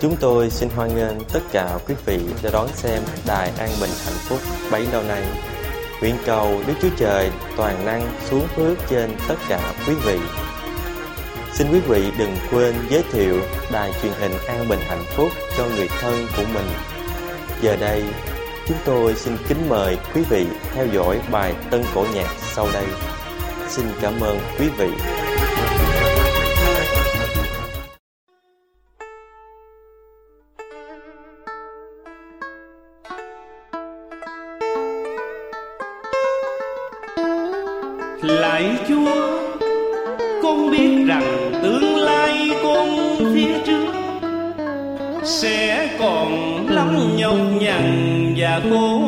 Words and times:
Chúng 0.00 0.16
tôi 0.16 0.50
xin 0.50 0.68
hoan 0.76 0.96
nghênh 0.96 1.20
tất 1.32 1.40
cả 1.52 1.78
quý 1.88 1.94
vị 2.06 2.18
đã 2.42 2.50
đón 2.52 2.68
xem 2.74 3.02
Đài 3.26 3.50
An 3.58 3.70
Bình 3.80 3.90
Hạnh 4.04 4.18
Phúc 4.28 4.38
bấy 4.70 4.86
lâu 4.92 5.02
nay. 5.02 5.22
Nguyện 6.00 6.16
cầu 6.26 6.60
Đức 6.66 6.74
Chúa 6.82 6.88
Trời 6.96 7.30
toàn 7.56 7.84
năng 7.84 8.12
xuống 8.30 8.46
phước 8.56 8.78
trên 8.88 9.10
tất 9.28 9.34
cả 9.48 9.74
quý 9.86 9.94
vị. 9.94 10.18
Xin 11.52 11.72
quý 11.72 11.80
vị 11.80 12.12
đừng 12.18 12.36
quên 12.50 12.74
giới 12.90 13.02
thiệu 13.12 13.40
đài 13.72 13.92
truyền 14.02 14.12
hình 14.20 14.32
An 14.46 14.68
Bình 14.68 14.80
Hạnh 14.88 15.04
Phúc 15.16 15.28
cho 15.56 15.66
người 15.76 15.88
thân 16.00 16.26
của 16.36 16.44
mình. 16.54 16.66
Giờ 17.62 17.76
đây, 17.76 18.04
chúng 18.68 18.78
tôi 18.84 19.14
xin 19.14 19.36
kính 19.48 19.68
mời 19.68 19.98
quý 20.14 20.22
vị 20.30 20.46
theo 20.74 20.86
dõi 20.86 21.20
bài 21.30 21.54
tân 21.70 21.84
cổ 21.94 22.06
nhạc 22.14 22.34
sau 22.54 22.68
đây. 22.72 22.86
Xin 23.68 23.86
cảm 24.00 24.20
ơn 24.20 24.38
quý 24.58 24.68
vị. 24.78 24.88
Nhằn 48.50 48.70
và 48.70 48.99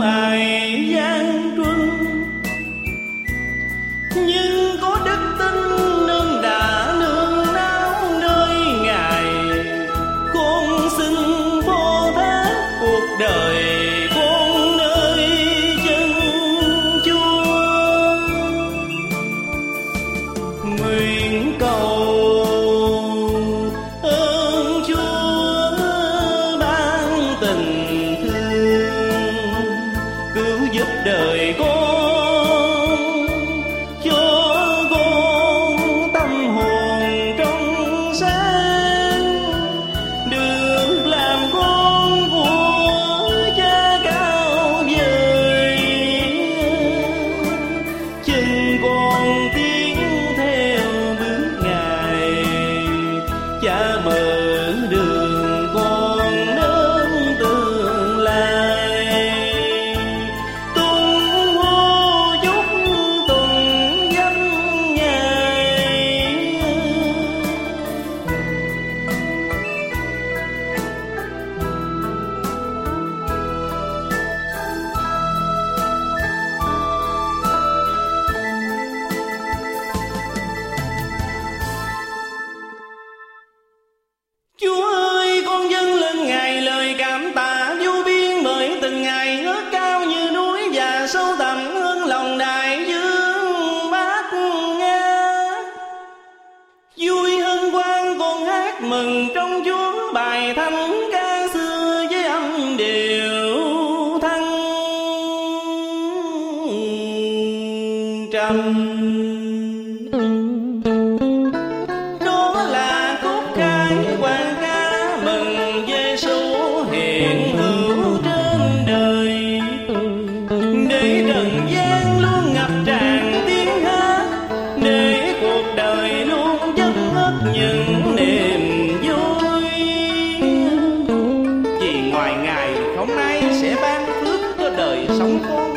Hôm 133.02 133.16
nay 133.16 133.42
sẽ 133.60 133.76
ban 133.82 134.06
phước 134.06 134.40
cho 134.58 134.70
đời 134.70 135.06
sống 135.08 135.38
con 135.48 135.74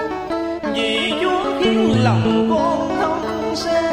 vì 0.74 1.14
Chúa 1.22 1.60
khiến 1.60 2.04
lòng 2.04 2.48
con 2.50 2.98
thông 3.02 3.56
sáng. 3.56 3.85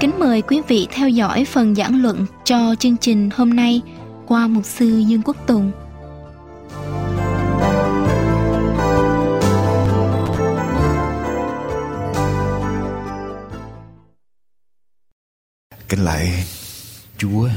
Kính 0.00 0.18
mời 0.18 0.42
quý 0.42 0.60
vị 0.68 0.88
theo 0.90 1.08
dõi 1.08 1.44
phần 1.44 1.74
giảng 1.74 2.02
luận 2.02 2.26
cho 2.44 2.74
chương 2.78 2.96
trình 2.96 3.30
hôm 3.34 3.54
nay 3.54 3.82
qua 4.26 4.46
mục 4.46 4.64
sư 4.64 4.98
Dương 4.98 5.22
Quốc 5.24 5.36
Tùng. 5.46 5.72
Kính 15.88 16.04
lạy 16.04 16.44
Chúa, 17.18 17.48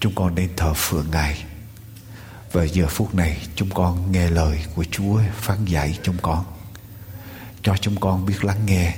Chúng 0.00 0.12
con 0.14 0.34
đến 0.34 0.50
thờ 0.56 0.72
phượng 0.76 1.06
Ngài 1.12 1.44
và 2.52 2.64
giờ 2.64 2.86
phút 2.88 3.14
này, 3.14 3.46
chúng 3.56 3.70
con 3.70 4.12
nghe 4.12 4.30
lời 4.30 4.64
của 4.74 4.84
Chúa 4.84 5.20
phán 5.34 5.64
dạy 5.64 5.98
chúng 6.02 6.16
con. 6.22 6.44
Cho 7.62 7.76
chúng 7.80 8.00
con 8.00 8.26
biết 8.26 8.44
lắng 8.44 8.66
nghe. 8.66 8.96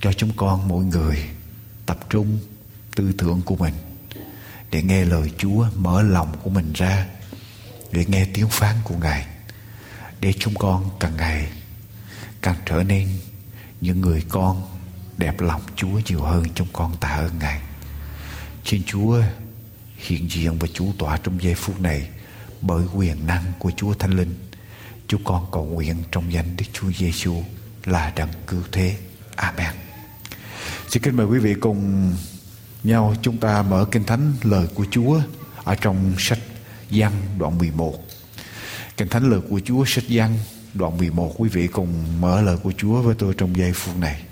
Cho 0.00 0.12
chúng 0.12 0.32
con 0.36 0.68
mỗi 0.68 0.84
người 0.84 1.18
tập 1.86 1.98
trung 2.10 2.38
tư 2.96 3.12
tưởng 3.18 3.42
của 3.44 3.56
mình 3.56 3.74
Để 4.70 4.82
nghe 4.82 5.04
lời 5.04 5.30
Chúa 5.38 5.66
mở 5.76 6.02
lòng 6.02 6.36
của 6.42 6.50
mình 6.50 6.72
ra, 6.72 7.06
Để 7.92 8.04
nghe 8.08 8.26
tiếng 8.34 8.48
phán 8.48 8.76
của 8.84 8.94
Ngài, 8.96 9.26
Để 10.20 10.32
chúng 10.38 10.54
con 10.54 10.90
càng 11.00 11.16
ngày 11.16 11.48
càng 12.42 12.56
trở 12.66 12.82
nên 12.82 13.08
những 13.80 14.00
người 14.00 14.24
con 14.28 14.62
đẹp 15.18 15.40
lòng 15.40 15.62
Chúa 15.76 16.00
nhiều 16.06 16.22
hơn 16.22 16.44
chúng 16.54 16.68
con 16.72 16.96
tạ 17.00 17.08
ơn 17.08 17.38
Ngài. 17.38 17.60
Xin 18.64 18.82
Chúa 18.86 19.22
hiện 19.96 20.30
diện 20.30 20.58
và 20.58 20.68
chủ 20.74 20.92
tọa 20.98 21.16
trong 21.16 21.42
giây 21.42 21.54
phút 21.54 21.80
này 21.80 22.08
bởi 22.60 22.84
quyền 22.94 23.26
năng 23.26 23.42
của 23.58 23.70
Chúa 23.76 23.94
Thánh 23.94 24.10
Linh. 24.10 24.34
Chúng 25.08 25.24
con 25.24 25.46
cầu 25.52 25.64
nguyện 25.64 25.96
trong 26.12 26.32
danh 26.32 26.56
Đức 26.56 26.64
Chúa 26.72 26.92
Giêsu 26.92 27.42
là 27.84 28.12
đấng 28.16 28.28
cứu 28.46 28.62
thế. 28.72 28.96
Amen. 29.36 29.74
Xin 30.88 31.02
kính 31.02 31.16
mời 31.16 31.26
quý 31.26 31.38
vị 31.38 31.54
cùng 31.54 32.12
nhau 32.84 33.14
chúng 33.22 33.38
ta 33.38 33.62
mở 33.62 33.86
kinh 33.92 34.04
thánh 34.04 34.32
lời 34.42 34.66
của 34.74 34.86
Chúa 34.90 35.20
ở 35.64 35.74
trong 35.74 36.14
sách 36.18 36.38
Giăng 36.90 37.12
đoạn 37.38 37.58
11. 37.58 37.94
Kinh 38.96 39.08
thánh 39.08 39.30
lời 39.30 39.40
của 39.50 39.60
Chúa, 39.64 39.84
sách 39.84 40.08
Giăng 40.08 40.38
đoạn 40.74 40.98
11 40.98 41.34
quý 41.38 41.48
vị 41.48 41.66
cùng 41.66 42.20
mở 42.20 42.40
lời 42.40 42.56
của 42.62 42.72
Chúa 42.76 43.02
với 43.02 43.14
tôi 43.18 43.34
trong 43.36 43.56
giây 43.56 43.72
phút 43.72 43.96
này 43.98 44.22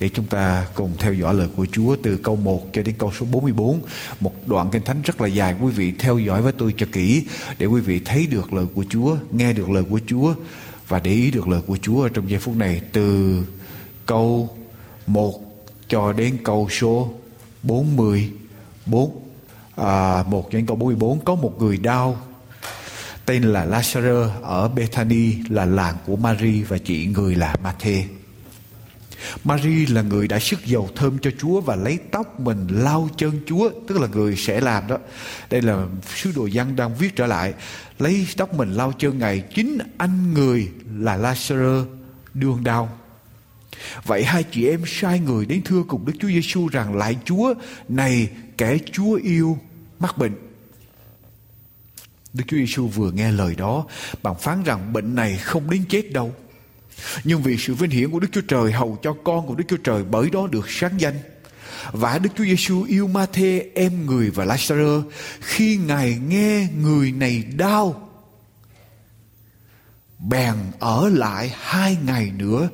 để 0.00 0.08
chúng 0.08 0.26
ta 0.26 0.66
cùng 0.74 0.92
theo 0.98 1.12
dõi 1.12 1.34
lời 1.34 1.48
của 1.56 1.66
Chúa 1.72 1.96
từ 2.02 2.16
câu 2.16 2.36
1 2.36 2.72
cho 2.72 2.82
đến 2.82 2.94
câu 2.98 3.12
số 3.18 3.26
44 3.30 3.80
một 4.20 4.32
đoạn 4.46 4.68
kinh 4.72 4.82
thánh 4.82 5.02
rất 5.02 5.20
là 5.20 5.28
dài 5.28 5.54
quý 5.60 5.70
vị 5.70 5.92
theo 5.98 6.18
dõi 6.18 6.42
với 6.42 6.52
tôi 6.52 6.74
cho 6.76 6.86
kỹ 6.92 7.26
để 7.58 7.66
quý 7.66 7.80
vị 7.80 8.00
thấy 8.04 8.26
được 8.26 8.52
lời 8.52 8.66
của 8.74 8.84
Chúa 8.90 9.16
nghe 9.30 9.52
được 9.52 9.70
lời 9.70 9.84
của 9.90 10.00
Chúa 10.06 10.34
và 10.88 10.98
để 10.98 11.10
ý 11.10 11.30
được 11.30 11.48
lời 11.48 11.60
của 11.66 11.78
Chúa 11.82 12.08
trong 12.08 12.30
giây 12.30 12.40
phút 12.40 12.56
này. 12.56 12.80
Từ 12.92 13.38
câu 14.06 14.56
1 15.06 15.40
cho 15.88 16.12
đến 16.12 16.36
câu 16.44 16.68
số 16.70 17.12
44 17.62 19.22
à, 19.76 20.22
1 20.22 20.52
đến 20.52 20.66
câu 20.66 20.76
44 20.76 21.24
có 21.24 21.34
một 21.34 21.56
người 21.58 21.76
đau 21.76 22.18
tên 23.26 23.42
là 23.42 23.66
Lazarus 23.66 24.28
ở 24.42 24.68
Bethany 24.68 25.34
là 25.48 25.64
làng 25.64 25.94
của 26.06 26.16
Mary 26.16 26.62
và 26.62 26.78
chị 26.78 27.06
người 27.06 27.34
là 27.34 27.56
Matthew 27.64 28.02
Mary 29.44 29.86
là 29.86 30.02
người 30.02 30.28
đã 30.28 30.38
sức 30.38 30.66
dầu 30.66 30.90
thơm 30.96 31.18
cho 31.18 31.30
Chúa 31.38 31.60
và 31.60 31.76
lấy 31.76 31.98
tóc 32.10 32.40
mình 32.40 32.66
lau 32.70 33.08
chân 33.16 33.40
Chúa, 33.46 33.70
tức 33.88 34.00
là 34.00 34.06
người 34.06 34.36
sẽ 34.36 34.60
làm 34.60 34.86
đó. 34.86 34.98
Đây 35.50 35.62
là 35.62 35.86
sứ 36.16 36.32
đồ 36.36 36.48
văn 36.52 36.76
đang 36.76 36.94
viết 36.94 37.16
trở 37.16 37.26
lại, 37.26 37.54
lấy 37.98 38.26
tóc 38.36 38.54
mình 38.54 38.72
lau 38.72 38.92
chân 38.92 39.18
Ngài 39.18 39.44
chính 39.54 39.78
anh 39.98 40.34
người 40.34 40.68
là 40.96 41.18
Lazarus 41.18 41.84
đương 42.34 42.64
đau. 42.64 42.98
Vậy 44.04 44.24
hai 44.24 44.42
chị 44.42 44.68
em 44.68 44.82
sai 44.86 45.18
người 45.18 45.46
đến 45.46 45.62
thưa 45.64 45.82
cùng 45.88 46.06
Đức 46.06 46.12
Chúa 46.20 46.28
Giêsu 46.28 46.68
rằng 46.68 46.96
lại 46.96 47.16
Chúa 47.24 47.54
này 47.88 48.30
kẻ 48.58 48.78
Chúa 48.92 49.14
yêu 49.14 49.58
mắc 49.98 50.18
bệnh. 50.18 50.34
Đức 52.32 52.44
Chúa 52.48 52.56
Giêsu 52.56 52.86
vừa 52.86 53.10
nghe 53.10 53.32
lời 53.32 53.54
đó, 53.54 53.86
bằng 54.22 54.34
phán 54.40 54.62
rằng 54.62 54.92
bệnh 54.92 55.14
này 55.14 55.36
không 55.36 55.70
đến 55.70 55.84
chết 55.88 56.12
đâu. 56.12 56.34
Nhưng 57.24 57.42
vì 57.42 57.56
sự 57.56 57.74
vinh 57.74 57.90
hiển 57.90 58.10
của 58.10 58.20
Đức 58.20 58.28
Chúa 58.32 58.40
Trời 58.40 58.72
hầu 58.72 58.98
cho 59.02 59.16
con 59.24 59.46
của 59.46 59.54
Đức 59.54 59.64
Chúa 59.68 59.76
Trời 59.76 60.04
bởi 60.04 60.30
đó 60.30 60.46
được 60.46 60.70
sáng 60.70 61.00
danh. 61.00 61.14
Và 61.92 62.18
Đức 62.18 62.30
Chúa 62.36 62.44
Giêsu 62.44 62.82
yêu 62.82 63.06
Ma-thê 63.06 63.66
em 63.74 64.06
người 64.06 64.30
và 64.30 64.44
Lazarơ 64.44 65.02
khi 65.40 65.76
Ngài 65.76 66.18
nghe 66.28 66.68
người 66.82 67.12
này 67.12 67.44
đau 67.56 68.08
bèn 70.18 70.54
ở 70.78 71.08
lại 71.08 71.54
hai 71.60 71.96
ngày 72.06 72.32
nữa 72.38 72.68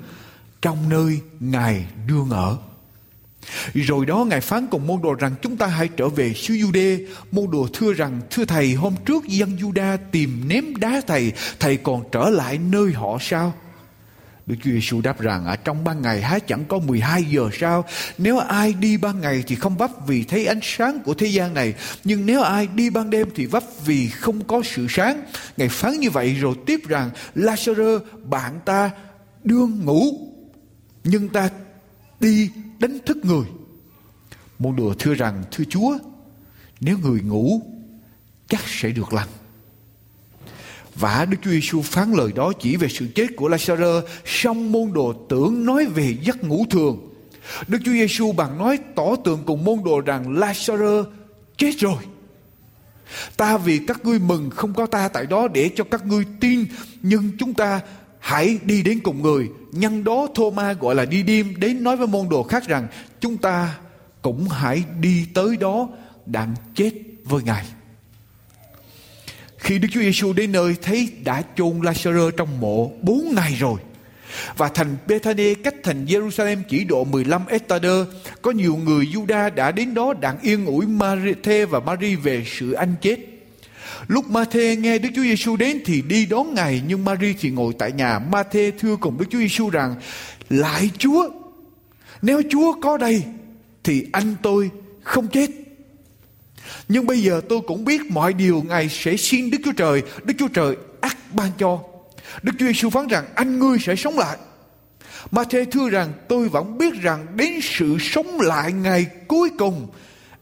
trong 0.62 0.88
nơi 0.88 1.20
Ngài 1.40 1.86
đương 2.06 2.30
ở. 2.30 2.58
Rồi 3.74 4.06
đó 4.06 4.24
Ngài 4.24 4.40
phán 4.40 4.66
cùng 4.66 4.86
môn 4.86 5.02
đồ 5.02 5.14
rằng 5.14 5.34
chúng 5.42 5.56
ta 5.56 5.66
hãy 5.66 5.88
trở 5.96 6.08
về 6.08 6.34
xứ 6.34 6.54
Jude. 6.54 7.06
Môn 7.32 7.50
đồ 7.50 7.68
thưa 7.72 7.92
rằng 7.92 8.20
thưa 8.30 8.44
thầy 8.44 8.74
hôm 8.74 8.94
trước 9.06 9.24
dân 9.24 9.56
Juda 9.56 9.98
tìm 10.10 10.48
ném 10.48 10.76
đá 10.76 11.00
thầy, 11.06 11.32
thầy 11.60 11.76
còn 11.76 12.04
trở 12.12 12.30
lại 12.30 12.58
nơi 12.58 12.92
họ 12.92 13.18
sao? 13.20 13.54
Đức 14.46 14.56
Chúa 14.62 14.70
Giêsu 14.70 15.00
đáp 15.00 15.20
rằng, 15.20 15.46
ở 15.46 15.56
trong 15.56 15.84
ban 15.84 16.02
ngày 16.02 16.22
há 16.22 16.38
chẳng 16.38 16.64
có 16.64 16.78
12 16.78 17.24
giờ 17.24 17.50
sao? 17.52 17.84
Nếu 18.18 18.38
ai 18.38 18.72
đi 18.72 18.96
ban 18.96 19.20
ngày 19.20 19.44
thì 19.46 19.54
không 19.54 19.76
vấp 19.76 19.90
vì 20.06 20.24
thấy 20.24 20.46
ánh 20.46 20.60
sáng 20.62 21.00
của 21.04 21.14
thế 21.14 21.26
gian 21.26 21.54
này. 21.54 21.74
Nhưng 22.04 22.26
nếu 22.26 22.42
ai 22.42 22.66
đi 22.66 22.90
ban 22.90 23.10
đêm 23.10 23.28
thì 23.34 23.46
vấp 23.46 23.62
vì 23.84 24.08
không 24.08 24.44
có 24.44 24.62
sự 24.64 24.86
sáng. 24.88 25.22
Ngài 25.56 25.68
phán 25.68 25.92
như 26.00 26.10
vậy 26.10 26.34
rồi 26.34 26.54
tiếp 26.66 26.80
rằng 26.88 27.10
Lazarus 27.34 28.00
bạn 28.24 28.60
ta 28.64 28.90
đương 29.44 29.84
ngủ. 29.84 30.02
Nhưng 31.04 31.28
ta 31.28 31.50
đi 32.20 32.50
đánh 32.78 32.98
thức 33.06 33.16
người. 33.16 33.46
Môn 34.58 34.76
đồ 34.76 34.94
thưa 34.98 35.14
rằng, 35.14 35.44
thưa 35.50 35.64
Chúa, 35.64 35.98
nếu 36.80 36.98
người 36.98 37.20
ngủ, 37.20 37.62
chắc 38.48 38.62
sẽ 38.66 38.90
được 38.90 39.12
lành. 39.12 39.28
Và 40.98 41.24
Đức 41.24 41.36
Chúa 41.42 41.50
Giêsu 41.50 41.82
phán 41.82 42.12
lời 42.12 42.32
đó 42.34 42.52
chỉ 42.60 42.76
về 42.76 42.88
sự 42.88 43.06
chết 43.14 43.26
của 43.36 43.48
Lazarus, 43.48 44.02
song 44.24 44.72
môn 44.72 44.92
đồ 44.92 45.12
tưởng 45.28 45.64
nói 45.64 45.86
về 45.86 46.16
giấc 46.22 46.44
ngủ 46.44 46.64
thường. 46.70 47.12
Đức 47.68 47.78
Chúa 47.84 47.92
Giêsu 47.92 48.32
bằng 48.32 48.58
nói 48.58 48.78
tỏ 48.94 49.16
tường 49.24 49.42
cùng 49.46 49.64
môn 49.64 49.78
đồ 49.84 50.00
rằng 50.00 50.34
Lazarus 50.34 51.04
chết 51.56 51.72
rồi. 51.78 51.98
Ta 53.36 53.58
vì 53.58 53.80
các 53.86 54.04
ngươi 54.04 54.18
mừng 54.18 54.50
không 54.50 54.74
có 54.74 54.86
ta 54.86 55.08
tại 55.08 55.26
đó 55.26 55.48
để 55.48 55.70
cho 55.76 55.84
các 55.84 56.06
ngươi 56.06 56.24
tin, 56.40 56.64
nhưng 57.02 57.30
chúng 57.38 57.54
ta 57.54 57.80
hãy 58.18 58.58
đi 58.64 58.82
đến 58.82 59.00
cùng 59.00 59.22
người. 59.22 59.48
Nhân 59.72 60.04
đó 60.04 60.28
Thô-ma 60.34 60.72
gọi 60.72 60.94
là 60.94 61.04
đi 61.04 61.22
đêm 61.22 61.54
đến 61.60 61.82
nói 61.82 61.96
với 61.96 62.06
môn 62.06 62.28
đồ 62.28 62.42
khác 62.42 62.68
rằng 62.68 62.88
chúng 63.20 63.36
ta 63.36 63.78
cũng 64.22 64.48
hãy 64.48 64.84
đi 65.00 65.26
tới 65.34 65.56
đó 65.56 65.88
đặng 66.26 66.54
chết 66.74 66.90
với 67.24 67.42
Ngài. 67.42 67.64
Khi 69.66 69.78
Đức 69.78 69.88
Chúa 69.90 70.00
Giêsu 70.00 70.32
đến 70.32 70.52
nơi 70.52 70.74
thấy 70.82 71.08
đã 71.24 71.42
chôn 71.56 71.80
Lazarus 71.80 72.30
trong 72.30 72.60
mộ 72.60 72.92
bốn 73.02 73.34
ngày 73.34 73.56
rồi. 73.58 73.80
Và 74.56 74.68
thành 74.68 74.96
Bethany 75.06 75.54
cách 75.54 75.74
thành 75.82 76.04
Jerusalem 76.04 76.56
chỉ 76.68 76.84
độ 76.84 77.04
15 77.04 77.42
hectare. 77.50 78.04
Có 78.42 78.50
nhiều 78.50 78.76
người 78.76 79.06
Juda 79.06 79.54
đã 79.54 79.70
đến 79.70 79.94
đó 79.94 80.14
đặng 80.20 80.38
yên 80.42 80.66
ủi 80.66 80.86
Marthe 80.86 81.64
và 81.64 81.80
Mary 81.80 82.14
về 82.14 82.44
sự 82.46 82.72
anh 82.72 82.94
chết. 83.00 83.16
Lúc 84.08 84.30
Mathe 84.30 84.76
nghe 84.76 84.98
Đức 84.98 85.08
Chúa 85.14 85.22
Giêsu 85.22 85.56
đến 85.56 85.80
thì 85.84 86.02
đi 86.02 86.26
đón 86.26 86.54
Ngài 86.54 86.82
nhưng 86.88 87.04
Mary 87.04 87.34
thì 87.40 87.50
ngồi 87.50 87.72
tại 87.78 87.92
nhà. 87.92 88.18
Mathe 88.18 88.70
thưa 88.70 88.96
cùng 88.96 89.18
Đức 89.18 89.26
Chúa 89.30 89.38
Giêsu 89.38 89.70
rằng: 89.70 89.94
"Lại 90.50 90.90
Chúa, 90.98 91.30
nếu 92.22 92.42
Chúa 92.50 92.72
có 92.80 92.96
đây 92.96 93.22
thì 93.84 94.06
anh 94.12 94.34
tôi 94.42 94.70
không 95.02 95.28
chết." 95.28 95.65
Nhưng 96.88 97.06
bây 97.06 97.22
giờ 97.22 97.40
tôi 97.48 97.60
cũng 97.66 97.84
biết 97.84 98.10
mọi 98.10 98.32
điều 98.32 98.62
Ngài 98.68 98.88
sẽ 98.88 99.16
xin 99.16 99.50
Đức 99.50 99.58
Chúa 99.64 99.72
Trời, 99.72 100.02
Đức 100.24 100.34
Chúa 100.38 100.48
Trời 100.48 100.76
ác 101.00 101.16
ban 101.32 101.50
cho. 101.58 101.78
Đức 102.42 102.52
Chúa 102.58 102.66
Giêsu 102.66 102.90
phán 102.90 103.06
rằng 103.06 103.24
anh 103.34 103.58
ngươi 103.58 103.78
sẽ 103.78 103.96
sống 103.96 104.18
lại. 104.18 104.36
Mà 105.30 105.44
thê 105.44 105.64
thưa 105.64 105.88
rằng 105.88 106.12
tôi 106.28 106.48
vẫn 106.48 106.78
biết 106.78 106.94
rằng 107.02 107.26
đến 107.36 107.60
sự 107.62 107.96
sống 108.00 108.40
lại 108.40 108.72
ngày 108.72 109.06
cuối 109.28 109.50
cùng 109.58 109.88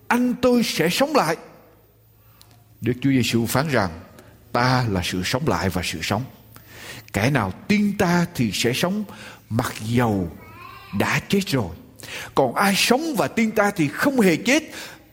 anh 0.09 0.35
tôi 0.43 0.63
sẽ 0.63 0.89
sống 0.89 1.17
lại. 1.17 1.37
Đức 2.81 2.93
Chúa 3.03 3.11
Giêsu 3.11 3.47
phán 3.47 3.69
rằng 3.69 3.91
ta 4.53 4.85
là 4.91 5.01
sự 5.05 5.23
sống 5.25 5.49
lại 5.49 5.69
và 5.69 5.83
sự 5.85 5.99
sống. 6.03 6.25
Kẻ 7.13 7.31
nào 7.31 7.53
tin 7.69 7.99
ta 7.99 8.27
thì 8.35 8.51
sẽ 8.53 8.73
sống 8.73 9.05
mặc 9.51 9.73
dầu 9.85 10.31
đã 10.99 11.21
chết 11.29 11.41
rồi. 11.47 11.77
Còn 12.35 12.55
ai 12.55 12.75
sống 12.77 13.15
và 13.17 13.29
tin 13.29 13.51
ta 13.51 13.71
thì 13.71 13.89
không 13.89 14.21
hề 14.21 14.37
chết 14.37 14.63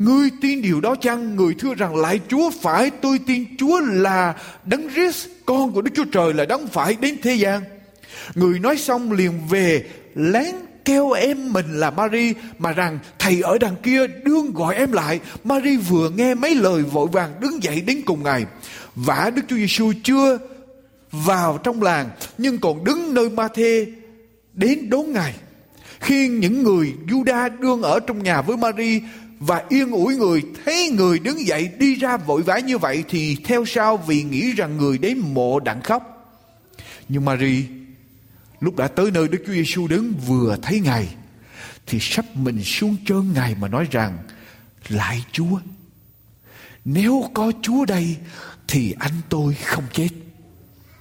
Ngươi 0.05 0.29
tin 0.41 0.62
điều 0.62 0.81
đó 0.81 0.96
chăng? 0.96 1.36
Người 1.36 1.53
thưa 1.60 1.74
rằng 1.74 1.96
lại 1.96 2.20
Chúa 2.27 2.50
phải 2.62 2.89
tôi 2.89 3.20
tin 3.27 3.46
Chúa 3.58 3.79
là 3.79 4.36
đấng 4.65 4.89
Christ, 4.93 5.27
con 5.46 5.72
của 5.72 5.81
Đức 5.81 5.91
Chúa 5.96 6.05
Trời 6.12 6.34
là 6.34 6.46
đấng 6.46 6.67
phải 6.67 6.96
đến 7.01 7.17
thế 7.24 7.34
gian. 7.34 7.62
Người 8.36 8.60
nói 8.60 8.77
xong 8.77 9.12
liền 9.12 9.31
về 9.50 9.86
lén 10.15 10.55
kêu 10.86 11.12
em 11.12 11.53
mình 11.53 11.79
là 11.79 11.91
Mary 11.91 12.34
mà 12.60 12.72
rằng 12.72 13.00
thầy 13.20 13.41
ở 13.41 13.58
đằng 13.58 13.75
kia 13.84 14.08
đương 14.08 14.53
gọi 14.53 14.75
em 14.75 14.91
lại. 14.91 15.20
Mary 15.43 15.77
vừa 15.77 16.10
nghe 16.10 16.36
mấy 16.36 16.55
lời 16.55 16.81
vội 16.81 17.08
vàng 17.12 17.31
đứng 17.39 17.63
dậy 17.63 17.81
đến 17.81 18.01
cùng 18.05 18.24
ngài. 18.24 18.46
Vả 18.96 19.31
Đức 19.36 19.41
Chúa 19.48 19.55
Giêsu 19.55 19.93
chưa 20.03 20.38
vào 21.12 21.58
trong 21.63 21.81
làng 21.81 22.10
nhưng 22.38 22.58
còn 22.58 22.84
đứng 22.84 23.13
nơi 23.13 23.29
Ma 23.29 23.48
Thê 23.48 23.86
đến 24.53 24.89
đón 24.89 25.13
ngài. 25.13 25.34
Khi 26.00 26.27
những 26.27 26.63
người 26.63 26.93
Juda 27.08 27.60
đương 27.60 27.81
ở 27.81 28.00
trong 28.00 28.24
nhà 28.24 28.41
với 28.41 28.58
Mary 28.58 29.01
và 29.41 29.63
yên 29.69 29.91
ủi 29.91 30.15
người, 30.15 30.43
thấy 30.65 30.89
người 30.89 31.19
đứng 31.19 31.48
dậy 31.48 31.69
đi 31.79 31.95
ra 31.95 32.17
vội 32.17 32.41
vã 32.41 32.60
như 32.60 32.77
vậy 32.77 33.03
thì 33.10 33.38
theo 33.43 33.65
sau 33.65 33.98
vì 33.98 34.24
nghĩ 34.24 34.51
rằng 34.51 34.77
người 34.77 34.98
đến 34.98 35.17
mộ 35.19 35.60
đặng 35.60 35.81
khóc. 35.81 36.03
Nhưng 37.10 37.25
Mary, 37.25 37.65
lúc 38.60 38.75
đã 38.75 38.88
tới 38.88 39.12
nơi 39.12 39.27
Đức 39.27 39.43
Chúa 39.48 39.53
Giêsu 39.53 39.88
đứng 39.88 40.13
vừa 40.27 40.57
thấy 40.62 40.79
ngài, 40.79 41.15
thì 41.88 41.98
sắp 42.01 42.25
mình 42.36 42.63
xuống 42.63 42.95
chân 43.07 43.33
ngài 43.33 43.55
mà 43.55 43.67
nói 43.67 43.88
rằng, 43.91 44.17
lại 44.89 45.25
Chúa, 45.31 45.60
nếu 46.86 47.29
có 47.33 47.51
Chúa 47.62 47.86
đây 47.86 48.17
thì 48.67 48.95
anh 49.00 49.13
tôi 49.29 49.53
không 49.53 49.83
chết. 49.93 50.10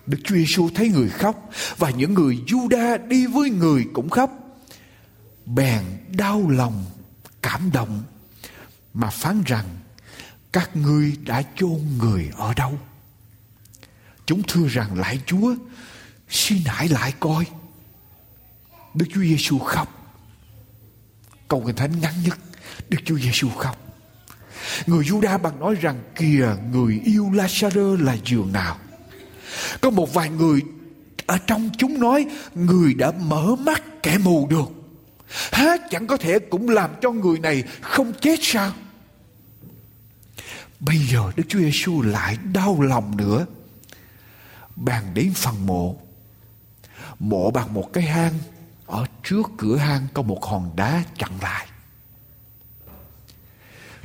Đức 0.06 0.18
Chúa 0.24 0.34
Giêsu 0.34 0.68
thấy 0.74 0.88
người 0.88 1.08
khóc 1.08 1.50
và 1.76 1.90
những 1.90 2.14
người 2.14 2.38
Juda 2.46 3.08
đi 3.08 3.26
với 3.26 3.50
người 3.50 3.86
cũng 3.92 4.10
khóc, 4.10 4.30
bèn 5.46 5.82
đau 6.12 6.50
lòng, 6.50 6.84
cảm 7.42 7.70
động 7.72 8.02
mà 8.94 9.10
phán 9.10 9.42
rằng, 9.46 9.64
các 10.52 10.76
ngươi 10.76 11.16
đã 11.24 11.42
chôn 11.56 11.80
người 11.98 12.30
ở 12.36 12.54
đâu? 12.54 12.78
Chúng 14.26 14.42
thưa 14.48 14.68
rằng 14.68 14.98
lại 14.98 15.20
chúa, 15.26 15.54
xin 16.28 16.58
hãy 16.66 16.88
lại 16.88 17.14
coi. 17.20 17.46
Đức 18.94 19.06
chúa 19.14 19.20
giêsu 19.20 19.58
khóc. 19.58 20.16
Câu 21.48 21.62
kinh 21.66 21.76
thánh 21.76 22.00
ngắn 22.00 22.14
nhất, 22.24 22.38
đức 22.88 22.98
chúa 23.04 23.18
giêsu 23.18 23.48
khóc. 23.48 23.76
Người 24.86 25.04
Juda 25.04 25.38
bằng 25.38 25.60
nói 25.60 25.74
rằng, 25.74 26.02
kìa, 26.14 26.56
người 26.72 27.00
yêu 27.04 27.24
Lazarus 27.32 28.04
là 28.04 28.16
giường 28.24 28.52
nào? 28.52 28.78
Có 29.80 29.90
một 29.90 30.14
vài 30.14 30.30
người 30.30 30.60
ở 31.26 31.38
trong 31.46 31.70
chúng 31.78 32.00
nói, 32.00 32.26
người 32.54 32.94
đã 32.94 33.10
mở 33.10 33.56
mắt 33.56 33.82
kẻ 34.02 34.18
mù 34.18 34.46
được. 34.46 34.79
Há 35.30 35.76
chẳng 35.90 36.06
có 36.06 36.16
thể 36.16 36.38
cũng 36.38 36.68
làm 36.68 36.90
cho 37.00 37.10
người 37.10 37.38
này 37.38 37.64
không 37.80 38.12
chết 38.20 38.38
sao? 38.42 38.72
Bây 40.80 40.98
giờ 40.98 41.32
Đức 41.36 41.44
Chúa 41.48 41.58
Giêsu 41.58 42.02
lại 42.02 42.36
đau 42.52 42.80
lòng 42.80 43.16
nữa. 43.16 43.46
Bàn 44.76 45.04
đến 45.14 45.32
phần 45.34 45.66
mộ. 45.66 45.96
Mộ 47.18 47.50
bằng 47.50 47.74
một 47.74 47.92
cái 47.92 48.04
hang. 48.04 48.38
Ở 48.86 49.06
trước 49.22 49.42
cửa 49.58 49.76
hang 49.76 50.06
có 50.14 50.22
một 50.22 50.44
hòn 50.44 50.76
đá 50.76 51.02
chặn 51.18 51.30
lại. 51.42 51.66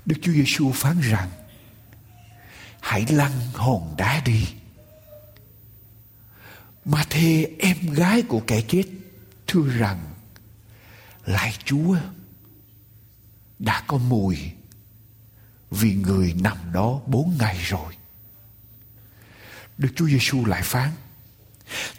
Đức 0.05 0.15
Chúa 0.21 0.31
Giêsu 0.31 0.71
phán 0.71 1.01
rằng, 1.01 1.29
hãy 2.79 3.05
lăn 3.09 3.31
hòn 3.53 3.95
đá 3.97 4.21
đi. 4.25 4.47
Mà 6.85 7.05
thê 7.09 7.47
em 7.59 7.77
gái 7.93 8.21
của 8.21 8.41
kẻ 8.47 8.61
chết 8.67 8.83
thưa 9.47 9.69
rằng 9.77 9.99
lại 11.25 11.55
Chúa 11.65 11.97
đã 13.59 13.83
có 13.87 13.97
mùi 13.97 14.37
vì 15.71 15.95
người 15.95 16.33
nằm 16.41 16.57
đó 16.73 17.01
bốn 17.05 17.35
ngày 17.39 17.57
rồi. 17.57 17.93
Đức 19.77 19.89
Chúa 19.95 20.07
Giêsu 20.07 20.45
lại 20.45 20.61
phán, 20.63 20.91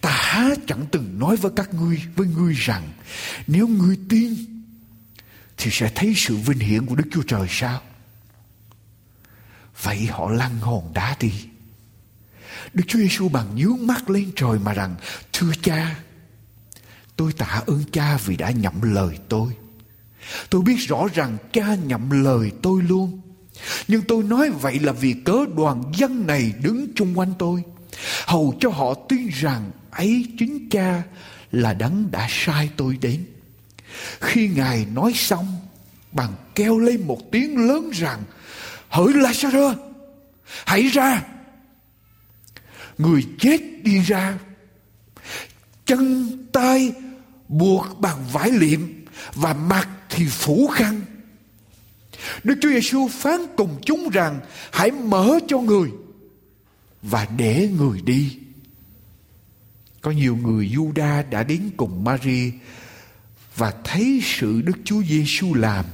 Ta 0.00 0.10
há 0.10 0.50
chẳng 0.66 0.86
từng 0.92 1.18
nói 1.18 1.36
với 1.36 1.52
các 1.56 1.74
ngươi, 1.74 2.02
với 2.16 2.26
ngươi 2.26 2.54
rằng, 2.54 2.88
nếu 3.46 3.68
ngươi 3.68 3.98
tin 4.08 4.34
thì 5.56 5.70
sẽ 5.70 5.92
thấy 5.94 6.14
sự 6.16 6.36
vinh 6.36 6.58
hiển 6.58 6.86
của 6.86 6.94
Đức 6.94 7.04
Chúa 7.12 7.22
Trời 7.22 7.46
sao? 7.50 7.80
Vậy 9.82 10.06
họ 10.06 10.30
lăn 10.30 10.60
hòn 10.60 10.92
đá 10.94 11.16
đi. 11.20 11.32
Đức 12.74 12.84
Chúa 12.86 12.98
Giêsu 12.98 13.28
bằng 13.28 13.56
nhướng 13.56 13.86
mắt 13.86 14.10
lên 14.10 14.32
trời 14.36 14.58
mà 14.58 14.72
rằng, 14.72 14.96
Thưa 15.32 15.52
cha 15.62 15.96
Tôi 17.16 17.32
tạ 17.32 17.62
ơn 17.66 17.84
cha 17.92 18.18
vì 18.26 18.36
đã 18.36 18.50
nhậm 18.50 18.94
lời 18.94 19.18
tôi. 19.28 19.52
Tôi 20.50 20.62
biết 20.62 20.76
rõ 20.76 21.06
rằng 21.14 21.36
cha 21.52 21.74
nhậm 21.74 22.24
lời 22.24 22.52
tôi 22.62 22.82
luôn. 22.82 23.20
Nhưng 23.88 24.02
tôi 24.02 24.22
nói 24.22 24.50
vậy 24.50 24.78
là 24.78 24.92
vì 24.92 25.14
cớ 25.24 25.44
đoàn 25.56 25.82
dân 25.96 26.26
này 26.26 26.54
đứng 26.62 26.86
chung 26.94 27.18
quanh 27.18 27.34
tôi. 27.38 27.62
Hầu 28.26 28.54
cho 28.60 28.70
họ 28.70 28.94
tin 28.94 29.28
rằng 29.28 29.70
ấy 29.90 30.26
chính 30.38 30.68
cha 30.68 31.02
là 31.52 31.74
đấng 31.74 32.10
đã 32.10 32.26
sai 32.30 32.70
tôi 32.76 32.96
đến. 33.00 33.24
Khi 34.20 34.48
Ngài 34.48 34.86
nói 34.94 35.12
xong, 35.14 35.56
bằng 36.12 36.34
kêu 36.54 36.78
lên 36.78 37.06
một 37.06 37.30
tiếng 37.32 37.68
lớn 37.68 37.90
rằng, 37.94 38.22
Hỡi 38.88 39.12
Lazarus, 39.12 39.74
hãy 40.66 40.82
ra. 40.82 41.22
Người 42.98 43.26
chết 43.38 43.60
đi 43.82 44.00
ra, 44.00 44.38
chân 45.86 46.30
tay 46.52 46.92
buộc 47.48 48.00
bằng 48.00 48.24
vải 48.32 48.50
liệm 48.50 48.80
và 49.34 49.54
mặt 49.54 49.88
thì 50.10 50.26
phủ 50.26 50.68
khăn. 50.68 51.00
Đức 52.44 52.58
Chúa 52.62 52.68
Giêsu 52.68 53.08
phán 53.08 53.40
cùng 53.56 53.80
chúng 53.84 54.08
rằng, 54.08 54.40
hãy 54.72 54.90
mở 54.90 55.38
cho 55.48 55.58
người 55.58 55.90
và 57.02 57.28
để 57.36 57.70
người 57.78 58.00
đi. 58.00 58.38
Có 60.00 60.10
nhiều 60.10 60.36
người 60.36 60.68
Juda 60.68 61.30
đã 61.30 61.42
đến 61.42 61.70
cùng 61.76 62.04
Mary 62.04 62.52
và 63.56 63.74
thấy 63.84 64.20
sự 64.24 64.62
Đức 64.62 64.76
Chúa 64.84 65.02
Giêsu 65.02 65.54
làm 65.54 65.84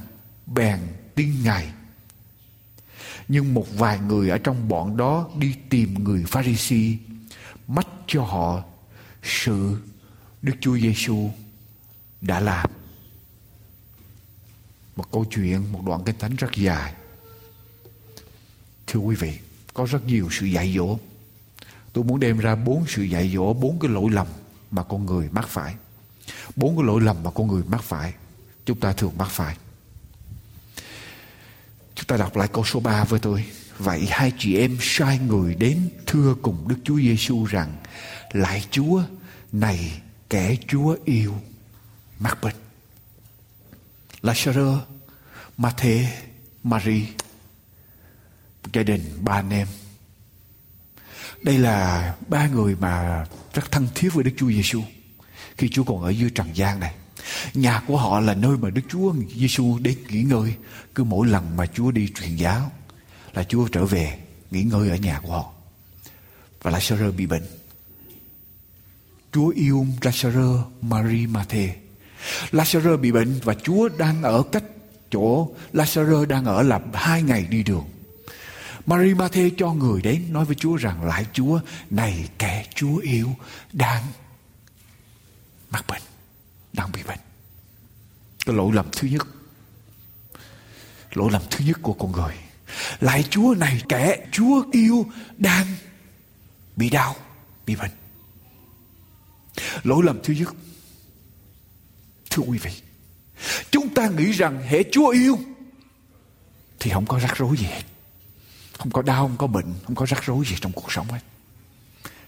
bèn 0.45 0.79
tin 1.15 1.43
Ngài. 1.43 1.67
Nhưng 3.27 3.53
một 3.53 3.67
vài 3.77 3.99
người 3.99 4.29
ở 4.29 4.37
trong 4.37 4.69
bọn 4.69 4.97
đó 4.97 5.29
đi 5.39 5.53
tìm 5.69 6.03
người 6.03 6.23
Pharisee 6.27 6.97
mách 7.67 7.87
cho 8.07 8.23
họ 8.23 8.63
sự 9.23 9.77
Đức 10.41 10.53
Chúa 10.61 10.77
Giêsu 10.77 11.29
đã 12.23 12.39
làm. 12.39 12.69
Một 14.95 15.11
câu 15.11 15.25
chuyện, 15.35 15.71
một 15.71 15.81
đoạn 15.85 16.03
kinh 16.05 16.17
thánh 16.19 16.35
rất 16.35 16.51
dài. 16.55 16.93
Thưa 18.87 18.99
quý 18.99 19.15
vị, 19.15 19.39
có 19.73 19.85
rất 19.85 20.05
nhiều 20.05 20.27
sự 20.31 20.45
dạy 20.45 20.73
dỗ. 20.77 20.97
Tôi 21.93 22.03
muốn 22.03 22.19
đem 22.19 22.39
ra 22.39 22.55
bốn 22.55 22.85
sự 22.87 23.03
dạy 23.03 23.31
dỗ, 23.35 23.53
bốn 23.53 23.79
cái 23.79 23.91
lỗi 23.91 24.11
lầm 24.11 24.27
mà 24.71 24.83
con 24.83 25.05
người 25.05 25.29
mắc 25.31 25.47
phải. 25.47 25.75
Bốn 26.55 26.77
cái 26.77 26.85
lỗi 26.85 27.01
lầm 27.01 27.23
mà 27.23 27.31
con 27.31 27.47
người 27.47 27.63
mắc 27.67 27.83
phải. 27.83 28.13
Chúng 28.65 28.79
ta 28.79 28.93
thường 28.93 29.13
mắc 29.17 29.29
phải. 29.31 29.57
Chúng 31.95 32.05
ta 32.05 32.17
đọc 32.17 32.37
lại 32.37 32.47
câu 32.47 32.63
số 32.65 32.79
3 32.79 33.03
với 33.03 33.19
tôi. 33.19 33.45
Vậy 33.77 34.07
hai 34.09 34.31
chị 34.37 34.57
em 34.57 34.77
sai 34.81 35.19
người 35.19 35.55
đến 35.55 35.89
thưa 36.05 36.35
cùng 36.41 36.67
Đức 36.67 36.75
Chúa 36.83 36.97
Giêsu 36.97 37.45
rằng 37.45 37.75
Lại 38.31 38.65
Chúa, 38.71 39.03
này 39.51 40.01
kẻ 40.29 40.55
Chúa 40.67 40.97
yêu. 41.05 41.35
Macbeth 42.23 42.55
Lazarus, 44.21 44.79
Matthew, 45.57 46.05
Marie 46.63 47.05
gia 48.73 48.83
đình 48.83 49.01
ba 49.21 49.33
anh 49.33 49.49
em 49.49 49.67
đây 51.41 51.57
là 51.57 52.15
ba 52.27 52.47
người 52.47 52.75
mà 52.75 53.25
rất 53.53 53.71
thân 53.71 53.87
thiết 53.95 54.13
với 54.13 54.23
Đức 54.23 54.31
Chúa 54.37 54.51
Giêsu 54.51 54.81
khi 55.57 55.69
Chúa 55.69 55.83
còn 55.83 56.03
ở 56.03 56.09
dưới 56.09 56.29
trần 56.29 56.47
gian 56.53 56.79
này. 56.79 56.95
Nhà 57.53 57.81
của 57.87 57.97
họ 57.97 58.19
là 58.19 58.33
nơi 58.33 58.57
mà 58.57 58.69
Đức 58.69 58.81
Chúa 58.89 59.13
Giêsu 59.35 59.79
đến 59.79 59.97
nghỉ 60.09 60.23
ngơi. 60.23 60.55
Cứ 60.95 61.03
mỗi 61.03 61.27
lần 61.27 61.57
mà 61.57 61.65
Chúa 61.65 61.91
đi 61.91 62.11
truyền 62.15 62.35
giáo 62.35 62.71
là 63.33 63.43
Chúa 63.43 63.67
trở 63.67 63.85
về 63.85 64.19
nghỉ 64.51 64.63
ngơi 64.63 64.89
ở 64.89 64.95
nhà 64.95 65.19
của 65.23 65.31
họ. 65.31 65.51
Và 66.61 66.71
Lazarus 66.71 67.11
bị 67.11 67.25
bệnh. 67.25 67.43
Chúa 69.31 69.49
yêu 69.49 69.85
Lazarus, 70.01 70.63
Marie, 70.81 71.27
Mathe. 71.27 71.75
Lazarus 72.51 72.97
bị 72.97 73.11
bệnh 73.11 73.39
và 73.43 73.53
Chúa 73.53 73.89
đang 73.89 74.23
ở 74.23 74.43
cách 74.51 74.63
chỗ 75.11 75.49
Lazarus 75.73 76.25
đang 76.25 76.45
ở 76.45 76.61
là 76.63 76.79
hai 76.93 77.21
ngày 77.21 77.47
đi 77.49 77.63
đường. 77.63 77.85
Marie 78.85 79.13
Mathe 79.13 79.49
cho 79.57 79.73
người 79.73 80.01
đến 80.01 80.33
nói 80.33 80.45
với 80.45 80.55
Chúa 80.55 80.75
rằng 80.75 81.03
lại 81.03 81.25
Chúa 81.33 81.59
này 81.89 82.29
kẻ 82.39 82.65
Chúa 82.75 82.97
yêu 82.97 83.35
đang 83.73 84.03
mắc 85.69 85.85
bệnh, 85.87 86.01
đang 86.73 86.91
bị 86.91 87.03
bệnh. 87.07 87.19
Cái 88.45 88.55
lỗi 88.55 88.71
lầm 88.73 88.85
thứ 88.91 89.07
nhất, 89.07 89.27
lỗi 91.13 91.31
lầm 91.31 91.41
thứ 91.51 91.65
nhất 91.65 91.77
của 91.81 91.93
con 91.93 92.11
người. 92.11 92.33
Lại 92.99 93.23
Chúa 93.29 93.55
này 93.57 93.81
kẻ 93.89 94.27
Chúa 94.31 94.63
yêu 94.71 95.05
đang 95.37 95.67
bị 96.75 96.89
đau, 96.89 97.15
bị 97.65 97.75
bệnh. 97.75 97.91
Lỗi 99.83 100.03
lầm 100.03 100.19
thứ 100.23 100.33
nhất, 100.33 100.55
thưa 102.33 102.43
quý 102.43 102.57
vị, 102.57 102.71
chúng 103.71 103.89
ta 103.89 104.07
nghĩ 104.07 104.31
rằng 104.31 104.63
hệ 104.63 104.83
Chúa 104.91 105.07
yêu 105.07 105.39
thì 106.79 106.91
không 106.91 107.05
có 107.05 107.19
rắc 107.19 107.37
rối 107.37 107.57
gì 107.57 107.65
hết 107.65 107.83
không 108.83 108.91
có 108.91 109.01
đau, 109.01 109.27
không 109.27 109.37
có 109.37 109.47
bệnh, 109.47 109.73
không 109.85 109.95
có 109.95 110.05
rắc 110.05 110.23
rối 110.23 110.45
gì 110.45 110.55
trong 110.61 110.71
cuộc 110.71 110.91
sống 110.91 111.07
hết. 111.07 111.19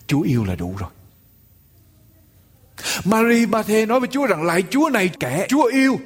Chúa 0.07 0.21
yêu 0.21 0.43
là 0.45 0.55
đủ 0.55 0.75
rồi. 0.77 0.89
Marie 3.05 3.45
Mathe 3.45 3.85
nói 3.85 3.99
với 3.99 4.09
Chúa 4.11 4.25
rằng 4.25 4.43
lại 4.43 4.63
Chúa 4.69 4.89
này 4.89 5.09
kẻ 5.19 5.45
Chúa 5.49 5.63
yêu 5.63 5.99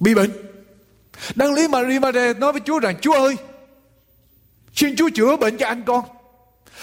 bị 0.00 0.14
bệnh. 0.14 0.30
Đăng 1.34 1.54
lý 1.54 1.68
Marie 1.68 1.98
Mathe 1.98 2.34
nói 2.34 2.52
với 2.52 2.60
Chúa 2.64 2.78
rằng 2.78 2.96
Chúa 3.00 3.12
ơi 3.12 3.36
xin 4.74 4.96
Chúa 4.96 5.08
chữa 5.14 5.36
bệnh 5.36 5.58
cho 5.58 5.66
anh 5.66 5.82
con. 5.86 6.04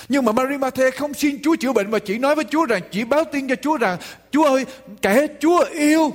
Nhưng 0.09 0.25
mà 0.25 0.31
Marie 0.31 0.57
Mathe 0.57 0.91
không 0.91 1.13
xin 1.13 1.41
Chúa 1.43 1.55
chữa 1.55 1.73
bệnh 1.73 1.91
mà 1.91 1.99
chỉ 1.99 2.17
nói 2.17 2.35
với 2.35 2.45
Chúa 2.51 2.65
rằng 2.65 2.81
chỉ 2.91 3.03
báo 3.03 3.23
tin 3.31 3.47
cho 3.47 3.55
Chúa 3.55 3.77
rằng 3.77 3.97
Chúa 4.31 4.43
ơi 4.43 4.65
kẻ 5.01 5.27
Chúa 5.39 5.65
yêu 5.65 6.13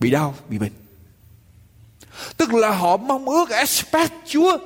bị 0.00 0.10
đau, 0.10 0.34
bị 0.48 0.58
bệnh. 0.58 0.72
Tức 2.36 2.54
là 2.54 2.70
họ 2.70 2.96
mong 2.96 3.28
ước 3.28 3.50
expect 3.50 4.12
Chúa. 4.26 4.58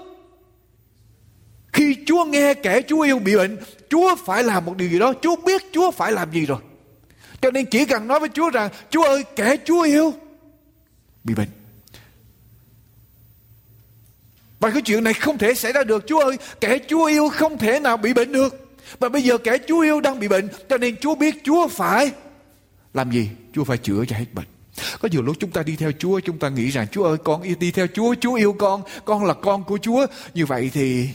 Khi 1.73 1.97
Chúa 2.07 2.25
nghe 2.25 2.55
kẻ 2.55 2.83
Chúa 2.89 3.01
yêu 3.01 3.19
bị 3.19 3.37
bệnh, 3.37 3.59
Chúa 3.91 4.17
phải 4.27 4.43
làm 4.43 4.65
một 4.65 4.77
điều 4.77 4.89
gì 4.89 4.99
đó. 4.99 5.13
Chúa 5.23 5.37
biết 5.37 5.63
Chúa 5.73 5.91
phải 5.91 6.13
làm 6.13 6.33
gì 6.33 6.47
rồi. 6.47 6.59
Cho 7.41 7.51
nên 7.51 7.67
chỉ 7.67 7.85
cần 7.85 8.09
nói 8.09 8.21
với 8.21 8.29
Chúa 8.29 8.51
rằng, 8.51 8.71
Chúa 8.91 9.03
ơi 9.03 9.25
kẻ 9.37 9.57
Chúa 9.65 9.83
yêu 9.83 10.15
bị 11.25 11.35
bệnh. 11.35 11.49
Và 14.64 14.70
cái 14.70 14.83
chuyện 14.83 15.05
này 15.05 15.14
không 15.14 15.38
thể 15.38 15.55
xảy 15.55 15.72
ra 15.72 15.85
được. 15.85 16.05
Chúa 16.07 16.18
ơi, 16.18 16.38
kẻ 16.61 16.79
Chúa 16.88 17.05
yêu 17.05 17.29
không 17.29 17.59
thể 17.59 17.81
nào 17.81 17.96
bị 17.96 18.14
bệnh 18.14 18.33
được. 18.33 18.77
Và 18.98 19.09
bây 19.09 19.22
giờ 19.22 19.38
kẻ 19.38 19.59
Chúa 19.68 19.81
yêu 19.81 20.00
đang 20.00 20.20
bị 20.20 20.29
bệnh. 20.29 20.48
Cho 20.68 20.79
nên 20.79 20.96
Chúa 20.96 21.14
biết 21.14 21.35
Chúa 21.44 21.68
phải 21.68 22.11
làm 22.94 23.11
gì? 23.11 23.31
Chúa 23.53 23.64
phải 23.64 23.79
chữa 23.79 24.05
cho 24.09 24.16
hết 24.16 24.24
bệnh. 24.33 24.44
Có 25.00 25.09
nhiều 25.12 25.22
lúc 25.22 25.37
chúng 25.40 25.50
ta 25.50 25.62
đi 25.62 25.77
theo 25.77 25.92
Chúa, 25.98 26.20
chúng 26.20 26.38
ta 26.38 26.48
nghĩ 26.48 26.68
rằng 26.68 26.88
Chúa 26.88 27.05
ơi 27.05 27.16
con 27.24 27.42
đi 27.59 27.70
theo 27.70 27.87
Chúa, 27.87 28.14
Chúa 28.20 28.35
yêu 28.35 28.53
con, 28.59 28.83
con 29.05 29.24
là 29.24 29.35
con 29.35 29.64
của 29.64 29.79
Chúa. 29.83 30.07
Như 30.35 30.46
vậy 30.46 30.70
thì 30.74 31.09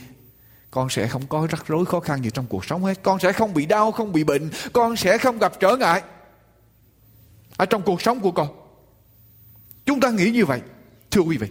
con 0.71 0.89
sẽ 0.89 1.07
không 1.07 1.27
có 1.27 1.47
rắc 1.51 1.67
rối 1.67 1.85
khó 1.85 1.99
khăn 1.99 2.23
gì 2.23 2.29
trong 2.33 2.45
cuộc 2.49 2.65
sống 2.65 2.83
hết. 2.83 2.99
Con 3.03 3.19
sẽ 3.19 3.31
không 3.31 3.53
bị 3.53 3.65
đau, 3.65 3.91
không 3.91 4.12
bị 4.12 4.23
bệnh, 4.23 4.49
con 4.73 4.95
sẽ 4.95 5.17
không 5.17 5.39
gặp 5.39 5.59
trở 5.59 5.75
ngại 5.75 6.01
ở 7.57 7.65
trong 7.65 7.81
cuộc 7.81 8.01
sống 8.01 8.19
của 8.19 8.31
con. 8.31 8.47
Chúng 9.85 9.99
ta 9.99 10.09
nghĩ 10.09 10.31
như 10.31 10.45
vậy, 10.45 10.62
thưa 11.12 11.21
quý 11.21 11.38
vị. 11.38 11.47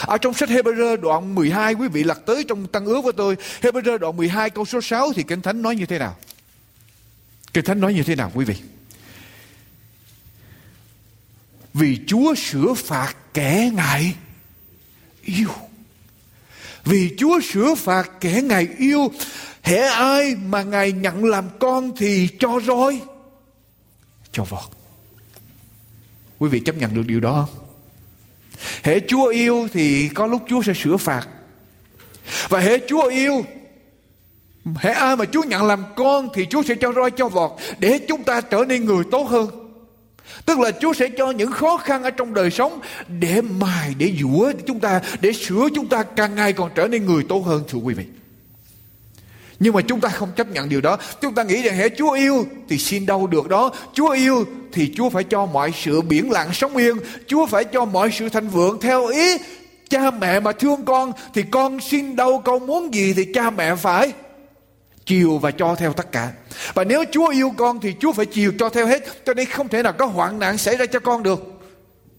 Ở 0.00 0.18
trong 0.18 0.34
sách 0.34 0.48
Hebrew 0.48 0.96
đoạn 0.96 1.34
12 1.34 1.74
quý 1.74 1.88
vị 1.88 2.04
lật 2.04 2.18
tới 2.26 2.44
trong 2.48 2.66
tăng 2.66 2.86
ước 2.86 3.00
với 3.04 3.12
tôi 3.12 3.36
Hebrew 3.62 3.98
đoạn 3.98 4.16
12 4.16 4.50
câu 4.50 4.64
số 4.64 4.80
6 4.80 5.12
thì 5.12 5.22
Kinh 5.22 5.42
Thánh 5.42 5.62
nói 5.62 5.76
như 5.76 5.86
thế 5.86 5.98
nào 5.98 6.16
Kinh 7.52 7.64
Thánh 7.64 7.80
nói 7.80 7.94
như 7.94 8.02
thế 8.02 8.14
nào, 8.14 8.32
quý 8.34 8.44
vị 8.44 8.54
vì 11.76 11.98
Chúa 12.06 12.34
sửa 12.34 12.74
phạt 12.74 13.16
kẻ 13.34 13.70
ngài 13.74 14.14
yêu. 15.22 15.48
Vì 16.84 17.14
Chúa 17.18 17.40
sửa 17.40 17.74
phạt 17.74 18.10
kẻ 18.20 18.42
ngài 18.42 18.68
yêu. 18.78 19.12
Hễ 19.62 19.78
ai 19.88 20.34
mà 20.34 20.62
ngài 20.62 20.92
nhận 20.92 21.24
làm 21.24 21.48
con 21.58 21.96
thì 21.96 22.28
cho 22.38 22.60
roi. 22.66 23.00
Cho 24.32 24.44
vọt. 24.44 24.70
Quý 26.38 26.48
vị 26.48 26.60
chấp 26.60 26.76
nhận 26.76 26.94
được 26.94 27.02
điều 27.06 27.20
đó 27.20 27.48
không? 27.48 27.65
Hễ 28.82 29.00
Chúa 29.08 29.26
yêu 29.26 29.68
thì 29.72 30.08
có 30.14 30.26
lúc 30.26 30.42
Chúa 30.48 30.62
sẽ 30.62 30.72
sửa 30.74 30.96
phạt. 30.96 31.28
Và 32.48 32.60
hễ 32.60 32.78
Chúa 32.88 33.08
yêu 33.08 33.44
Hễ 34.76 34.90
ai 34.90 35.16
mà 35.16 35.24
Chúa 35.24 35.42
nhận 35.42 35.66
làm 35.66 35.84
con 35.96 36.28
Thì 36.34 36.46
Chúa 36.50 36.62
sẽ 36.62 36.74
cho 36.74 36.92
roi 36.92 37.10
cho 37.10 37.28
vọt 37.28 37.50
Để 37.78 37.98
chúng 38.08 38.24
ta 38.24 38.40
trở 38.40 38.64
nên 38.68 38.84
người 38.84 39.04
tốt 39.10 39.22
hơn 39.22 39.66
Tức 40.46 40.58
là 40.58 40.70
Chúa 40.70 40.92
sẽ 40.92 41.08
cho 41.08 41.30
những 41.30 41.52
khó 41.52 41.76
khăn 41.76 42.02
ở 42.02 42.10
trong 42.10 42.34
đời 42.34 42.50
sống 42.50 42.80
để 43.08 43.40
mài, 43.40 43.94
để 43.98 44.12
dũa 44.20 44.52
chúng 44.66 44.80
ta, 44.80 45.00
để 45.20 45.32
sửa 45.32 45.68
chúng 45.74 45.88
ta 45.88 46.02
càng 46.02 46.34
ngày 46.34 46.52
còn 46.52 46.70
trở 46.74 46.86
nên 46.86 47.06
người 47.06 47.22
tốt 47.28 47.38
hơn 47.38 47.64
thưa 47.68 47.78
quý 47.78 47.94
vị. 47.94 48.04
Nhưng 49.58 49.74
mà 49.74 49.80
chúng 49.80 50.00
ta 50.00 50.08
không 50.08 50.32
chấp 50.36 50.50
nhận 50.50 50.68
điều 50.68 50.80
đó. 50.80 50.98
Chúng 51.20 51.34
ta 51.34 51.42
nghĩ 51.42 51.62
rằng 51.62 51.76
hễ 51.76 51.88
Chúa 51.88 52.10
yêu 52.10 52.46
thì 52.68 52.78
xin 52.78 53.06
đâu 53.06 53.26
được 53.26 53.48
đó. 53.48 53.72
Chúa 53.92 54.10
yêu 54.10 54.44
thì 54.72 54.92
Chúa 54.96 55.10
phải 55.10 55.24
cho 55.24 55.46
mọi 55.46 55.72
sự 55.82 56.00
biển 56.00 56.30
lặng 56.30 56.48
sống 56.52 56.76
yên. 56.76 56.96
Chúa 57.26 57.46
phải 57.46 57.64
cho 57.64 57.84
mọi 57.84 58.10
sự 58.12 58.28
thành 58.28 58.48
vượng 58.48 58.80
theo 58.80 59.06
ý. 59.06 59.38
Cha 59.90 60.10
mẹ 60.10 60.40
mà 60.40 60.52
thương 60.52 60.84
con 60.84 61.12
thì 61.34 61.42
con 61.42 61.80
xin 61.80 62.16
đâu 62.16 62.42
con 62.44 62.66
muốn 62.66 62.94
gì 62.94 63.12
thì 63.12 63.32
cha 63.34 63.50
mẹ 63.50 63.74
phải 63.74 64.12
chiều 65.06 65.38
và 65.38 65.50
cho 65.50 65.74
theo 65.74 65.92
tất 65.92 66.12
cả. 66.12 66.32
Và 66.74 66.84
nếu 66.84 67.04
Chúa 67.12 67.28
yêu 67.28 67.52
con 67.56 67.80
thì 67.80 67.94
Chúa 68.00 68.12
phải 68.12 68.26
chiều 68.26 68.52
cho 68.58 68.68
theo 68.68 68.86
hết. 68.86 69.24
Cho 69.26 69.34
nên 69.34 69.46
không 69.46 69.68
thể 69.68 69.82
nào 69.82 69.92
có 69.92 70.06
hoạn 70.06 70.38
nạn 70.38 70.58
xảy 70.58 70.76
ra 70.76 70.86
cho 70.86 71.00
con 71.00 71.22
được. 71.22 71.60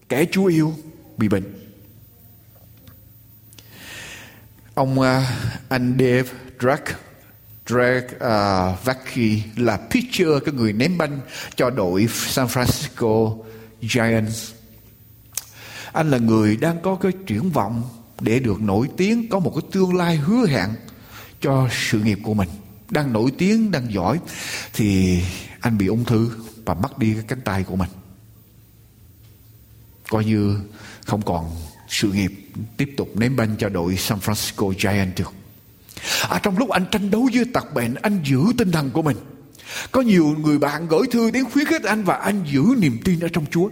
Kẻ 0.08 0.24
Chúa 0.32 0.46
yêu 0.46 0.74
bị 1.16 1.28
bệnh. 1.28 1.54
Ông 4.74 5.00
uh, 5.00 5.06
anh 5.68 5.96
Dave 5.98 6.28
Drake 6.60 6.92
Drake 7.68 8.06
uh, 8.16 8.84
Vaki 8.84 9.42
là 9.56 9.76
pitcher 9.76 10.28
cái 10.44 10.54
người 10.54 10.72
ném 10.72 10.98
banh 10.98 11.20
cho 11.56 11.70
đội 11.70 12.08
San 12.12 12.46
Francisco 12.46 13.42
Giants. 13.82 14.52
Anh 15.92 16.10
là 16.10 16.18
người 16.18 16.56
đang 16.56 16.82
có 16.82 16.94
cái 16.94 17.12
triển 17.26 17.50
vọng 17.50 17.82
để 18.20 18.38
được 18.38 18.62
nổi 18.62 18.88
tiếng, 18.96 19.28
có 19.28 19.38
một 19.38 19.52
cái 19.54 19.62
tương 19.72 19.96
lai 19.96 20.16
hứa 20.16 20.46
hẹn 20.46 20.68
cho 21.40 21.68
sự 21.72 22.00
nghiệp 22.00 22.18
của 22.22 22.34
mình 22.34 22.48
đang 22.90 23.12
nổi 23.12 23.32
tiếng 23.38 23.70
đang 23.70 23.92
giỏi 23.92 24.20
thì 24.72 25.20
anh 25.60 25.78
bị 25.78 25.86
ung 25.86 26.04
thư 26.04 26.30
và 26.64 26.74
mất 26.74 26.98
đi 26.98 27.14
cái 27.14 27.24
cánh 27.28 27.40
tay 27.40 27.64
của 27.64 27.76
mình 27.76 27.90
coi 30.10 30.24
như 30.24 30.60
không 31.06 31.22
còn 31.22 31.50
sự 31.88 32.12
nghiệp 32.12 32.32
tiếp 32.76 32.94
tục 32.96 33.08
ném 33.14 33.36
banh 33.36 33.56
cho 33.58 33.68
đội 33.68 33.96
San 33.96 34.18
Francisco 34.18 34.72
Giants 34.78 35.18
được. 35.18 35.32
À, 36.28 36.40
trong 36.42 36.58
lúc 36.58 36.70
anh 36.70 36.84
tranh 36.90 37.10
đấu 37.10 37.28
với 37.34 37.44
tật 37.54 37.74
bệnh, 37.74 37.94
anh 37.94 38.20
giữ 38.24 38.40
tinh 38.58 38.72
thần 38.72 38.90
của 38.90 39.02
mình. 39.02 39.16
Có 39.92 40.00
nhiều 40.00 40.34
người 40.38 40.58
bạn 40.58 40.88
gửi 40.88 41.02
thư 41.10 41.30
đến 41.30 41.44
khuyến 41.50 41.66
khích 41.66 41.84
anh 41.84 42.04
và 42.04 42.14
anh 42.16 42.44
giữ 42.52 42.62
niềm 42.78 42.98
tin 43.04 43.20
ở 43.20 43.28
trong 43.28 43.44
Chúa. 43.50 43.68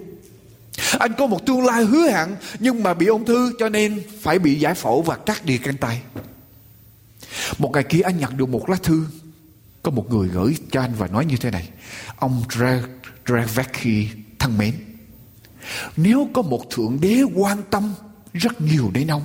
Anh 0.98 1.12
có 1.18 1.26
một 1.26 1.46
tương 1.46 1.66
lai 1.66 1.84
hứa 1.84 2.10
hẹn 2.10 2.28
nhưng 2.58 2.82
mà 2.82 2.94
bị 2.94 3.06
ung 3.06 3.24
thư 3.24 3.52
cho 3.58 3.68
nên 3.68 4.02
phải 4.20 4.38
bị 4.38 4.54
giải 4.54 4.74
phẫu 4.74 5.02
và 5.02 5.16
cắt 5.16 5.44
đi 5.44 5.58
cánh 5.58 5.76
tay. 5.76 6.02
Một 7.58 7.70
ngày 7.72 7.84
kia 7.84 8.00
anh 8.00 8.18
nhận 8.18 8.36
được 8.36 8.48
một 8.48 8.70
lá 8.70 8.76
thư 8.82 9.06
Có 9.82 9.90
một 9.90 10.10
người 10.10 10.28
gửi 10.28 10.56
cho 10.70 10.80
anh 10.80 10.92
và 10.98 11.06
nói 11.06 11.24
như 11.24 11.36
thế 11.36 11.50
này 11.50 11.68
Ông 12.16 12.42
Dravecki 13.26 14.08
thân 14.38 14.58
mến 14.58 14.74
Nếu 15.96 16.28
có 16.34 16.42
một 16.42 16.70
thượng 16.70 16.98
đế 17.00 17.22
quan 17.34 17.58
tâm 17.70 17.94
rất 18.32 18.60
nhiều 18.60 18.90
đến 18.94 19.06
ông 19.06 19.22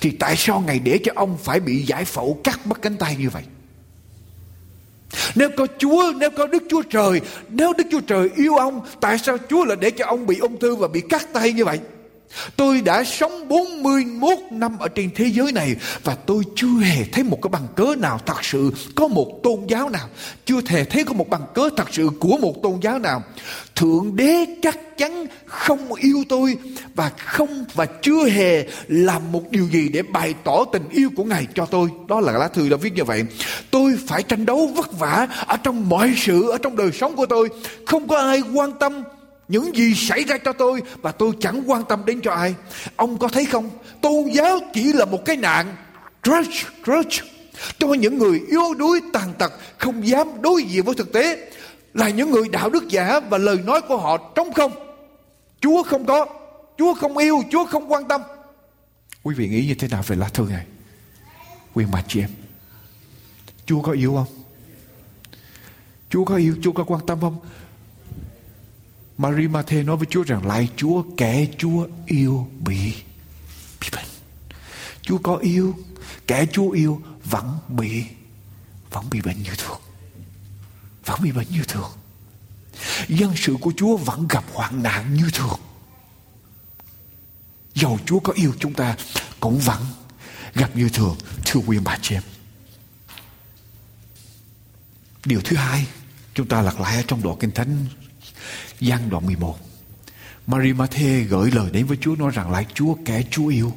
thì 0.00 0.10
tại 0.10 0.36
sao 0.36 0.64
ngài 0.66 0.78
để 0.78 0.98
cho 1.04 1.12
ông 1.14 1.38
phải 1.42 1.60
bị 1.60 1.82
giải 1.82 2.04
phẫu 2.04 2.40
cắt 2.44 2.66
mất 2.66 2.82
cánh 2.82 2.96
tay 2.96 3.16
như 3.18 3.30
vậy 3.30 3.42
nếu 5.34 5.48
có 5.56 5.66
Chúa, 5.78 6.12
nếu 6.16 6.30
có 6.30 6.46
Đức 6.46 6.62
Chúa 6.70 6.82
Trời, 6.82 7.20
nếu 7.48 7.72
Đức 7.78 7.84
Chúa 7.90 8.00
Trời 8.00 8.30
yêu 8.36 8.56
ông, 8.56 8.80
tại 9.00 9.18
sao 9.18 9.36
Chúa 9.48 9.64
lại 9.64 9.76
để 9.80 9.90
cho 9.90 10.06
ông 10.06 10.26
bị 10.26 10.38
ung 10.38 10.58
thư 10.58 10.76
và 10.76 10.88
bị 10.88 11.00
cắt 11.00 11.28
tay 11.32 11.52
như 11.52 11.64
vậy? 11.64 11.80
Tôi 12.56 12.80
đã 12.80 13.04
sống 13.04 13.48
41 13.48 14.38
năm 14.50 14.78
ở 14.78 14.88
trên 14.88 15.10
thế 15.14 15.26
giới 15.26 15.52
này 15.52 15.76
và 16.04 16.14
tôi 16.14 16.42
chưa 16.56 16.80
hề 16.82 17.04
thấy 17.12 17.24
một 17.24 17.38
cái 17.42 17.48
bằng 17.48 17.66
cớ 17.76 17.94
nào 17.98 18.20
thật 18.26 18.44
sự 18.44 18.70
có 18.94 19.08
một 19.08 19.40
tôn 19.42 19.66
giáo 19.68 19.88
nào. 19.88 20.08
Chưa 20.46 20.60
hề 20.66 20.84
thấy 20.84 21.04
có 21.04 21.12
một 21.12 21.28
bằng 21.28 21.42
cớ 21.54 21.68
thật 21.76 21.88
sự 21.92 22.10
của 22.20 22.36
một 22.36 22.62
tôn 22.62 22.80
giáo 22.82 22.98
nào. 22.98 23.22
Thượng 23.74 24.16
đế 24.16 24.46
chắc 24.62 24.98
chắn 24.98 25.26
không 25.46 25.94
yêu 25.94 26.24
tôi 26.28 26.56
và 26.94 27.10
không 27.18 27.64
và 27.74 27.86
chưa 27.86 28.24
hề 28.24 28.66
làm 28.88 29.32
một 29.32 29.50
điều 29.50 29.68
gì 29.68 29.88
để 29.88 30.02
bày 30.02 30.34
tỏ 30.44 30.64
tình 30.72 30.88
yêu 30.90 31.10
của 31.16 31.24
Ngài 31.24 31.46
cho 31.54 31.66
tôi. 31.66 31.88
Đó 32.08 32.20
là 32.20 32.32
lá 32.32 32.48
thư 32.48 32.68
đã 32.68 32.76
viết 32.76 32.92
như 32.94 33.04
vậy. 33.04 33.24
Tôi 33.70 33.98
phải 34.06 34.22
tranh 34.22 34.46
đấu 34.46 34.66
vất 34.66 34.98
vả 34.98 35.28
ở 35.46 35.56
trong 35.56 35.88
mọi 35.88 36.14
sự, 36.16 36.50
ở 36.50 36.58
trong 36.58 36.76
đời 36.76 36.92
sống 36.92 37.16
của 37.16 37.26
tôi. 37.26 37.48
Không 37.86 38.08
có 38.08 38.18
ai 38.18 38.42
quan 38.54 38.72
tâm 38.80 39.02
những 39.52 39.76
gì 39.76 39.94
xảy 39.94 40.24
ra 40.24 40.38
cho 40.38 40.52
tôi 40.52 40.82
và 41.02 41.12
tôi 41.12 41.32
chẳng 41.40 41.62
quan 41.66 41.84
tâm 41.88 42.04
đến 42.06 42.20
cho 42.20 42.32
ai. 42.32 42.54
Ông 42.96 43.18
có 43.18 43.28
thấy 43.28 43.44
không? 43.44 43.70
Tôn 44.00 44.28
giáo 44.32 44.58
chỉ 44.74 44.92
là 44.92 45.04
một 45.04 45.24
cái 45.24 45.36
nạn. 45.36 45.76
Grudge 46.22 46.64
grudge. 46.84 47.18
Cho 47.78 47.88
những 47.88 48.18
người 48.18 48.40
yếu 48.48 48.74
đuối, 48.78 49.00
tàn 49.12 49.34
tật, 49.38 49.52
không 49.78 50.06
dám 50.06 50.42
đối 50.42 50.62
diện 50.62 50.84
với 50.84 50.94
thực 50.94 51.12
tế. 51.12 51.50
Là 51.94 52.08
những 52.08 52.30
người 52.30 52.48
đạo 52.48 52.70
đức 52.70 52.88
giả 52.88 53.20
và 53.20 53.38
lời 53.38 53.58
nói 53.64 53.80
của 53.88 53.96
họ 53.96 54.32
trống 54.34 54.52
không. 54.52 54.72
Chúa 55.60 55.82
không 55.82 56.06
có. 56.06 56.26
Chúa 56.78 56.94
không 56.94 57.16
yêu, 57.16 57.42
chúa 57.50 57.64
không 57.64 57.92
quan 57.92 58.08
tâm. 58.08 58.20
Quý 59.22 59.34
vị 59.34 59.48
nghĩ 59.48 59.66
như 59.66 59.74
thế 59.74 59.88
nào 59.88 60.02
về 60.06 60.16
lá 60.16 60.28
thư 60.28 60.46
này? 60.50 60.66
Quyền 61.74 61.88
bà 61.92 62.02
chị 62.08 62.20
em. 62.20 62.30
Chúa 63.66 63.82
có 63.82 63.92
yêu 63.92 64.14
không? 64.14 64.42
Chúa 66.10 66.24
có 66.24 66.36
yêu, 66.36 66.56
chúa 66.62 66.72
có 66.72 66.84
quan 66.84 67.06
tâm 67.06 67.20
không? 67.20 67.36
Maria 69.22 69.48
Mathe 69.48 69.82
nói 69.82 69.96
với 69.96 70.06
Chúa 70.10 70.22
rằng 70.22 70.46
lại 70.46 70.68
Chúa 70.76 71.04
kẻ 71.16 71.46
Chúa 71.58 71.86
yêu 72.06 72.48
bị 72.60 72.94
bị 73.80 73.88
bệnh. 73.92 74.06
Chúa 75.02 75.18
có 75.18 75.36
yêu, 75.36 75.76
kẻ 76.26 76.46
Chúa 76.52 76.70
yêu 76.70 77.02
vẫn 77.24 77.58
bị 77.68 78.04
vẫn 78.90 79.04
bị 79.10 79.20
bệnh 79.20 79.42
như 79.42 79.50
thường. 79.58 79.80
Vẫn 81.04 81.22
bị 81.22 81.32
bệnh 81.32 81.46
như 81.50 81.64
thường. 81.68 81.90
Dân 83.08 83.32
sự 83.36 83.56
của 83.60 83.72
Chúa 83.76 83.96
vẫn 83.96 84.28
gặp 84.28 84.44
hoạn 84.52 84.82
nạn 84.82 85.14
như 85.14 85.30
thường. 85.32 85.60
Dầu 87.74 87.98
Chúa 88.06 88.20
có 88.20 88.32
yêu 88.32 88.52
chúng 88.58 88.74
ta 88.74 88.96
cũng 89.40 89.58
vẫn 89.58 89.82
gặp 90.54 90.76
như 90.76 90.88
thường. 90.88 91.16
Thưa 91.44 91.60
quý 91.66 91.78
bà 91.84 91.98
chị 92.02 92.14
em. 92.14 92.22
Điều 95.24 95.40
thứ 95.44 95.56
hai 95.56 95.86
chúng 96.34 96.48
ta 96.48 96.62
lật 96.62 96.80
lại 96.80 96.96
ở 96.96 97.02
trong 97.06 97.22
đoạn 97.22 97.36
kinh 97.40 97.50
thánh 97.50 97.86
Giăng 98.80 99.10
đoạn 99.10 99.26
11 99.26 99.58
Maria 100.46 100.72
Mathe 100.72 101.20
gửi 101.20 101.50
lời 101.50 101.70
đến 101.70 101.86
với 101.86 101.96
Chúa, 102.00 102.16
nói 102.16 102.30
rằng 102.34 102.50
lại 102.50 102.66
Chúa, 102.74 102.96
kẻ 103.04 103.22
Chúa 103.30 103.46
yêu 103.46 103.76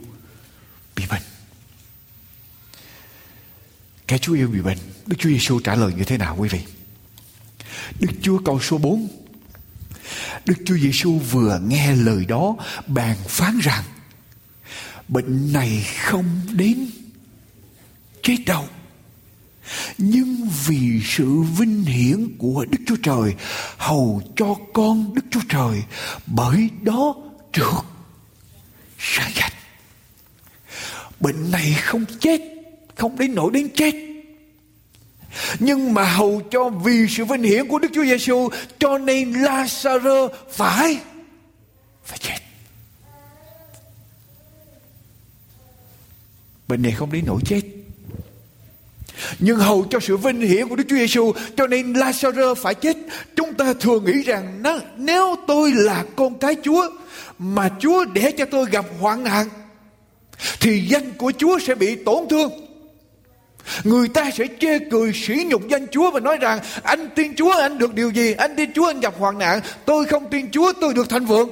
bị 0.95 1.03
bệnh. 1.09 1.21
Kẻ 4.07 4.17
Chúa 4.17 4.33
yêu 4.33 4.47
bị 4.47 4.61
bệnh. 4.61 4.77
Đức 5.05 5.15
Chúa 5.19 5.29
Giêsu 5.29 5.59
trả 5.59 5.75
lời 5.75 5.93
như 5.93 6.03
thế 6.03 6.17
nào 6.17 6.35
quý 6.39 6.49
vị? 6.49 6.61
Đức 7.99 8.11
Chúa 8.21 8.39
câu 8.45 8.59
số 8.59 8.77
4 8.77 9.07
Đức 10.45 10.55
Chúa 10.65 10.77
Giêsu 10.77 11.19
vừa 11.19 11.59
nghe 11.67 11.95
lời 11.95 12.25
đó, 12.25 12.55
bàn 12.87 13.17
phán 13.27 13.59
rằng, 13.59 13.83
bệnh 15.07 15.53
này 15.53 15.85
không 15.99 16.41
đến 16.51 16.87
chết 18.23 18.37
đâu 18.45 18.67
nhưng 19.97 20.49
vì 20.67 21.01
sự 21.05 21.41
vinh 21.41 21.83
hiển 21.83 22.37
của 22.37 22.65
Đức 22.69 22.77
Chúa 22.87 22.95
Trời 23.03 23.33
hầu 23.77 24.21
cho 24.35 24.55
con 24.73 25.13
Đức 25.13 25.25
Chúa 25.31 25.41
Trời 25.49 25.83
bởi 26.25 26.69
đó 26.81 27.15
trượt 27.53 27.83
sáng 28.99 29.31
danh. 29.35 29.51
Bệnh 31.19 31.51
này 31.51 31.75
không 31.81 32.05
chết, 32.19 32.41
không 32.95 33.17
đến 33.17 33.35
nỗi 33.35 33.51
đến 33.53 33.69
chết. 33.75 33.93
Nhưng 35.59 35.93
mà 35.93 36.03
hầu 36.03 36.41
cho 36.51 36.69
vì 36.69 37.07
sự 37.09 37.25
vinh 37.25 37.43
hiển 37.43 37.67
của 37.67 37.79
Đức 37.79 37.91
Chúa 37.93 38.03
Giêsu 38.03 38.49
cho 38.79 38.97
nên 38.97 39.31
Lazaro 39.33 40.29
phải 40.51 40.99
phải 42.05 42.17
chết. 42.17 42.37
Bệnh 46.67 46.81
này 46.81 46.91
không 46.91 47.11
đến 47.11 47.23
nỗi 47.27 47.41
chết 47.45 47.61
nhưng 49.39 49.57
hầu 49.57 49.85
cho 49.89 49.99
sự 49.99 50.17
vinh 50.17 50.41
hiển 50.41 50.67
của 50.67 50.75
Đức 50.75 50.83
Chúa 50.89 50.95
Giêsu 50.95 51.31
cho 51.57 51.67
nên 51.67 51.93
Lazarus 51.93 52.55
phải 52.55 52.75
chết. 52.75 52.97
Chúng 53.35 53.53
ta 53.53 53.73
thường 53.79 54.05
nghĩ 54.05 54.23
rằng 54.23 54.63
nếu 54.97 55.35
tôi 55.47 55.71
là 55.71 56.03
con 56.15 56.39
cái 56.39 56.55
Chúa, 56.63 56.89
mà 57.39 57.69
Chúa 57.79 58.05
để 58.05 58.31
cho 58.31 58.45
tôi 58.45 58.65
gặp 58.71 58.85
hoạn 58.99 59.23
nạn, 59.23 59.49
thì 60.59 60.81
danh 60.87 61.11
của 61.17 61.31
Chúa 61.37 61.59
sẽ 61.59 61.75
bị 61.75 61.95
tổn 61.95 62.27
thương. 62.29 62.51
Người 63.83 64.07
ta 64.07 64.31
sẽ 64.31 64.45
chê 64.59 64.79
cười, 64.91 65.13
sỉ 65.13 65.45
nhục 65.49 65.67
danh 65.67 65.87
Chúa 65.87 66.11
và 66.11 66.19
nói 66.19 66.37
rằng, 66.37 66.59
anh 66.83 67.09
tin 67.15 67.35
Chúa, 67.35 67.51
anh 67.51 67.77
được 67.77 67.93
điều 67.93 68.09
gì? 68.09 68.33
Anh 68.33 68.55
tin 68.55 68.73
Chúa, 68.73 68.85
anh 68.85 68.99
gặp 68.99 69.13
hoạn 69.19 69.37
nạn. 69.37 69.59
Tôi 69.85 70.05
không 70.05 70.29
tin 70.29 70.51
Chúa, 70.51 70.73
tôi 70.81 70.93
được 70.93 71.09
thành 71.09 71.25
vượng. 71.25 71.49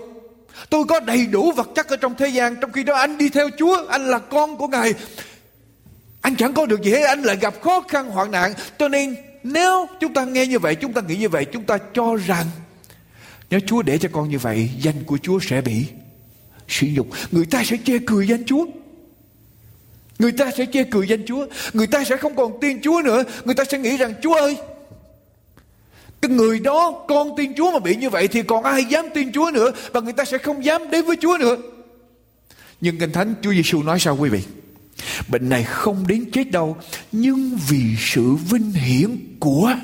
Tôi 0.70 0.84
có 0.90 1.00
đầy 1.00 1.26
đủ 1.26 1.52
vật 1.52 1.70
chất 1.76 1.88
ở 1.88 1.96
trong 1.96 2.16
thế 2.18 2.28
gian, 2.28 2.56
Trong 2.62 2.72
khi 2.72 2.84
đó 2.84 2.96
anh 2.96 3.18
đi 3.18 3.30
theo 3.30 3.50
Chúa, 3.58 3.86
Anh 3.90 4.08
là 4.08 4.20
con 4.20 4.58
của 4.58 4.68
Ngài 4.68 4.94
anh 6.24 6.36
chẳng 6.36 6.54
có 6.54 6.66
được 6.66 6.82
gì 6.82 6.92
hết, 6.92 7.02
anh 7.02 7.22
lại 7.22 7.38
gặp 7.42 7.62
khó 7.62 7.84
khăn, 7.88 8.10
hoạn 8.10 8.32
nạn. 8.32 8.54
Cho 8.80 8.88
nên, 8.88 9.16
nếu 9.44 9.88
chúng 10.00 10.14
ta 10.14 10.26
nghe 10.26 10.48
như 10.48 10.60
vậy, 10.60 10.76
chúng 10.76 10.94
ta 10.94 11.02
nghĩ 11.02 11.16
như 11.16 11.30
vậy, 11.30 11.46
chúng 11.46 11.64
ta 11.64 11.78
cho 11.94 12.16
rằng, 12.16 12.46
nếu 13.50 13.60
Chúa 13.68 13.82
để 13.82 13.98
cho 13.98 14.10
con 14.12 14.30
như 14.30 14.40
vậy, 14.40 14.70
danh 14.80 15.04
của 15.04 15.18
Chúa 15.18 15.40
sẽ 15.40 15.62
bị 15.62 15.86
sử 16.68 16.88
dụng. 16.88 17.10
Người 17.32 17.46
ta 17.46 17.64
sẽ 17.64 17.78
chê 17.86 18.00
cười 18.08 18.28
danh 18.28 18.44
Chúa. 18.46 18.66
Người 20.20 20.32
ta 20.32 20.52
sẽ 20.58 20.66
chê 20.74 20.84
cười 20.84 21.08
danh 21.08 21.26
Chúa. 21.26 21.46
Người 21.74 21.88
ta 21.88 22.04
sẽ 22.04 22.18
không 22.18 22.36
còn 22.36 22.60
tin 22.62 22.82
Chúa 22.82 23.02
nữa. 23.06 23.24
Người 23.46 23.56
ta 23.56 23.64
sẽ 23.66 23.80
nghĩ 23.80 23.98
rằng, 23.98 24.14
Chúa 24.22 24.34
ơi, 24.34 24.58
cái 26.22 26.32
người 26.32 26.60
đó, 26.60 27.06
con 27.08 27.36
tin 27.38 27.56
Chúa 27.56 27.72
mà 27.72 27.80
bị 27.80 27.96
như 27.96 28.10
vậy 28.10 28.28
thì 28.28 28.44
còn 28.44 28.64
ai 28.64 28.86
dám 28.86 29.06
tin 29.14 29.32
Chúa 29.32 29.52
nữa? 29.54 29.72
Và 29.92 30.00
người 30.00 30.14
ta 30.14 30.26
sẽ 30.26 30.38
không 30.38 30.66
dám 30.66 30.92
đến 30.92 31.06
với 31.06 31.18
Chúa 31.22 31.38
nữa. 31.38 31.58
Nhưng 32.82 33.00
kinh 33.00 33.12
thánh 33.12 33.36
Chúa 33.42 33.54
Giêsu 33.54 33.84
nói 33.84 34.00
sao 34.00 34.18
quý 34.20 34.30
vị? 34.30 34.42
Bệnh 35.28 35.50
này 35.50 35.64
không 35.64 36.08
đến 36.08 36.32
chết 36.32 36.52
đâu, 36.52 36.78
Nhưng 37.12 37.58
vì 37.58 37.96
sự 38.00 38.36
vinh 38.36 38.72
hiển 38.72 39.18
của 39.40 39.76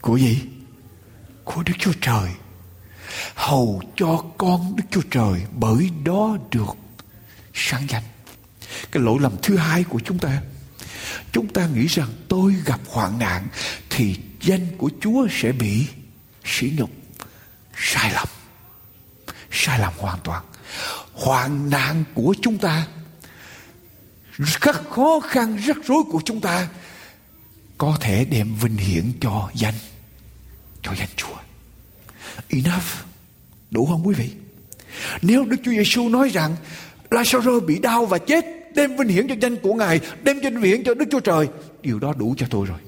Của 0.00 0.16
gì? 0.16 0.42
Của 1.44 1.62
Đức 1.62 1.74
Chúa 1.78 1.92
Trời. 2.00 2.30
Hầu 3.34 3.82
cho 3.96 4.24
con 4.38 4.76
Đức 4.76 4.84
Chúa 4.90 5.02
Trời 5.10 5.42
Bởi 5.52 5.90
đó 6.04 6.36
được 6.50 6.76
sáng 7.54 7.86
danh. 7.88 8.02
Cái 8.92 9.02
lỗi 9.02 9.18
lầm 9.20 9.32
thứ 9.42 9.56
hai 9.56 9.84
của 9.84 10.00
chúng 10.04 10.18
ta 10.18 10.42
Chúng 11.32 11.48
ta 11.48 11.66
nghĩ 11.66 11.86
rằng 11.86 12.08
tôi 12.28 12.54
gặp 12.64 12.80
hoạn 12.88 13.18
nạn 13.18 13.48
Thì 13.90 14.16
danh 14.40 14.66
của 14.78 14.90
Chúa 15.00 15.26
sẽ 15.30 15.52
bị 15.52 15.86
sỉ 16.44 16.72
nhục, 16.76 16.90
Sai 17.76 18.12
lầm 18.12 18.28
Sai 19.50 19.78
lầm 19.78 19.92
hoàn 19.98 20.18
toàn 20.24 20.44
hoạn 21.12 21.70
nạn 21.70 22.04
của 22.14 22.34
chúng 22.42 22.58
ta, 22.58 22.86
các 24.60 24.82
khó 24.90 25.20
khăn 25.20 25.56
rắc 25.56 25.76
rối 25.84 26.02
của 26.10 26.20
chúng 26.24 26.40
ta 26.40 26.68
có 27.78 27.96
thể 28.00 28.24
đem 28.24 28.54
vinh 28.54 28.76
hiển 28.76 29.12
cho 29.20 29.50
danh 29.54 29.74
cho 30.82 30.92
danh 30.98 31.08
Chúa. 31.16 31.36
Enough. 32.48 33.06
Đủ 33.70 33.86
không 33.86 34.06
quý 34.06 34.14
vị? 34.14 34.30
Nếu 35.22 35.44
Đức 35.44 35.56
Chúa 35.64 35.70
Giêsu 35.70 36.08
nói 36.08 36.28
rằng 36.28 36.56
Lazaro 37.10 37.60
bị 37.60 37.78
đau 37.78 38.06
và 38.06 38.18
chết, 38.18 38.44
đem 38.74 38.96
vinh 38.96 39.08
hiển 39.08 39.28
cho 39.28 39.34
danh 39.40 39.56
của 39.56 39.74
Ngài, 39.74 40.00
đem 40.22 40.40
vinh 40.40 40.62
hiển 40.62 40.84
cho 40.84 40.94
Đức 40.94 41.04
Chúa 41.10 41.20
Trời, 41.20 41.48
điều 41.82 41.98
đó 41.98 42.12
đủ 42.12 42.34
cho 42.38 42.46
tôi 42.50 42.66
rồi. 42.66 42.78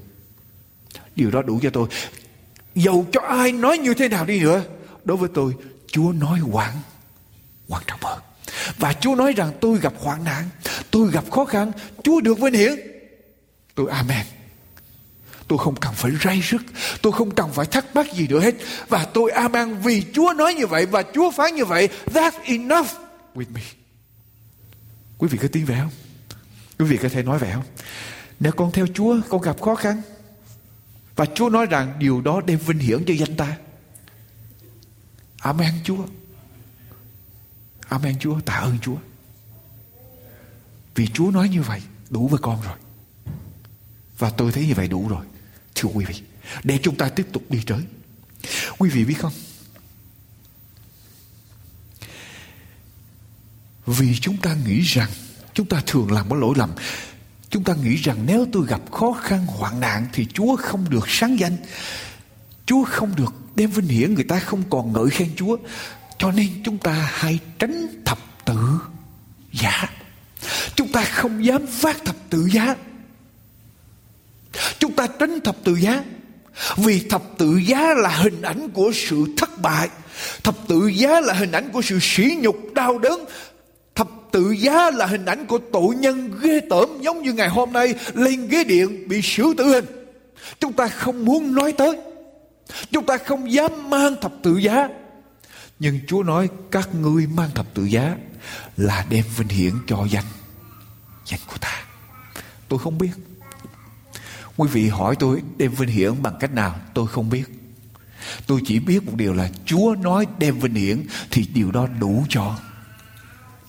Điều 1.15 1.31
đó 1.31 1.41
đủ 1.41 1.59
cho 1.63 1.69
tôi. 1.69 1.87
Dầu 2.75 3.05
cho 3.11 3.21
ai 3.21 3.51
nói 3.51 3.77
như 3.77 3.93
thế 3.93 4.09
nào 4.09 4.25
đi 4.25 4.39
nữa, 4.39 4.63
đối 5.03 5.17
với 5.17 5.29
tôi, 5.33 5.53
Chúa 5.87 6.11
nói 6.11 6.39
quảng 6.51 6.75
quan 7.67 7.83
trọng 7.87 7.99
hơn. 8.03 8.19
Và 8.77 8.93
Chúa 8.93 9.15
nói 9.15 9.33
rằng, 9.33 9.51
tôi 9.61 9.79
gặp 9.79 9.93
hoạn 9.99 10.23
nạn, 10.23 10.49
tôi 10.91 11.11
gặp 11.11 11.31
khó 11.31 11.45
khăn, 11.45 11.71
Chúa 12.03 12.21
được 12.21 12.39
vinh 12.39 12.53
hiển. 12.53 12.73
Tôi, 13.75 13.89
amen. 13.91 14.25
Tôi 15.47 15.59
không 15.59 15.75
cần 15.75 15.93
phải 15.93 16.11
ray 16.23 16.41
rứt, 16.41 16.61
tôi 17.01 17.13
không 17.13 17.35
cần 17.35 17.53
phải 17.53 17.65
thắc 17.65 17.95
mắc 17.95 18.13
gì 18.13 18.27
nữa 18.27 18.39
hết. 18.39 18.55
Và 18.89 19.05
tôi, 19.05 19.31
amen, 19.31 19.77
vì 19.83 20.03
Chúa 20.13 20.33
nói 20.33 20.53
như 20.53 20.67
vậy 20.67 20.85
và 20.85 21.03
Chúa 21.13 21.31
phán 21.31 21.55
như 21.55 21.65
vậy. 21.65 21.89
That's 22.05 22.39
enough 22.43 22.87
with 23.35 23.51
me. 23.53 23.61
Quý 25.17 25.27
vị 25.27 25.37
có 25.41 25.47
tin 25.51 25.65
vậy 25.65 25.77
không? 25.79 25.91
Quý 26.79 26.85
vị 26.85 26.97
có 26.97 27.09
thể 27.09 27.23
nói 27.23 27.39
vậy 27.39 27.49
không? 27.53 27.63
Nếu 28.39 28.51
con 28.51 28.71
theo 28.71 28.87
Chúa, 28.93 29.15
con 29.29 29.41
gặp 29.41 29.61
khó 29.61 29.75
khăn, 29.75 30.01
và 31.15 31.25
Chúa 31.25 31.49
nói 31.49 31.65
rằng 31.65 31.93
điều 31.99 32.21
đó 32.21 32.41
đem 32.45 32.59
vinh 32.59 32.79
hiển 32.79 33.05
cho 33.07 33.13
danh 33.13 33.35
ta. 33.35 33.57
Amen, 35.39 35.73
Chúa. 35.83 36.05
Amen 37.89 38.19
Chúa, 38.19 38.39
tạ 38.39 38.53
ơn 38.53 38.77
Chúa. 38.81 38.97
Vì 40.95 41.07
Chúa 41.07 41.31
nói 41.31 41.49
như 41.49 41.61
vậy, 41.61 41.81
đủ 42.09 42.27
với 42.27 42.39
con 42.41 42.61
rồi. 42.61 42.77
Và 44.17 44.29
tôi 44.29 44.51
thấy 44.51 44.67
như 44.67 44.73
vậy 44.75 44.87
đủ 44.87 45.07
rồi. 45.07 45.25
Thưa 45.75 45.89
quý 45.93 46.05
vị, 46.05 46.21
để 46.63 46.79
chúng 46.83 46.95
ta 46.95 47.09
tiếp 47.09 47.27
tục 47.33 47.43
đi 47.49 47.61
tới. 47.67 47.81
Quý 48.77 48.89
vị 48.89 49.05
biết 49.05 49.19
không? 49.19 49.33
vì 53.85 54.17
chúng 54.21 54.37
ta 54.37 54.55
nghĩ 54.65 54.81
rằng 54.81 55.09
chúng 55.53 55.67
ta 55.67 55.81
thường 55.85 56.11
làm 56.11 56.29
một 56.29 56.35
lỗi 56.35 56.53
lầm 56.57 56.71
chúng 57.49 57.63
ta 57.63 57.73
nghĩ 57.73 57.95
rằng 57.95 58.17
nếu 58.25 58.45
tôi 58.51 58.67
gặp 58.67 58.81
khó 58.91 59.11
khăn 59.11 59.45
hoạn 59.45 59.79
nạn 59.79 60.05
thì 60.13 60.27
chúa 60.33 60.55
không 60.55 60.89
được 60.89 61.05
sáng 61.07 61.39
danh 61.39 61.57
chúa 62.65 62.83
không 62.83 63.15
được 63.15 63.33
đem 63.55 63.69
vinh 63.69 63.87
hiển 63.87 64.13
người 64.13 64.23
ta 64.23 64.39
không 64.39 64.63
còn 64.69 64.93
ngợi 64.93 65.09
khen 65.09 65.29
chúa 65.35 65.57
cho 66.17 66.31
nên 66.31 66.47
chúng 66.63 66.77
ta 66.77 67.09
hãy 67.11 67.39
tránh 67.59 68.03
thập 68.05 68.17
tự 68.45 68.57
giá. 69.53 69.89
Chúng 70.75 70.91
ta 70.91 71.03
không 71.03 71.45
dám 71.45 71.67
phát 71.67 72.05
thập 72.05 72.15
tự 72.29 72.47
giá. 72.51 72.75
Chúng 74.79 74.91
ta 74.91 75.07
tránh 75.19 75.39
thập 75.41 75.55
tự 75.63 75.75
giá. 75.75 76.03
Vì 76.77 76.99
thập 77.09 77.23
tự 77.37 77.57
giá 77.57 77.93
là 77.93 78.09
hình 78.09 78.41
ảnh 78.41 78.69
của 78.69 78.91
sự 78.93 79.25
thất 79.37 79.61
bại. 79.61 79.89
Thập 80.43 80.55
tự 80.67 80.87
giá 80.87 81.21
là 81.21 81.33
hình 81.33 81.51
ảnh 81.51 81.69
của 81.71 81.81
sự 81.81 81.99
sỉ 82.01 82.37
nhục, 82.39 82.73
đau 82.73 82.99
đớn. 82.99 83.25
Thập 83.95 84.07
tự 84.31 84.51
giá 84.51 84.91
là 84.91 85.05
hình 85.05 85.25
ảnh 85.25 85.45
của 85.45 85.59
tội 85.73 85.95
nhân 85.95 86.31
ghê 86.41 86.59
tởm 86.69 86.89
giống 87.01 87.21
như 87.21 87.33
ngày 87.33 87.49
hôm 87.49 87.73
nay 87.73 87.95
lên 88.13 88.47
ghế 88.47 88.63
điện 88.63 89.07
bị 89.07 89.21
xử 89.23 89.53
tử 89.57 89.65
hình. 89.65 89.85
Chúng 90.59 90.73
ta 90.73 90.87
không 90.87 91.25
muốn 91.25 91.55
nói 91.55 91.71
tới. 91.71 91.97
Chúng 92.91 93.05
ta 93.05 93.17
không 93.17 93.51
dám 93.51 93.89
mang 93.89 94.15
thập 94.21 94.33
tự 94.43 94.57
giá 94.57 94.87
nhưng 95.79 95.99
chúa 96.07 96.23
nói, 96.23 96.49
các 96.71 96.95
ngươi 96.95 97.27
mang 97.27 97.49
thập 97.55 97.73
tự 97.73 97.83
giá 97.83 98.15
là 98.77 99.05
đem 99.09 99.25
vinh 99.37 99.47
hiển 99.47 99.73
cho 99.87 100.05
danh 100.05 100.25
danh 101.25 101.39
của 101.47 101.57
ta. 101.57 101.83
Tôi 102.67 102.79
không 102.79 102.97
biết. 102.97 103.11
Quý 104.57 104.69
vị 104.71 104.89
hỏi 104.89 105.15
tôi, 105.19 105.41
đem 105.57 105.71
vinh 105.71 105.89
hiển 105.89 106.21
bằng 106.21 106.35
cách 106.39 106.51
nào? 106.51 106.79
Tôi 106.93 107.07
không 107.07 107.29
biết. 107.29 107.43
Tôi 108.47 108.61
chỉ 108.65 108.79
biết 108.79 109.03
một 109.03 109.13
điều 109.15 109.33
là 109.33 109.49
chúa 109.65 109.95
nói 110.01 110.25
đem 110.37 110.59
vinh 110.59 110.73
hiển 110.73 111.03
thì 111.31 111.47
điều 111.53 111.71
đó 111.71 111.87
đủ 111.99 112.25
cho 112.29 112.59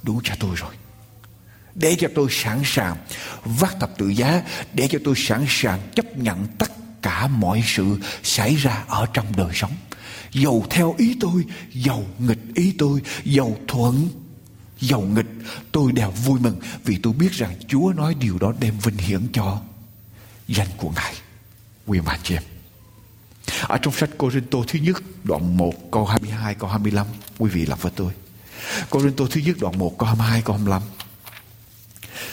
đủ 0.02 0.20
cho 0.24 0.34
tôi 0.40 0.56
rồi. 0.56 0.74
Để 1.74 1.96
cho 1.98 2.08
tôi 2.14 2.28
sẵn 2.30 2.60
sàng 2.64 2.96
vác 3.44 3.80
thập 3.80 3.98
tự 3.98 4.08
giá, 4.08 4.42
để 4.72 4.88
cho 4.90 4.98
tôi 5.04 5.14
sẵn 5.16 5.44
sàng 5.48 5.80
chấp 5.94 6.18
nhận 6.18 6.46
tất 6.58 6.72
cả 7.02 7.26
mọi 7.26 7.62
sự 7.66 7.98
xảy 8.22 8.54
ra 8.54 8.84
ở 8.88 9.06
trong 9.12 9.26
đời 9.36 9.50
sống 9.54 9.72
dầu 10.32 10.66
theo 10.70 10.94
ý 10.98 11.16
tôi, 11.20 11.44
dầu 11.72 12.06
nghịch 12.18 12.54
ý 12.54 12.74
tôi, 12.78 13.00
dầu 13.24 13.58
thuận, 13.68 14.08
dầu 14.80 15.02
nghịch, 15.02 15.26
tôi 15.72 15.92
đều 15.92 16.10
vui 16.10 16.40
mừng 16.40 16.56
vì 16.84 16.98
tôi 17.02 17.12
biết 17.12 17.32
rằng 17.32 17.54
Chúa 17.68 17.92
nói 17.96 18.14
điều 18.14 18.38
đó 18.38 18.52
đem 18.60 18.74
vinh 18.78 18.96
hiển 18.96 19.20
cho 19.32 19.60
danh 20.48 20.68
của 20.76 20.90
Ngài. 20.90 21.14
Quý 21.86 22.00
mà 22.00 22.18
chị 22.22 22.34
em. 22.34 22.42
Ở 23.62 23.78
trong 23.78 23.94
sách 23.94 24.10
Cô 24.18 24.30
Tô 24.50 24.64
thứ 24.68 24.78
nhất, 24.78 24.96
đoạn 25.24 25.56
1 25.56 25.72
câu 25.92 26.06
22 26.06 26.54
câu 26.54 26.70
25 26.70 27.06
quý 27.38 27.50
vị 27.50 27.66
làm 27.66 27.78
với 27.78 27.92
tôi. 27.96 28.12
Cô 28.90 29.10
Tô 29.16 29.26
thứ 29.30 29.40
nhất, 29.40 29.56
đoạn 29.60 29.78
1 29.78 29.98
câu 29.98 30.08
22 30.08 30.42
câu 30.42 30.56
25. 30.56 30.82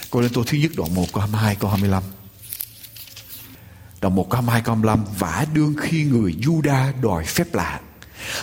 Cô 0.09 0.27
Tô 0.33 0.43
thứ 0.47 0.57
nhất, 0.57 0.71
đoạn 0.75 0.95
1 0.95 1.13
câu 1.13 1.21
22 1.21 1.55
câu 1.55 1.69
25. 1.69 2.03
Đoạn 4.03 4.15
1 4.15 4.29
câu 4.29 4.41
2 4.41 4.61
câu 4.61 4.75
25 4.75 5.05
Vả 5.19 5.45
đương 5.53 5.75
khi 5.79 6.03
người 6.03 6.35
Juda 6.41 7.01
đòi 7.01 7.25
phép 7.25 7.55
lạ. 7.55 7.81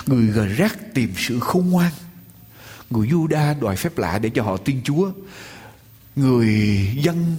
Người 0.07 0.27
gờ 0.27 0.47
rác 0.47 0.95
tìm 0.95 1.13
sự 1.17 1.41
khôn 1.41 1.71
ngoan. 1.71 1.91
Người 2.91 3.09
Juda 3.09 3.61
đòi 3.61 3.77
phép 3.77 3.99
lạ 3.99 4.19
để 4.19 4.31
cho 4.31 4.43
họ 4.43 4.57
tin 4.57 4.83
Chúa. 4.85 5.11
Người 6.17 6.57
dân 6.97 7.37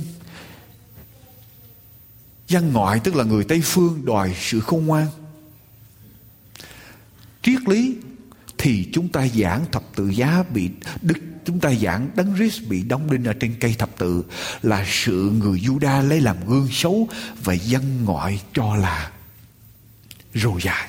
Dân 2.48 2.74
ngoại, 2.74 3.00
tức 3.00 3.16
là 3.16 3.24
người 3.24 3.44
Tây 3.44 3.62
Phương, 3.64 4.06
đòi 4.06 4.36
sự 4.40 4.60
khôn 4.60 4.86
ngoan. 4.86 5.08
Triết 7.42 7.62
lý 7.68 7.96
thì 8.58 8.90
chúng 8.94 9.08
ta 9.08 9.28
giảng 9.28 9.66
thập 9.72 9.84
tự 9.96 10.10
giá 10.10 10.44
bị 10.54 10.70
đức 11.02 11.18
chúng 11.46 11.60
ta 11.60 11.74
giảng 11.74 12.10
đấng 12.16 12.36
Christ 12.36 12.62
bị 12.70 12.84
đóng 12.84 13.12
đinh 13.12 13.26
ở 13.26 13.34
trên 13.34 13.56
cây 13.60 13.76
thập 13.78 13.90
tự 13.98 14.24
là 14.62 14.86
sự 14.88 15.32
người 15.40 15.60
Juda 15.60 16.08
lấy 16.08 16.22
làm 16.22 16.36
gương 16.48 16.68
xấu 16.72 17.08
và 17.44 17.54
dân 17.54 18.06
ngoại 18.06 18.42
cho 18.54 18.76
là 18.76 19.12
rồi 20.34 20.62
dài. 20.64 20.88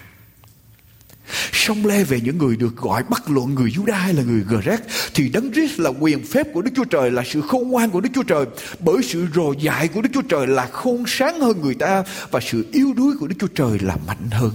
Xong 1.52 1.86
le 1.86 2.04
về 2.04 2.20
những 2.20 2.38
người 2.38 2.56
được 2.56 2.76
gọi 2.76 3.02
bắt 3.02 3.30
luận 3.30 3.54
người 3.54 3.70
Juda 3.70 3.92
hay 3.92 4.14
là 4.14 4.22
người 4.22 4.44
Greg 4.44 4.80
thì 5.14 5.28
đấng 5.28 5.52
Christ 5.52 5.80
là 5.80 5.90
quyền 6.00 6.26
phép 6.26 6.46
của 6.54 6.62
Đức 6.62 6.70
Chúa 6.76 6.84
Trời, 6.84 7.10
là 7.10 7.22
sự 7.26 7.40
khôn 7.40 7.68
ngoan 7.68 7.90
của 7.90 8.00
Đức 8.00 8.10
Chúa 8.14 8.22
Trời 8.22 8.46
bởi 8.80 9.02
sự 9.02 9.26
rồ 9.34 9.52
dại 9.52 9.88
của 9.88 10.02
Đức 10.02 10.08
Chúa 10.14 10.22
Trời 10.22 10.46
là 10.46 10.66
khôn 10.72 11.04
sáng 11.06 11.40
hơn 11.40 11.60
người 11.60 11.74
ta 11.74 12.04
và 12.30 12.40
sự 12.40 12.66
yếu 12.72 12.92
đuối 12.92 13.14
của 13.20 13.26
Đức 13.26 13.36
Chúa 13.38 13.46
Trời 13.46 13.78
là 13.78 13.96
mạnh 14.06 14.30
hơn 14.30 14.52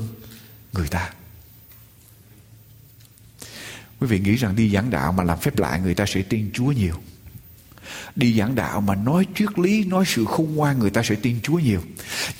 người 0.73 0.87
ta. 0.87 1.09
Quý 3.99 4.07
vị 4.07 4.19
nghĩ 4.19 4.35
rằng 4.35 4.55
đi 4.55 4.69
giảng 4.69 4.89
đạo 4.89 5.11
mà 5.11 5.23
làm 5.23 5.39
phép 5.39 5.59
lạ 5.59 5.79
người 5.83 5.95
ta 5.95 6.05
sẽ 6.05 6.21
tin 6.21 6.49
Chúa 6.53 6.71
nhiều. 6.71 6.95
Đi 8.15 8.39
giảng 8.39 8.55
đạo 8.55 8.81
mà 8.81 8.95
nói 8.95 9.25
triết 9.35 9.59
lý, 9.59 9.83
nói 9.83 10.05
sự 10.07 10.25
khôn 10.25 10.55
ngoan 10.55 10.79
người 10.79 10.89
ta 10.89 11.03
sẽ 11.03 11.15
tin 11.15 11.39
Chúa 11.43 11.59
nhiều. 11.59 11.81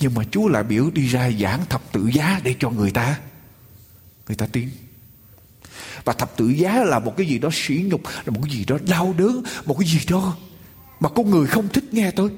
Nhưng 0.00 0.14
mà 0.14 0.24
Chúa 0.30 0.48
lại 0.48 0.62
biểu 0.62 0.90
đi 0.90 1.06
ra 1.06 1.30
giảng 1.30 1.66
thập 1.68 1.92
tự 1.92 2.10
giá 2.12 2.40
để 2.44 2.54
cho 2.58 2.70
người 2.70 2.90
ta 2.90 3.18
người 4.26 4.36
ta 4.36 4.46
tin. 4.46 4.70
Và 6.04 6.12
thập 6.12 6.36
tự 6.36 6.48
giá 6.48 6.84
là 6.84 6.98
một 6.98 7.14
cái 7.16 7.26
gì 7.26 7.38
đó 7.38 7.48
sỉ 7.52 7.84
nhục, 7.86 8.02
là 8.24 8.30
một 8.30 8.40
cái 8.44 8.52
gì 8.56 8.64
đó 8.64 8.78
đau 8.88 9.14
đớn, 9.18 9.42
một 9.64 9.76
cái 9.78 9.88
gì 9.88 10.00
đó 10.10 10.36
mà 11.00 11.08
con 11.08 11.30
người 11.30 11.46
không 11.46 11.68
thích 11.68 11.94
nghe 11.94 12.10
tôi. 12.10 12.30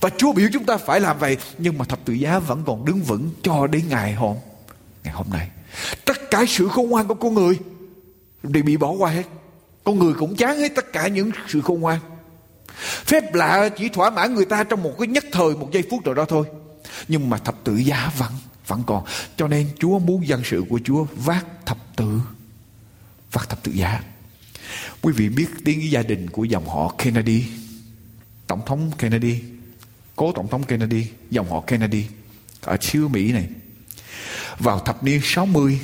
Và 0.00 0.10
Chúa 0.16 0.32
biểu 0.32 0.48
chúng 0.52 0.64
ta 0.64 0.76
phải 0.76 1.00
làm 1.00 1.18
vậy 1.18 1.36
Nhưng 1.58 1.78
mà 1.78 1.84
thập 1.84 2.04
tự 2.04 2.12
giá 2.12 2.38
vẫn 2.38 2.62
còn 2.66 2.84
đứng 2.84 3.02
vững 3.02 3.30
cho 3.42 3.66
đến 3.66 3.82
ngày 3.88 4.14
hôm 4.14 4.36
Ngày 5.04 5.14
hôm 5.14 5.26
nay 5.30 5.48
Tất 6.04 6.30
cả 6.30 6.44
sự 6.48 6.68
khôn 6.68 6.88
ngoan 6.88 7.08
của 7.08 7.14
con 7.14 7.34
người 7.34 7.58
Đều 8.42 8.62
bị 8.62 8.76
bỏ 8.76 8.90
qua 8.90 9.10
hết. 9.10 9.22
Con 9.84 9.98
người 9.98 10.14
cũng 10.14 10.36
chán 10.36 10.58
hết 10.58 10.72
tất 10.74 10.92
cả 10.92 11.08
những 11.08 11.30
sự 11.48 11.60
khôn 11.60 11.80
ngoan. 11.80 12.00
Phép 13.04 13.34
lạ 13.34 13.68
chỉ 13.78 13.88
thỏa 13.88 14.10
mãn 14.10 14.34
người 14.34 14.44
ta 14.44 14.64
trong 14.64 14.82
một 14.82 14.94
cái 14.98 15.08
nhất 15.08 15.24
thời, 15.32 15.56
Một 15.56 15.68
giây 15.72 15.82
phút 15.90 16.04
rồi 16.04 16.14
đó 16.14 16.24
thôi. 16.24 16.46
Nhưng 17.08 17.30
mà 17.30 17.38
thập 17.38 17.64
tự 17.64 17.76
giá 17.76 18.12
vẫn 18.18 18.32
vẫn 18.66 18.82
còn. 18.86 19.04
Cho 19.36 19.48
nên 19.48 19.68
Chúa 19.78 19.98
muốn 19.98 20.28
dân 20.28 20.42
sự 20.44 20.64
của 20.68 20.80
Chúa 20.84 21.06
Vác 21.16 21.46
thập 21.66 21.96
tự, 21.96 22.20
Vác 23.32 23.48
thập 23.48 23.62
tự 23.62 23.72
giá. 23.72 24.00
Quý 25.02 25.12
vị 25.12 25.28
biết 25.28 25.46
tiếng 25.64 25.92
gia 25.92 26.02
đình 26.02 26.30
của 26.30 26.44
dòng 26.44 26.68
họ 26.68 26.94
Kennedy, 26.98 27.44
Tổng 28.46 28.60
thống 28.66 28.90
Kennedy, 28.98 29.40
Cố 30.16 30.32
Tổng 30.32 30.48
thống 30.48 30.62
Kennedy, 30.62 31.06
Dòng 31.30 31.50
họ 31.50 31.60
Kennedy 31.60 32.06
Ở 32.60 32.76
xứ 32.80 33.08
Mỹ 33.08 33.32
này 33.32 33.48
vào 34.58 34.78
thập 34.78 35.04
niên 35.04 35.20
60, 35.24 35.80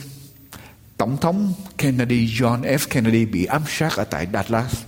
Tổng 0.97 1.17
thống 1.21 1.53
Kennedy, 1.79 2.27
John 2.27 2.63
F. 2.63 2.79
Kennedy 2.91 3.25
bị 3.25 3.45
ám 3.45 3.63
sát 3.69 3.97
ở 3.97 4.05
tại 4.05 4.27
Dallas. 4.33 4.83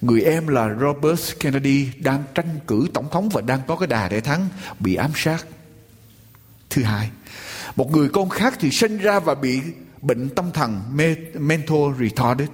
Người 0.00 0.22
em 0.22 0.46
là 0.48 0.68
Robert 0.80 1.38
Kennedy 1.40 1.88
đang 1.98 2.24
tranh 2.34 2.58
cử 2.66 2.86
tổng 2.94 3.08
thống 3.10 3.28
và 3.28 3.40
đang 3.40 3.60
có 3.66 3.76
cái 3.76 3.86
đà 3.86 4.08
để 4.08 4.20
thắng, 4.20 4.48
bị 4.78 4.94
ám 4.94 5.10
sát. 5.16 5.46
Thứ 6.70 6.82
hai, 6.82 7.10
một 7.76 7.90
người 7.90 8.08
con 8.08 8.28
khác 8.28 8.54
thì 8.60 8.70
sinh 8.70 8.98
ra 8.98 9.20
và 9.20 9.34
bị 9.34 9.60
bệnh 10.02 10.28
tâm 10.28 10.52
thần 10.52 10.82
mental 11.34 11.78
retarded. 12.00 12.48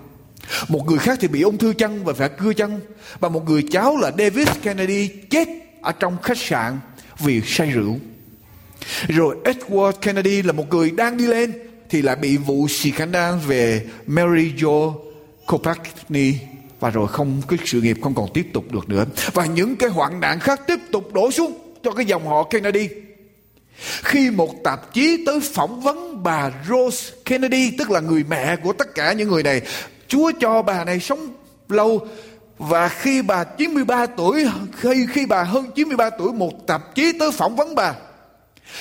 Một 0.69 0.87
người 0.87 0.99
khác 0.99 1.19
thì 1.21 1.29
bị 1.29 1.43
ung 1.43 1.59
thư 1.59 1.73
chân 1.73 2.05
và 2.05 2.13
phải 2.13 2.29
cưa 2.29 2.53
chân. 2.53 2.81
Và 3.21 3.29
một 3.29 3.45
người 3.49 3.65
cháu 3.71 3.97
là 3.97 4.11
David 4.19 4.49
Kennedy 4.63 5.09
chết 5.09 5.49
ở 5.83 5.93
trong 5.93 6.23
khách 6.23 6.39
sạn 6.39 6.79
vì 7.19 7.43
say 7.47 7.71
rượu. 7.71 7.99
Rồi 9.09 9.37
Edward 9.45 9.93
Kennedy 9.93 10.43
là 10.43 10.53
một 10.53 10.65
người 10.71 10.91
đang 10.91 11.17
đi 11.17 11.27
lên, 11.27 11.53
thì 11.91 12.03
lại 12.03 12.17
bị 12.17 12.37
vụ 12.37 12.69
scandal 12.69 13.35
về 13.47 13.87
Mary 14.07 14.53
Jo 14.57 14.95
Kopachny 15.47 16.35
và 16.81 16.91
rồi 16.91 17.09
không, 17.09 17.43
cái 17.49 17.59
sự 17.65 17.81
nghiệp 17.81 17.97
không 18.03 18.15
còn 18.15 18.27
tiếp 18.35 18.47
tục 18.53 18.73
được 18.73 18.89
nữa. 18.89 19.05
Và 19.33 19.47
những 19.47 19.77
cái 19.77 19.91
hoạn 19.91 20.21
nạn 20.21 20.41
khác 20.41 20.61
tiếp 20.67 20.79
tục 20.91 21.13
đổ 21.13 21.31
xuống 21.31 21.59
cho 21.83 21.91
cái 21.91 22.07
dòng 22.07 22.27
họ 22.27 22.43
Kennedy. 22.43 22.89
Khi 24.03 24.31
một 24.31 24.63
tạp 24.65 24.95
chí 24.95 25.25
tới 25.27 25.41
phỏng 25.41 25.81
vấn 25.81 26.23
bà 26.23 26.51
Rose 26.69 27.15
Kennedy, 27.25 27.71
tức 27.79 27.91
là 27.91 28.01
người 28.01 28.25
mẹ 28.29 28.57
của 28.57 28.73
tất 28.73 28.95
cả 28.95 29.13
những 29.13 29.29
người 29.29 29.43
này, 29.43 29.61
Chúa 30.09 30.33
cho 30.41 30.63
bà 30.63 30.85
này 30.85 31.01
sống 31.01 31.29
lâu. 31.69 32.07
Và 32.59 32.89
khi 32.89 33.23
bà 33.23 33.45
93 33.45 34.07
tuổi, 34.07 34.47
khi 34.73 35.07
khi 35.13 35.27
bà 35.27 35.43
hơn 35.43 35.67
93 35.75 36.11
tuổi, 36.11 36.33
một 36.33 36.67
tạp 36.67 36.95
chí 36.95 37.13
tới 37.19 37.33
phỏng 37.33 37.57
vấn 37.57 37.75
bà 37.75 37.95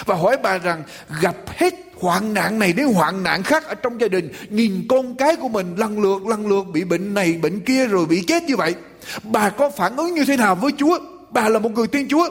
và 0.05 0.15
hỏi 0.15 0.37
bà 0.43 0.57
rằng, 0.57 0.83
gặp 1.21 1.35
hết 1.47 1.73
hoạn 1.99 2.33
nạn 2.33 2.59
này 2.59 2.73
đến 2.73 2.93
hoạn 2.93 3.23
nạn 3.23 3.43
khác 3.43 3.63
ở 3.63 3.75
trong 3.75 4.01
gia 4.01 4.07
đình, 4.07 4.31
nhìn 4.49 4.85
con 4.89 5.15
cái 5.15 5.35
của 5.35 5.49
mình 5.49 5.75
lần 5.75 5.99
lượt 5.99 6.27
lần 6.27 6.47
lượt 6.47 6.63
bị 6.73 6.83
bệnh 6.83 7.13
này, 7.13 7.33
bệnh 7.33 7.59
kia 7.59 7.87
rồi 7.87 8.05
bị 8.05 8.23
chết 8.27 8.43
như 8.43 8.55
vậy, 8.55 8.75
bà 9.23 9.49
có 9.49 9.69
phản 9.69 9.95
ứng 9.95 10.13
như 10.13 10.25
thế 10.25 10.37
nào 10.37 10.55
với 10.55 10.71
Chúa? 10.77 10.99
Bà 11.29 11.49
là 11.49 11.59
một 11.59 11.71
người 11.71 11.87
tin 11.87 12.07
Chúa. 12.07 12.29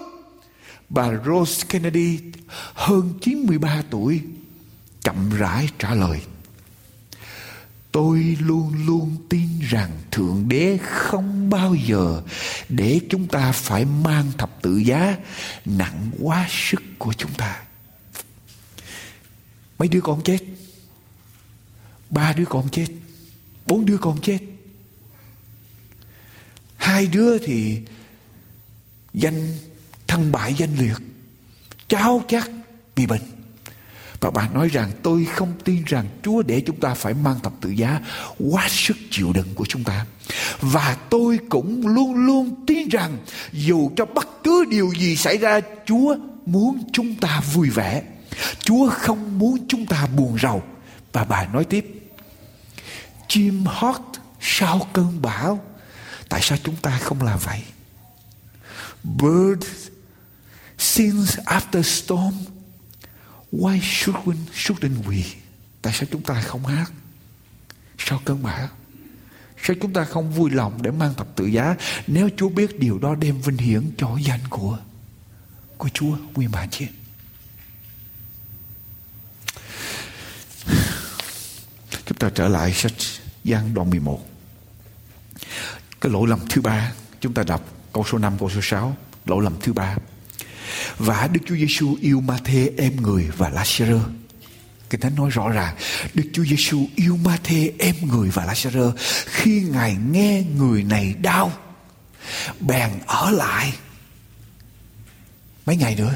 Bà 0.89 1.09
Rose 1.27 1.67
Kennedy, 1.69 2.19
hơn 2.75 3.13
93 3.21 3.83
tuổi, 3.91 4.21
chậm 5.01 5.31
rãi 5.39 5.69
trả 5.79 5.95
lời 5.95 6.21
tôi 7.93 8.37
luôn 8.41 8.87
luôn 8.87 9.17
tin 9.29 9.49
rằng 9.61 9.91
thượng 10.11 10.49
đế 10.49 10.79
không 10.83 11.51
bao 11.51 11.75
giờ 11.75 12.23
để 12.69 13.01
chúng 13.11 13.29
ta 13.29 13.53
phải 13.53 13.85
mang 13.85 14.33
thập 14.39 14.63
tự 14.63 14.77
giá 14.77 15.17
nặng 15.65 16.11
quá 16.23 16.47
sức 16.51 16.83
của 16.99 17.13
chúng 17.13 17.33
ta. 17.35 17.63
Mấy 19.79 19.89
đứa 19.89 20.01
con 20.01 20.23
chết, 20.25 20.39
ba 22.11 22.33
đứa 22.33 22.45
con 22.45 22.69
chết, 22.69 22.87
bốn 23.67 23.87
đứa 23.87 23.99
con 23.99 24.21
chết. 24.23 24.39
Hai 26.77 27.07
đứa 27.07 27.39
thì 27.39 27.81
danh, 29.15 29.59
thân 30.07 30.33
bại 30.33 30.55
danh 30.55 30.77
liệt 30.77 30.97
cháu 31.89 32.25
chắc 32.29 32.51
bị 32.97 33.07
bệnh 33.07 33.30
và 34.21 34.31
bà 34.31 34.49
nói 34.49 34.69
rằng, 34.69 34.91
tôi 35.03 35.25
không 35.25 35.53
tin 35.65 35.85
rằng 35.87 36.07
Chúa 36.23 36.43
để 36.43 36.63
chúng 36.67 36.81
ta 36.81 36.95
phải 36.95 37.15
mang 37.15 37.41
thập 37.41 37.53
tự 37.61 37.71
giá 37.71 38.01
quá 38.51 38.67
sức 38.69 38.97
chịu 39.11 39.33
đựng 39.33 39.55
của 39.55 39.67
chúng 39.69 39.85
ta. 39.85 40.07
Và 40.61 40.97
tôi 41.11 41.39
cũng 41.49 41.87
luôn 41.87 42.15
luôn 42.15 42.65
tin 42.67 42.89
rằng 42.89 43.19
dù 43.53 43.91
cho 43.97 44.05
bất 44.07 44.29
cứ 44.45 44.65
điều 44.71 44.93
gì 44.99 45.17
xảy 45.17 45.39
ra, 45.39 45.61
Chúa 45.87 46.17
muốn 46.47 46.83
chúng 46.93 47.15
ta 47.15 47.41
vui 47.53 47.71
vẻ. 47.71 48.03
Chúa 48.61 48.91
không 48.91 49.39
muốn 49.39 49.67
chúng 49.69 49.87
ta 49.87 50.07
buồn 50.17 50.39
rầu. 50.43 50.63
Và 51.13 51.25
bà 51.25 51.47
nói 51.47 51.65
tiếp. 51.65 52.11
Chim 53.29 53.65
hót 53.67 54.01
sau 54.41 54.89
cơn 54.93 55.23
bão. 55.23 55.61
Tại 56.29 56.41
sao 56.43 56.59
chúng 56.65 56.77
ta 56.77 56.99
không 56.99 57.23
làm 57.23 57.39
vậy? 57.39 57.63
Bird 59.05 59.67
sings 60.79 61.39
after 61.39 61.83
storm 61.83 62.35
Why 63.53 63.81
shouldn't, 63.81 64.47
shouldn't 64.55 65.03
we? 65.05 65.23
Tại 65.83 65.93
sao 65.93 66.09
chúng 66.13 66.23
ta 66.23 66.41
không 66.41 66.67
hát? 66.67 66.93
Sau 67.99 68.21
cơn 68.25 68.43
bão? 68.43 68.69
Sao 69.63 69.77
chúng 69.83 69.93
ta 69.93 70.05
không 70.05 70.31
vui 70.31 70.51
lòng 70.51 70.83
để 70.83 70.91
mang 70.91 71.15
thập 71.15 71.37
tự 71.37 71.47
giá 71.47 71.77
nếu 72.07 72.29
Chúa 72.37 72.49
biết 72.49 72.79
điều 72.79 72.99
đó 72.99 73.15
đem 73.15 73.41
vinh 73.41 73.57
hiển 73.57 73.91
cho 73.99 74.17
danh 74.23 74.41
của 74.51 74.79
của 75.77 75.89
Chúa 75.89 76.17
nguyên 76.35 76.51
bản 76.51 76.69
chị 76.71 76.87
Chúng 82.07 82.19
ta 82.19 82.31
trở 82.35 82.49
lại 82.49 82.73
sách 82.73 82.93
Giăng 83.45 83.75
đoạn 83.75 83.91
11 83.91 84.29
Cái 86.01 86.13
lỗi 86.13 86.29
lầm 86.29 86.41
thứ 86.49 86.61
ba 86.61 86.93
Chúng 87.21 87.35
ta 87.35 87.43
đọc 87.43 87.65
câu 87.93 88.05
số 88.11 88.19
5 88.19 88.39
câu 88.39 88.51
số 88.51 88.61
6 88.63 88.97
Lỗi 89.27 89.43
lầm 89.43 89.57
thứ 89.61 89.73
ba 89.73 89.97
và 90.99 91.29
Đức 91.33 91.41
Chúa 91.47 91.57
Giêsu 91.57 91.97
yêu 92.01 92.21
Ma-thê 92.21 92.71
em 92.79 92.97
người 92.97 93.31
và 93.37 93.51
Lazarơ. 93.51 94.01
Kinh 94.91 95.01
Thánh 95.01 95.15
nói 95.15 95.31
rõ 95.31 95.49
ràng, 95.49 95.75
Đức 96.15 96.25
Chúa 96.33 96.45
Giêsu 96.45 96.87
yêu 96.97 97.19
Ma-thê 97.25 97.73
em 97.79 97.95
người 98.03 98.31
và 98.31 98.47
Lazarơ 98.47 98.93
khi 99.27 99.61
Ngài 99.61 99.97
nghe 100.11 100.45
người 100.57 100.83
này 100.83 101.15
đau, 101.23 101.53
bèn 102.61 102.91
ở 103.07 103.31
lại 103.31 103.73
mấy 105.67 105.77
ngày 105.77 105.95
nữa 105.95 106.15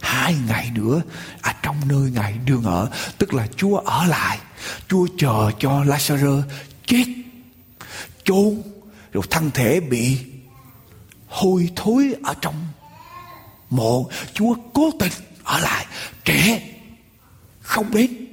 hai 0.00 0.34
ngày 0.48 0.70
nữa 0.74 1.02
ở 1.42 1.52
trong 1.62 1.76
nơi 1.88 2.10
ngài 2.10 2.32
đương 2.44 2.62
ở, 2.62 2.90
tức 3.18 3.34
là 3.34 3.46
chúa 3.56 3.76
ở 3.76 4.06
lại, 4.06 4.38
chúa 4.88 5.06
chờ 5.18 5.50
cho 5.58 5.84
lazarus 5.84 6.42
chết, 6.86 7.04
chôn, 8.24 8.62
rồi 9.12 9.24
thân 9.30 9.50
thể 9.50 9.80
bị 9.80 10.18
hôi 11.26 11.70
thối 11.76 12.14
ở 12.22 12.34
trong 12.40 12.67
mộ 13.70 14.10
Chúa 14.34 14.54
cố 14.74 14.90
tình 14.98 15.12
ở 15.44 15.60
lại 15.60 15.86
trẻ 16.24 16.74
không 17.60 17.90
đến 17.90 18.26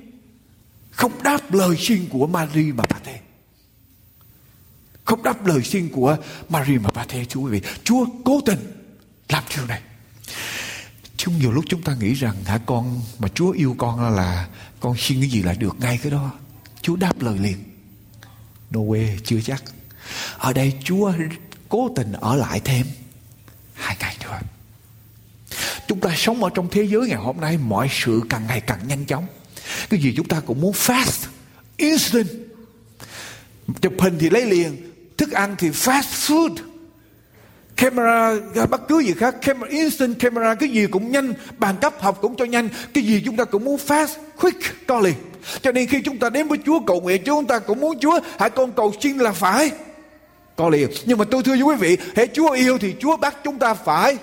không 0.91 1.23
đáp 1.23 1.53
lời 1.53 1.77
xin 1.79 2.07
của 2.09 2.27
Mary 2.27 2.71
mà 2.71 2.83
bà 2.89 2.99
Thê 3.03 3.19
không 5.03 5.23
đáp 5.23 5.45
lời 5.45 5.63
xin 5.63 5.89
của 5.89 6.17
Mary 6.49 6.77
mà 6.77 6.89
bà 6.93 7.05
Thê 7.05 7.25
Chúa 7.25 7.41
quý 7.41 7.51
vị 7.51 7.61
Chúa 7.83 8.05
cố 8.25 8.41
tình 8.45 8.59
làm 9.29 9.43
điều 9.55 9.65
này 9.65 9.81
Chúng 11.17 11.39
nhiều 11.39 11.51
lúc 11.51 11.65
chúng 11.67 11.81
ta 11.81 11.95
nghĩ 11.95 12.13
rằng 12.13 12.35
hả 12.45 12.59
con 12.65 13.01
mà 13.19 13.27
Chúa 13.27 13.51
yêu 13.51 13.75
con 13.77 14.15
là 14.15 14.47
con 14.79 14.95
xin 14.97 15.19
cái 15.21 15.29
gì 15.29 15.43
là 15.43 15.53
được 15.53 15.79
ngay 15.79 15.99
cái 16.03 16.11
đó. 16.11 16.31
Chúa 16.81 16.95
đáp 16.95 17.21
lời 17.21 17.37
liền. 17.39 17.63
No 18.69 18.79
way, 18.79 19.17
chưa 19.23 19.41
chắc. 19.41 19.63
Ở 20.37 20.53
đây 20.53 20.73
Chúa 20.83 21.13
cố 21.69 21.89
tình 21.95 22.11
ở 22.11 22.35
lại 22.35 22.59
thêm 22.59 22.87
hai 23.73 23.97
ngày 23.99 24.17
nữa. 24.23 24.39
Chúng 25.87 25.99
ta 25.99 26.09
sống 26.15 26.43
ở 26.43 26.49
trong 26.53 26.67
thế 26.71 26.83
giới 26.83 27.07
ngày 27.07 27.17
hôm 27.17 27.37
nay 27.41 27.57
mọi 27.57 27.87
sự 27.91 28.21
càng 28.29 28.41
ngày 28.47 28.61
càng 28.61 28.79
nhanh 28.87 29.05
chóng. 29.05 29.25
Cái 29.89 29.99
gì 29.99 30.13
chúng 30.17 30.27
ta 30.27 30.39
cũng 30.45 30.61
muốn 30.61 30.73
fast, 30.73 31.27
instant. 31.77 32.27
Chụp 33.81 33.93
hình 33.99 34.17
thì 34.19 34.29
lấy 34.29 34.45
liền, 34.45 34.91
thức 35.17 35.31
ăn 35.31 35.55
thì 35.59 35.69
fast 35.69 36.01
food. 36.01 36.55
Camera 37.75 38.35
bất 38.69 38.87
cứ 38.87 38.99
gì 38.99 39.13
khác 39.13 39.35
camera, 39.41 39.67
Instant 39.71 40.19
camera 40.19 40.55
Cái 40.55 40.69
gì 40.69 40.87
cũng 40.87 41.11
nhanh 41.11 41.33
Bàn 41.57 41.75
cấp 41.81 41.93
học 41.99 42.17
cũng 42.21 42.35
cho 42.35 42.45
nhanh 42.45 42.69
Cái 42.93 43.03
gì 43.03 43.21
chúng 43.25 43.35
ta 43.35 43.43
cũng 43.43 43.65
muốn 43.65 43.79
fast 43.87 44.07
Quick 44.41 44.87
co 44.87 44.99
liền 44.99 45.13
Cho 45.61 45.71
nên 45.71 45.87
khi 45.87 46.01
chúng 46.01 46.17
ta 46.17 46.29
đến 46.29 46.47
với 46.47 46.57
Chúa 46.65 46.79
cầu 46.79 47.01
nguyện 47.01 47.21
Chúng 47.25 47.45
ta 47.45 47.59
cũng 47.59 47.79
muốn 47.79 47.99
Chúa 47.99 48.19
Hãy 48.39 48.49
con 48.49 48.71
cầu 48.71 48.93
xin 49.01 49.17
là 49.17 49.31
phải 49.31 49.71
Co 50.55 50.69
liền 50.69 50.89
Nhưng 51.05 51.17
mà 51.17 51.25
tôi 51.31 51.43
thưa 51.43 51.51
với 51.51 51.61
quý 51.61 51.75
vị 51.75 51.97
Hãy 52.15 52.27
Chúa 52.33 52.51
yêu 52.51 52.77
thì 52.77 52.95
Chúa 52.99 53.17
bắt 53.17 53.37
chúng 53.43 53.59
ta 53.59 53.73
phải 53.73 54.17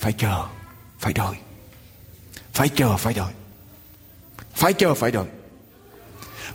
phải 0.00 0.12
chờ, 0.12 0.44
phải 0.98 1.12
đợi. 1.12 1.34
Phải 2.52 2.68
chờ, 2.68 2.96
phải 2.96 3.14
đợi. 3.14 3.32
Phải 4.52 4.72
chờ, 4.72 4.94
phải 4.94 5.10
đợi. 5.10 5.26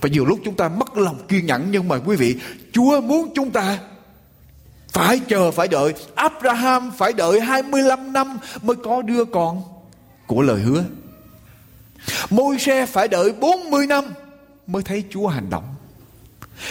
Và 0.01 0.09
nhiều 0.09 0.25
lúc 0.25 0.39
chúng 0.45 0.55
ta 0.55 0.69
mất 0.69 0.97
lòng 0.97 1.27
kiên 1.27 1.45
nhẫn, 1.45 1.67
nhưng 1.71 1.87
mà 1.87 1.95
quý 2.05 2.15
vị, 2.15 2.35
Chúa 2.71 3.01
muốn 3.01 3.31
chúng 3.35 3.51
ta 3.51 3.79
phải 4.89 5.19
chờ, 5.19 5.51
phải 5.51 5.67
đợi. 5.67 5.93
Abraham 6.15 6.91
phải 6.97 7.13
đợi 7.13 7.39
25 7.39 8.13
năm 8.13 8.37
mới 8.61 8.75
có 8.75 9.01
đứa 9.01 9.25
con 9.25 9.63
của 10.27 10.41
lời 10.41 10.61
hứa. 10.61 10.83
Môi 12.29 12.59
xe 12.59 12.85
phải 12.85 13.07
đợi 13.07 13.33
40 13.33 13.87
năm 13.87 14.05
mới 14.67 14.83
thấy 14.83 15.03
Chúa 15.09 15.27
hành 15.27 15.49
động. 15.49 15.75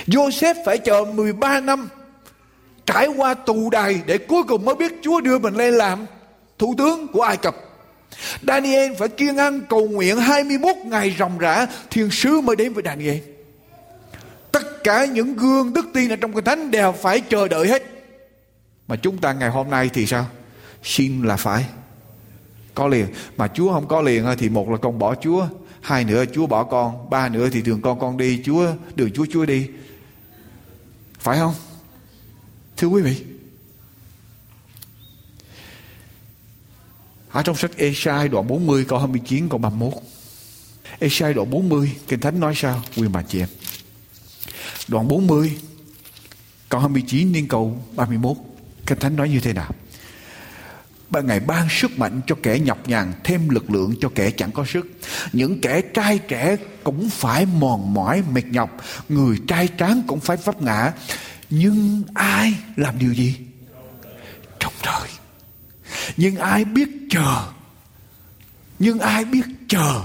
Joseph 0.07 0.55
phải 0.65 0.79
chờ 0.79 1.05
13 1.05 1.61
năm 1.61 1.89
trải 2.87 3.09
qua 3.17 3.35
tù 3.35 3.71
đày 3.71 4.01
để 4.07 4.19
cuối 4.19 4.43
cùng 4.43 4.65
mới 4.65 4.75
biết 4.75 4.93
Chúa 5.03 5.21
đưa 5.21 5.39
mình 5.39 5.55
lên 5.55 5.75
làm 5.75 6.07
thủ 6.65 6.75
tướng 6.79 7.09
của 7.09 7.23
Ai 7.23 7.37
Cập. 7.37 7.57
Daniel 8.49 8.93
phải 8.99 9.09
kiên 9.09 9.37
ăn 9.37 9.61
cầu 9.69 9.89
nguyện 9.89 10.17
21 10.17 10.77
ngày 10.85 11.15
ròng 11.19 11.39
rã, 11.39 11.67
thiên 11.91 12.11
sứ 12.11 12.41
mới 12.41 12.57
đến 12.57 12.73
với 12.73 12.83
Daniel. 12.87 13.19
Tất 14.53 14.85
cả 14.85 15.05
những 15.05 15.37
gương 15.37 15.73
đức 15.73 15.87
tin 15.95 16.13
ở 16.13 16.17
trong 16.17 16.33
Kinh 16.33 16.45
thánh 16.45 16.71
đều 16.71 16.93
phải 16.93 17.21
chờ 17.21 17.49
đợi 17.49 17.69
hết. 17.69 17.83
Mà 18.89 18.97
chúng 18.97 19.19
ta 19.19 19.33
ngày 19.33 19.51
hôm 19.51 19.71
nay 19.71 19.91
thì 19.95 20.07
sao? 20.07 20.27
Xin 20.83 21.23
là 21.23 21.37
phải 21.37 21.65
có 22.75 22.89
liền. 22.89 23.07
Mà 23.37 23.49
Chúa 23.49 23.73
không 23.73 23.89
có 23.89 24.01
liền 24.01 24.27
thì 24.39 24.49
một 24.49 24.71
là 24.71 24.77
con 24.77 24.99
bỏ 24.99 25.15
Chúa, 25.15 25.47
hai 25.81 26.05
nữa 26.05 26.25
Chúa 26.35 26.47
bỏ 26.47 26.65
con, 26.65 27.11
ba 27.11 27.29
nữa 27.29 27.49
thì 27.53 27.63
đường 27.63 27.83
con 27.83 27.99
con 27.99 28.17
đi, 28.17 28.43
Chúa 28.45 28.67
đường 28.95 29.11
Chúa 29.15 29.27
Chúa 29.31 29.45
đi. 29.45 29.69
Phải 31.19 31.39
không? 31.39 31.55
Thưa 32.77 32.89
quý 32.89 33.03
vị, 33.03 33.17
Ở 37.35 37.43
trong 37.43 37.57
sách 37.57 37.71
Esai 37.77 38.29
đoạn 38.29 38.47
40 38.47 38.85
câu 38.89 38.99
29 38.99 39.49
câu 39.49 39.59
31. 39.59 39.93
Esai 40.99 41.35
đoạn 41.35 41.51
40 41.51 41.93
Kinh 42.09 42.21
Thánh 42.21 42.41
nói 42.41 42.53
sao? 42.57 42.83
Quyền 42.97 43.13
bà 43.13 43.23
chị 43.23 43.41
em. 43.41 43.49
Đoạn 44.89 45.09
40 45.09 45.59
câu 46.69 46.81
29 46.81 47.33
đến 47.33 47.49
câu 47.49 47.83
31 47.97 48.37
Kinh 48.87 48.99
Thánh 48.99 49.17
nói 49.17 49.29
như 49.29 49.41
thế 49.41 49.53
nào? 49.53 49.71
Ba 51.11 51.21
ngày 51.21 51.41
ban 51.41 51.69
sức 51.71 51.99
mạnh 51.99 52.21
cho 52.27 52.37
kẻ 52.43 52.59
nhọc 52.59 52.89
nhằn, 52.89 53.13
Thêm 53.25 53.49
lực 53.49 53.71
lượng 53.71 53.95
cho 54.01 54.09
kẻ 54.15 54.31
chẳng 54.31 54.53
có 54.53 54.65
sức 54.65 54.87
Những 55.33 55.61
kẻ 55.61 55.81
trai 55.81 56.19
trẻ 56.19 56.57
cũng 56.85 57.11
phải 57.11 57.47
mòn 57.47 57.95
mỏi, 57.95 58.23
mệt 58.33 58.45
nhọc 58.51 58.71
Người 59.09 59.37
trai 59.49 59.69
tráng 59.79 60.03
cũng 60.07 60.21
phải 60.21 60.37
vấp 60.37 60.63
ngã 60.63 60.93
Nhưng 61.51 62.03
ai 62.15 62.55
làm 62.77 62.99
điều 62.99 63.13
gì? 63.13 63.37
Nhưng 66.17 66.37
ai 66.37 66.65
biết 66.65 66.89
chờ? 67.11 67.47
Nhưng 68.79 68.99
ai 68.99 69.25
biết 69.25 69.45
chờ? 69.69 70.03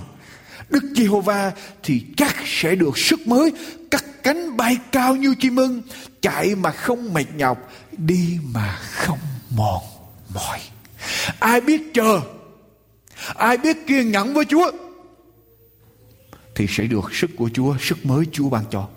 Đức 0.69 0.83
Giê-hô-va 0.95 1.51
thì 1.83 2.05
chắc 2.17 2.35
sẽ 2.45 2.75
được 2.75 2.97
sức 2.97 3.27
mới, 3.27 3.51
cắt 3.91 4.05
cánh 4.23 4.57
bay 4.57 4.77
cao 4.91 5.15
như 5.15 5.35
chim 5.39 5.55
ưng, 5.55 5.81
chạy 6.21 6.55
mà 6.55 6.71
không 6.71 7.13
mệt 7.13 7.25
nhọc, 7.35 7.71
đi 7.97 8.37
mà 8.43 8.79
không 8.81 9.19
mòn 9.49 9.81
mỏi. 10.33 10.59
Ai 11.39 11.61
biết 11.61 11.81
chờ? 11.93 12.21
Ai 13.35 13.57
biết 13.57 13.77
kiên 13.87 14.11
nhẫn 14.11 14.33
với 14.33 14.45
Chúa? 14.45 14.71
Thì 16.55 16.67
sẽ 16.69 16.83
được 16.83 17.13
sức 17.13 17.29
của 17.37 17.49
Chúa, 17.53 17.75
sức 17.81 18.05
mới 18.05 18.25
Chúa 18.31 18.49
ban 18.49 18.63
cho 18.71 18.87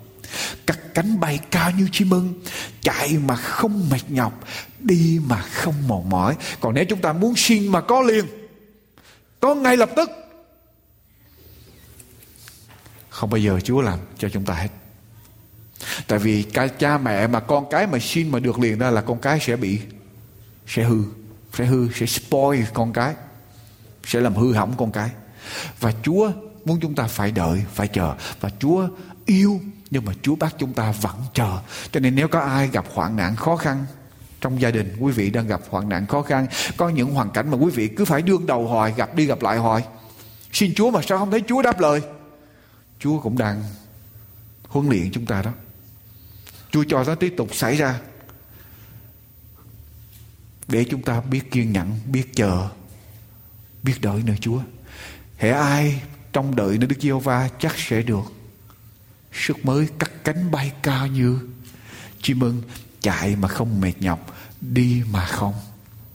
cắt 0.67 0.79
cánh 0.93 1.19
bay 1.19 1.39
cao 1.51 1.71
như 1.71 1.87
chim 1.91 2.09
ưng, 2.09 2.33
chạy 2.81 3.17
mà 3.17 3.35
không 3.35 3.89
mệt 3.89 4.09
nhọc, 4.09 4.43
đi 4.79 5.19
mà 5.25 5.41
không 5.41 5.87
mòn 5.87 6.09
mỏi. 6.09 6.35
Còn 6.59 6.73
nếu 6.73 6.85
chúng 6.85 7.01
ta 7.01 7.13
muốn 7.13 7.33
xin 7.35 7.67
mà 7.67 7.81
có 7.81 8.01
liền, 8.01 8.25
có 9.39 9.55
ngay 9.55 9.77
lập 9.77 9.89
tức. 9.95 10.09
Không 13.09 13.29
bao 13.29 13.37
giờ 13.37 13.59
Chúa 13.63 13.81
làm 13.81 13.99
cho 14.17 14.29
chúng 14.29 14.45
ta 14.45 14.53
hết. 14.53 14.69
Tại 16.07 16.19
vì 16.19 16.43
cái 16.43 16.69
cha 16.69 16.97
mẹ 16.97 17.27
mà 17.27 17.39
con 17.39 17.65
cái 17.69 17.87
mà 17.87 17.99
xin 18.01 18.31
mà 18.31 18.39
được 18.39 18.59
liền 18.59 18.79
đó 18.79 18.89
là 18.89 19.01
con 19.01 19.19
cái 19.21 19.39
sẽ 19.41 19.55
bị, 19.55 19.79
sẽ 20.67 20.83
hư 20.83 21.03
sẽ 21.57 21.65
hư, 21.65 21.91
sẽ 21.93 22.05
spoil 22.05 22.63
con 22.73 22.93
cái, 22.93 23.13
sẽ 24.05 24.19
làm 24.21 24.35
hư 24.35 24.53
hỏng 24.53 24.73
con 24.77 24.91
cái. 24.91 25.09
Và 25.79 25.93
Chúa 26.03 26.31
muốn 26.65 26.79
chúng 26.81 26.95
ta 26.95 27.07
phải 27.07 27.31
đợi, 27.31 27.63
phải 27.73 27.87
chờ. 27.87 28.15
Và 28.41 28.49
Chúa 28.59 28.87
yêu 29.25 29.61
nhưng 29.93 30.05
mà 30.05 30.13
Chúa 30.21 30.35
bác 30.35 30.57
chúng 30.57 30.73
ta 30.73 30.91
vẫn 30.91 31.15
chờ. 31.33 31.59
Cho 31.91 31.99
nên 31.99 32.15
nếu 32.15 32.27
có 32.27 32.39
ai 32.39 32.67
gặp 32.67 32.85
hoạn 32.93 33.15
nạn 33.15 33.35
khó 33.35 33.55
khăn 33.55 33.85
trong 34.41 34.61
gia 34.61 34.71
đình, 34.71 34.95
quý 34.99 35.11
vị 35.11 35.29
đang 35.29 35.47
gặp 35.47 35.61
hoạn 35.69 35.89
nạn 35.89 36.07
khó 36.07 36.21
khăn, 36.21 36.47
có 36.77 36.89
những 36.89 37.13
hoàn 37.13 37.29
cảnh 37.29 37.51
mà 37.51 37.57
quý 37.57 37.71
vị 37.71 37.87
cứ 37.87 38.05
phải 38.05 38.21
đương 38.21 38.45
đầu 38.45 38.67
hoài, 38.67 38.93
gặp 38.97 39.15
đi 39.15 39.25
gặp 39.25 39.41
lại 39.41 39.57
hoài. 39.57 39.83
Xin 40.51 40.73
Chúa 40.75 40.91
mà 40.91 41.01
sao 41.01 41.17
không 41.17 41.31
thấy 41.31 41.43
Chúa 41.47 41.61
đáp 41.61 41.79
lời? 41.79 42.01
Chúa 42.99 43.19
cũng 43.19 43.37
đang 43.37 43.63
huấn 44.67 44.89
luyện 44.89 45.11
chúng 45.11 45.25
ta 45.25 45.41
đó. 45.41 45.51
Chúa 46.71 46.83
cho 46.87 47.03
nó 47.03 47.15
tiếp 47.15 47.33
tục 47.37 47.55
xảy 47.55 47.75
ra 47.75 47.99
để 50.67 50.85
chúng 50.89 51.01
ta 51.01 51.21
biết 51.21 51.51
kiên 51.51 51.71
nhẫn, 51.71 51.99
biết 52.05 52.35
chờ, 52.35 52.69
biết 53.83 53.95
đợi 54.01 54.21
nơi 54.25 54.37
Chúa. 54.41 54.59
Hễ 55.37 55.49
ai 55.49 56.01
trong 56.33 56.55
đợi 56.55 56.77
nơi 56.77 56.87
Đức 56.87 57.01
Giêsu 57.01 57.19
va 57.19 57.49
chắc 57.59 57.73
sẽ 57.77 58.01
được 58.01 58.42
sức 59.33 59.65
mới 59.65 59.87
cắt 59.99 60.11
cánh 60.23 60.51
bay 60.51 60.71
cao 60.81 61.07
như 61.07 61.39
chim 62.21 62.39
ưng 62.39 62.61
chạy 63.01 63.35
mà 63.35 63.47
không 63.47 63.81
mệt 63.81 63.93
nhọc, 63.99 64.37
đi 64.61 65.01
mà 65.11 65.25
không 65.25 65.53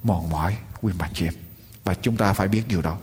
mòn 0.02 0.30
mỏi 0.30 0.56
quyền 0.80 0.98
bạn 0.98 1.10
chị 1.14 1.24
em 1.24 1.34
và 1.84 1.94
chúng 1.94 2.16
ta 2.16 2.32
phải 2.32 2.48
biết 2.48 2.62
điều 2.68 2.82
đó. 2.82 2.98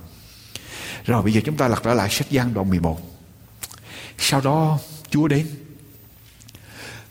Rồi 1.05 1.23
bây 1.23 1.33
giờ 1.33 1.41
chúng 1.45 1.57
ta 1.57 1.67
lật 1.67 1.81
trở 1.83 1.93
lại 1.93 2.09
sách 2.09 2.31
Giăng 2.31 2.53
đoạn 2.53 2.69
11 2.69 3.15
sau 4.17 4.41
đó 4.41 4.79
Chúa 5.09 5.27
đến. 5.27 5.47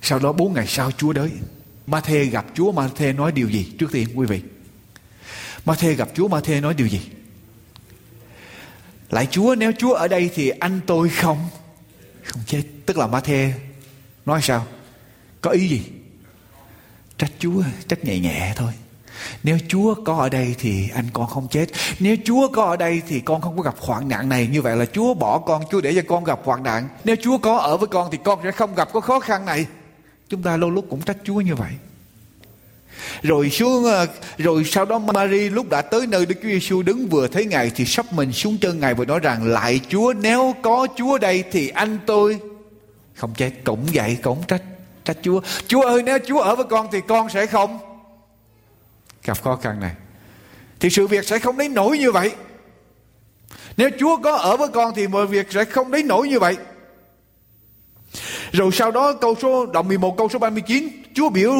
Sau 0.03 0.19
đó 0.19 0.33
bốn 0.33 0.55
ngày 0.55 0.67
sau 0.67 0.91
Chúa 0.91 1.13
đến. 1.13 1.31
Ma-thê 1.87 2.25
gặp 2.25 2.47
Chúa, 2.55 2.73
Ma-thê 2.73 3.13
nói 3.13 3.33
điều 3.33 3.49
gì? 3.49 3.73
Trước 3.79 3.93
tiên, 3.93 4.09
quý 4.15 4.27
vị. 4.27 4.43
Ma-thê 5.65 5.95
gặp 5.95 6.09
Chúa, 6.15 6.29
Ma-thê 6.29 6.61
nói 6.61 6.75
điều 6.75 6.87
gì? 6.87 7.01
Lại 9.11 9.29
Chúa, 9.31 9.55
nếu 9.55 9.73
Chúa 9.79 9.93
ở 9.93 10.09
đây 10.09 10.31
thì 10.35 10.49
anh 10.49 10.81
tôi 10.87 11.09
không? 11.09 11.49
Không 12.25 12.43
chết. 12.47 12.63
Tức 12.87 12.99
là 12.99 13.07
Ma-thê 13.07 13.53
nói 14.27 14.43
sao? 14.43 14.67
Có 15.41 15.51
ý 15.51 15.69
gì? 15.69 15.83
Trách 17.19 17.33
Chúa, 17.39 17.63
trách 17.89 18.05
nhẹ 18.05 18.19
nhẹ 18.19 18.53
thôi. 18.57 18.73
Nếu 19.43 19.59
Chúa 19.69 19.95
có 20.05 20.17
ở 20.17 20.29
đây 20.29 20.55
thì 20.59 20.89
anh 20.95 21.07
con 21.13 21.27
không 21.27 21.49
chết. 21.49 21.67
Nếu 21.99 22.17
Chúa 22.25 22.49
có 22.49 22.65
ở 22.65 22.77
đây 22.77 23.03
thì 23.09 23.21
con 23.21 23.41
không 23.41 23.57
có 23.57 23.63
gặp 23.63 23.75
hoạn 23.79 24.09
nạn 24.09 24.29
này. 24.29 24.47
Như 24.47 24.63
vậy 24.63 24.77
là 24.77 24.87
Chúa 24.87 25.15
bỏ 25.15 25.39
con, 25.39 25.63
Chúa 25.71 25.81
để 25.81 25.95
cho 25.95 26.03
con 26.09 26.25
gặp 26.25 26.41
hoạn 26.45 26.63
nạn. 26.63 26.89
Nếu 27.05 27.17
Chúa 27.23 27.39
có 27.39 27.59
ở 27.59 27.77
với 27.77 27.89
con 27.89 28.09
thì 28.13 28.19
con 28.25 28.41
sẽ 28.43 28.53
không 28.53 28.75
gặp 28.75 28.89
có 28.93 29.01
khó 29.01 29.21
khăn 29.21 29.47
này. 29.47 29.67
Chúng 30.29 30.43
ta 30.43 30.57
lâu 30.57 30.71
lúc 30.71 30.87
cũng 30.91 31.03
trách 31.03 31.17
Chúa 31.25 31.41
như 31.41 31.55
vậy 31.55 31.73
rồi 33.23 33.51
xuống 33.51 33.85
ờ, 33.85 34.07
rồi 34.39 34.65
sau 34.65 34.85
đó 34.85 34.99
Mary 34.99 35.49
lúc 35.49 35.71
đã 35.71 35.83
tới 35.83 36.07
nơi 36.07 36.27
Đức 36.27 36.35
Chúa 36.43 36.49
Giêsu 36.49 36.83
đứng 36.83 37.07
vừa 37.09 37.29
thấy 37.29 37.45
ngài 37.45 37.71
thì 37.75 37.85
sắp 37.85 38.13
mình 38.13 38.33
xuống 38.33 38.59
chân 38.59 38.81
ngài 38.81 38.95
và 38.95 39.05
nói 39.05 39.21
rằng, 39.21 39.47
lại 39.47 39.81
Chúa, 39.89 40.13
nếu 40.21 40.55
có 40.63 40.87
Chúa 40.97 41.19
đây 41.19 41.45
thì 41.53 41.69
anh 41.69 41.99
tôi 42.07 42.39
không 43.15 43.35
chết. 43.37 43.51
Cũng 43.65 43.87
vậy, 43.93 44.19
cũng 44.23 44.43
trách 44.49 44.63
trách 45.05 45.17
Chúa. 45.23 45.41
Chúa 45.67 45.83
ơi, 45.83 46.03
nếu 46.03 46.19
Chúa 46.27 46.41
ở 46.41 46.57
với 46.57 46.65
con 46.71 46.89
thì 46.93 46.99
con 47.09 47.31
sẽ 47.31 47.47
không 47.47 47.79
gặp 49.25 49.43
khó 49.43 49.57
khăn 49.57 49.81
này. 49.81 49.93
Thì 50.81 50.91
sự 50.91 51.07
việc 51.07 51.25
sẽ 51.25 51.39
không 51.39 51.59
đến 51.59 51.75
nổi 51.75 51.99
như 51.99 52.13
vậy. 52.13 52.31
Nếu 53.77 53.91
Chúa 53.99 54.17
có 54.17 54.33
ở 54.37 54.57
với 54.57 54.69
con 54.69 54.95
thì 54.95 55.07
mọi 55.07 55.27
việc 55.27 55.47
sẽ 55.51 55.65
không 55.65 55.91
đến 55.91 56.09
nổi 56.09 56.29
như 56.29 56.39
vậy. 56.39 56.57
Rồi 58.53 58.73
sau 58.73 58.91
đó 58.91 59.13
câu 59.13 59.35
số, 59.43 59.67
đoạn 59.67 59.89
11 59.89 60.17
câu 60.17 60.29
số 60.29 60.39
39 60.39 60.89
Chúa 61.15 61.29
biểu 61.29 61.55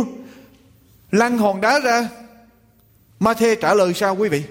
lăn 1.15 1.39
hòn 1.39 1.61
đá 1.61 1.81
ra. 1.81 2.09
Ma-thê 3.21 3.55
trả 3.55 3.75
lời 3.75 3.95
sao 3.95 4.17
quý 4.17 4.29
vị. 4.29 4.43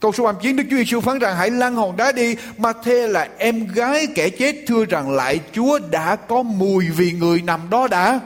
Câu 0.00 0.12
số 0.12 0.24
39 0.24 0.56
Đức 0.56 0.64
Chúa 0.70 0.76
Giêsu 0.76 1.00
phán 1.00 1.18
rằng, 1.18 1.36
hãy 1.36 1.50
lăn 1.50 1.76
hòn 1.76 1.96
đá 1.96 2.12
đi. 2.12 2.36
Ma-thê 2.58 3.08
là 3.08 3.28
em 3.38 3.66
gái 3.66 4.06
kẻ 4.14 4.30
chết 4.30 4.56
thưa 4.66 4.84
rằng, 4.84 5.10
lại 5.10 5.40
Chúa 5.52 5.78
đã 5.90 6.16
có 6.16 6.42
mùi 6.42 6.88
vì 6.88 7.12
người 7.12 7.42
nằm 7.42 7.60
đó 7.70 7.88
đã. 7.88 8.20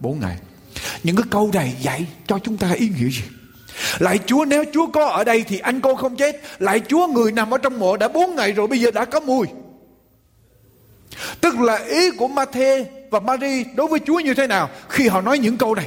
Bốn 0.00 0.20
ngày. 0.20 0.36
Những 1.02 1.16
cái 1.16 1.24
câu 1.30 1.50
này 1.54 1.76
dạy 1.80 2.06
cho 2.26 2.38
chúng 2.38 2.56
ta 2.56 2.72
ý 2.72 2.88
nghĩa 2.88 3.08
gì? 3.08 3.22
Lại 3.98 4.18
Chúa, 4.26 4.44
nếu 4.44 4.64
Chúa 4.72 4.86
có 4.86 5.06
ở 5.06 5.24
đây 5.24 5.44
thì 5.48 5.58
anh 5.58 5.80
cô 5.80 5.94
không 5.94 6.16
chết. 6.16 6.40
Lại 6.58 6.80
Chúa, 6.88 7.06
người 7.06 7.32
nằm 7.32 7.54
ở 7.54 7.58
trong 7.58 7.78
mộ 7.78 7.96
đã 7.96 8.08
bốn 8.08 8.34
ngày 8.34 8.52
rồi, 8.52 8.66
bây 8.66 8.80
giờ 8.80 8.90
đã 8.90 9.04
có 9.04 9.20
mùi. 9.20 9.46
Tức 11.40 11.60
là 11.60 11.76
ý 11.76 12.10
của 12.10 12.28
Matthew 12.28 12.84
và 13.10 13.20
Mary 13.20 13.64
đối 13.76 13.86
với 13.86 14.00
Chúa 14.06 14.20
như 14.20 14.34
thế 14.34 14.46
nào 14.46 14.70
khi 14.88 15.08
họ 15.08 15.20
nói 15.20 15.38
những 15.38 15.56
câu 15.56 15.74
này. 15.74 15.86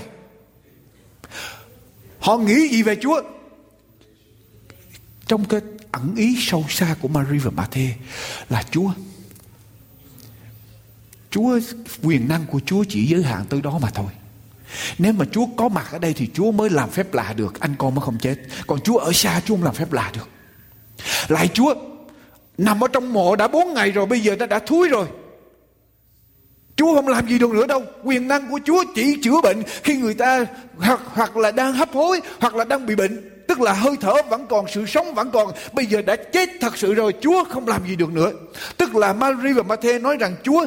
Họ 2.22 2.38
nghĩ 2.38 2.68
gì 2.68 2.84
về 2.84 2.96
Chúa? 3.02 3.22
Trong 5.28 5.46
cái 5.46 5.62
ẩn 5.92 6.16
ý 6.16 6.38
sâu 6.40 6.66
xa 6.70 6.96
của 7.02 7.08
Mary 7.08 7.38
và 7.38 7.52
Matthew 7.64 7.90
là 8.50 8.64
Chúa. 8.72 8.92
Chúa 11.30 11.60
quyền 12.04 12.28
năng 12.28 12.46
của 12.46 12.60
Chúa 12.66 12.84
chỉ 12.90 13.06
giới 13.06 13.24
hạn 13.24 13.46
tới 13.50 13.62
đó 13.62 13.80
mà 13.82 13.90
thôi. 13.90 14.12
Nếu 14.98 15.14
mà 15.14 15.26
Chúa 15.32 15.46
có 15.58 15.70
mặt 15.70 15.88
ở 15.92 16.00
đây 16.00 16.14
thì 16.14 16.30
Chúa 16.34 16.52
mới 16.52 16.70
làm 16.70 16.90
phép 16.90 17.14
lạ 17.14 17.34
được, 17.38 17.60
anh 17.60 17.76
con 17.78 17.96
mới 17.96 18.06
không 18.06 18.18
chết. 18.18 18.36
Còn 18.68 18.82
Chúa 18.82 18.98
ở 18.98 19.12
xa 19.12 19.42
Chúa 19.46 19.56
không 19.56 19.64
làm 19.64 19.76
phép 19.76 19.92
lạ 19.92 20.12
được. 20.14 20.30
Lại 21.28 21.48
Chúa 21.48 21.76
nằm 22.58 22.84
ở 22.84 22.88
trong 22.88 23.14
mộ 23.14 23.36
đã 23.36 23.48
bốn 23.48 23.74
ngày 23.74 23.92
rồi, 23.92 24.06
bây 24.06 24.20
giờ 24.20 24.36
nó 24.36 24.46
đã 24.46 24.60
thúi 24.60 24.90
rồi. 24.90 25.08
Chúa 26.82 26.96
không 26.96 27.08
làm 27.08 27.28
gì 27.28 27.40
được 27.40 27.52
nữa 27.52 27.68
đâu. 27.68 27.84
Quyền 28.04 28.28
năng 28.28 28.50
của 28.50 28.60
Chúa 28.66 28.84
chỉ 28.96 29.18
chữa 29.24 29.42
bệnh 29.42 29.64
khi 29.84 29.98
người 29.98 30.14
ta 30.14 30.46
hoặc, 30.78 31.00
hoặc 31.06 31.38
là 31.38 31.52
đang 31.52 31.74
hấp 31.74 31.94
hối 31.94 32.22
hoặc 32.40 32.56
là 32.56 32.64
đang 32.64 32.86
bị 32.86 32.96
bệnh. 32.96 33.44
Tức 33.48 33.62
là 33.62 33.74
hơi 33.74 33.96
thở 34.02 34.14
vẫn 34.30 34.48
còn, 34.50 34.66
sự 34.74 34.86
sống 34.86 35.14
vẫn 35.14 35.32
còn. 35.32 35.52
Bây 35.74 35.86
giờ 35.86 36.02
đã 36.02 36.16
chết 36.16 36.50
thật 36.62 36.78
sự 36.78 36.94
rồi. 36.94 37.14
Chúa 37.22 37.44
không 37.44 37.68
làm 37.68 37.88
gì 37.88 37.96
được 37.96 38.14
nữa. 38.14 38.32
Tức 38.78 38.96
là 38.96 39.14
Mary 39.14 39.54
và 39.54 39.64
Matthew 39.76 40.02
nói 40.02 40.18
rằng 40.18 40.36
Chúa, 40.44 40.66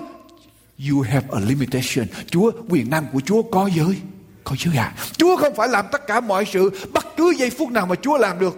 you 0.90 1.00
have 1.00 1.26
a 1.32 1.40
limitation. 1.48 2.06
Chúa, 2.26 2.52
quyền 2.68 2.90
năng 2.90 3.06
của 3.12 3.20
Chúa 3.20 3.42
có 3.42 3.70
giới. 3.76 3.96
Có 4.44 4.56
giới 4.58 4.76
à? 4.76 4.92
Chúa 5.16 5.36
không 5.36 5.54
phải 5.54 5.68
làm 5.68 5.84
tất 5.92 6.06
cả 6.06 6.20
mọi 6.20 6.44
sự 6.52 6.70
bất 6.92 7.16
cứ 7.16 7.34
giây 7.36 7.50
phút 7.50 7.70
nào 7.70 7.86
mà 7.86 7.94
Chúa 7.94 8.18
làm 8.18 8.38
được. 8.38 8.56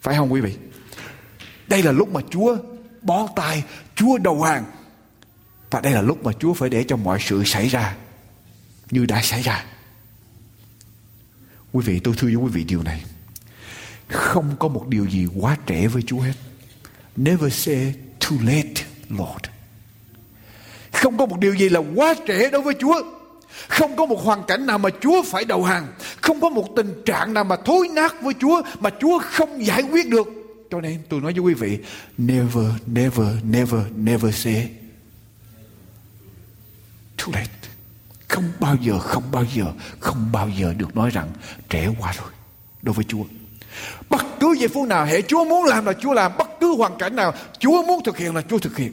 Phải 0.00 0.14
không 0.16 0.32
quý 0.32 0.40
vị? 0.40 0.54
Đây 1.68 1.82
là 1.82 1.92
lúc 1.92 2.12
mà 2.12 2.20
Chúa 2.30 2.56
bó 3.02 3.28
tay, 3.36 3.64
Chúa 3.94 4.18
đầu 4.18 4.42
hàng 4.42 4.64
và 5.72 5.80
đây 5.80 5.92
là 5.92 6.02
lúc 6.02 6.24
mà 6.24 6.32
Chúa 6.32 6.54
phải 6.54 6.70
để 6.70 6.84
cho 6.84 6.96
mọi 6.96 7.18
sự 7.20 7.44
xảy 7.44 7.68
ra 7.68 7.96
như 8.90 9.06
đã 9.06 9.22
xảy 9.22 9.42
ra. 9.42 9.64
Quý 11.72 11.84
vị 11.84 12.00
tôi 12.04 12.14
thưa 12.18 12.26
với 12.28 12.36
quý 12.36 12.50
vị 12.52 12.64
điều 12.64 12.82
này. 12.82 13.04
Không 14.08 14.56
có 14.58 14.68
một 14.68 14.88
điều 14.88 15.06
gì 15.06 15.26
quá 15.40 15.56
trễ 15.66 15.86
với 15.86 16.02
Chúa 16.02 16.20
hết. 16.20 16.32
Never 17.16 17.54
say 17.54 17.94
too 18.20 18.36
late, 18.44 18.84
Lord. 19.08 19.44
Không 20.92 21.18
có 21.18 21.26
một 21.26 21.38
điều 21.38 21.54
gì 21.54 21.68
là 21.68 21.80
quá 21.94 22.14
trễ 22.26 22.50
đối 22.50 22.62
với 22.62 22.74
Chúa. 22.80 23.02
Không 23.68 23.96
có 23.96 24.06
một 24.06 24.22
hoàn 24.22 24.42
cảnh 24.44 24.66
nào 24.66 24.78
mà 24.78 24.90
Chúa 25.00 25.22
phải 25.22 25.44
đầu 25.44 25.64
hàng. 25.64 25.86
Không 26.20 26.40
có 26.40 26.48
một 26.48 26.68
tình 26.76 27.02
trạng 27.06 27.34
nào 27.34 27.44
mà 27.44 27.56
thối 27.64 27.88
nát 27.94 28.14
với 28.22 28.34
Chúa 28.40 28.62
mà 28.80 28.90
Chúa 29.00 29.18
không 29.18 29.66
giải 29.66 29.82
quyết 29.82 30.08
được. 30.08 30.28
Cho 30.70 30.80
nên 30.80 30.98
tôi 31.08 31.20
nói 31.20 31.32
với 31.32 31.40
quý 31.40 31.54
vị, 31.54 31.78
never, 32.18 32.66
never, 32.86 33.28
never, 33.44 33.80
never 33.96 34.34
say 34.34 34.70
too 37.22 37.32
late. 37.32 37.50
Không 38.28 38.52
bao 38.60 38.76
giờ, 38.80 38.98
không 38.98 39.22
bao 39.32 39.44
giờ, 39.54 39.64
không 40.00 40.28
bao 40.32 40.48
giờ 40.58 40.74
được 40.76 40.96
nói 40.96 41.10
rằng 41.10 41.28
trễ 41.68 41.86
qua 41.98 42.12
rồi 42.12 42.30
đối 42.82 42.94
với 42.94 43.04
Chúa. 43.08 43.24
Bất 44.10 44.24
cứ 44.40 44.54
giây 44.58 44.68
phút 44.68 44.88
nào 44.88 45.04
hệ 45.04 45.22
Chúa 45.22 45.44
muốn 45.44 45.64
làm 45.64 45.86
là 45.86 45.92
Chúa 45.92 46.12
làm, 46.12 46.32
bất 46.38 46.48
cứ 46.60 46.74
hoàn 46.76 46.98
cảnh 46.98 47.16
nào 47.16 47.34
Chúa 47.58 47.82
muốn 47.82 48.04
thực 48.04 48.18
hiện 48.18 48.34
là 48.34 48.42
Chúa 48.42 48.58
thực 48.58 48.76
hiện. 48.76 48.92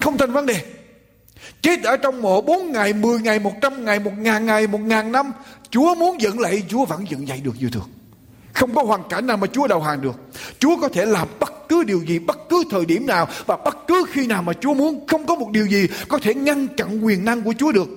Không 0.00 0.18
thành 0.18 0.32
vấn 0.32 0.46
đề. 0.46 0.64
Chết 1.62 1.82
ở 1.82 1.96
trong 1.96 2.22
mộ 2.22 2.40
4 2.40 2.72
ngày, 2.72 2.92
10 2.92 3.20
ngày, 3.20 3.38
100 3.38 3.84
ngày, 3.84 3.98
1 3.98 4.10
ngàn 4.18 4.46
ngày, 4.46 4.66
1 4.66 4.80
ngàn 4.80 5.12
năm 5.12 5.32
Chúa 5.70 5.94
muốn 5.94 6.20
dựng 6.20 6.40
lại 6.40 6.62
Chúa 6.68 6.84
vẫn 6.84 7.10
dựng 7.10 7.28
dậy 7.28 7.40
được 7.44 7.54
như 7.60 7.70
thường 7.70 7.88
Không 8.52 8.74
có 8.74 8.82
hoàn 8.82 9.08
cảnh 9.08 9.26
nào 9.26 9.36
mà 9.36 9.46
Chúa 9.46 9.66
đầu 9.66 9.82
hàng 9.82 10.00
được 10.00 10.16
Chúa 10.58 10.76
có 10.80 10.88
thể 10.88 11.06
làm 11.06 11.28
bất 11.40 11.55
cứ 11.68 11.84
điều 11.84 12.02
gì, 12.02 12.18
bất 12.18 12.38
cứ 12.50 12.64
thời 12.70 12.86
điểm 12.86 13.06
nào 13.06 13.28
và 13.46 13.56
bất 13.56 13.76
cứ 13.88 14.04
khi 14.12 14.26
nào 14.26 14.42
mà 14.42 14.52
Chúa 14.52 14.74
muốn, 14.74 15.06
không 15.06 15.26
có 15.26 15.34
một 15.34 15.50
điều 15.52 15.66
gì 15.66 15.86
có 16.08 16.18
thể 16.18 16.34
ngăn 16.34 16.68
chặn 16.76 17.04
quyền 17.04 17.24
năng 17.24 17.42
của 17.42 17.54
Chúa 17.58 17.72
được. 17.72 17.88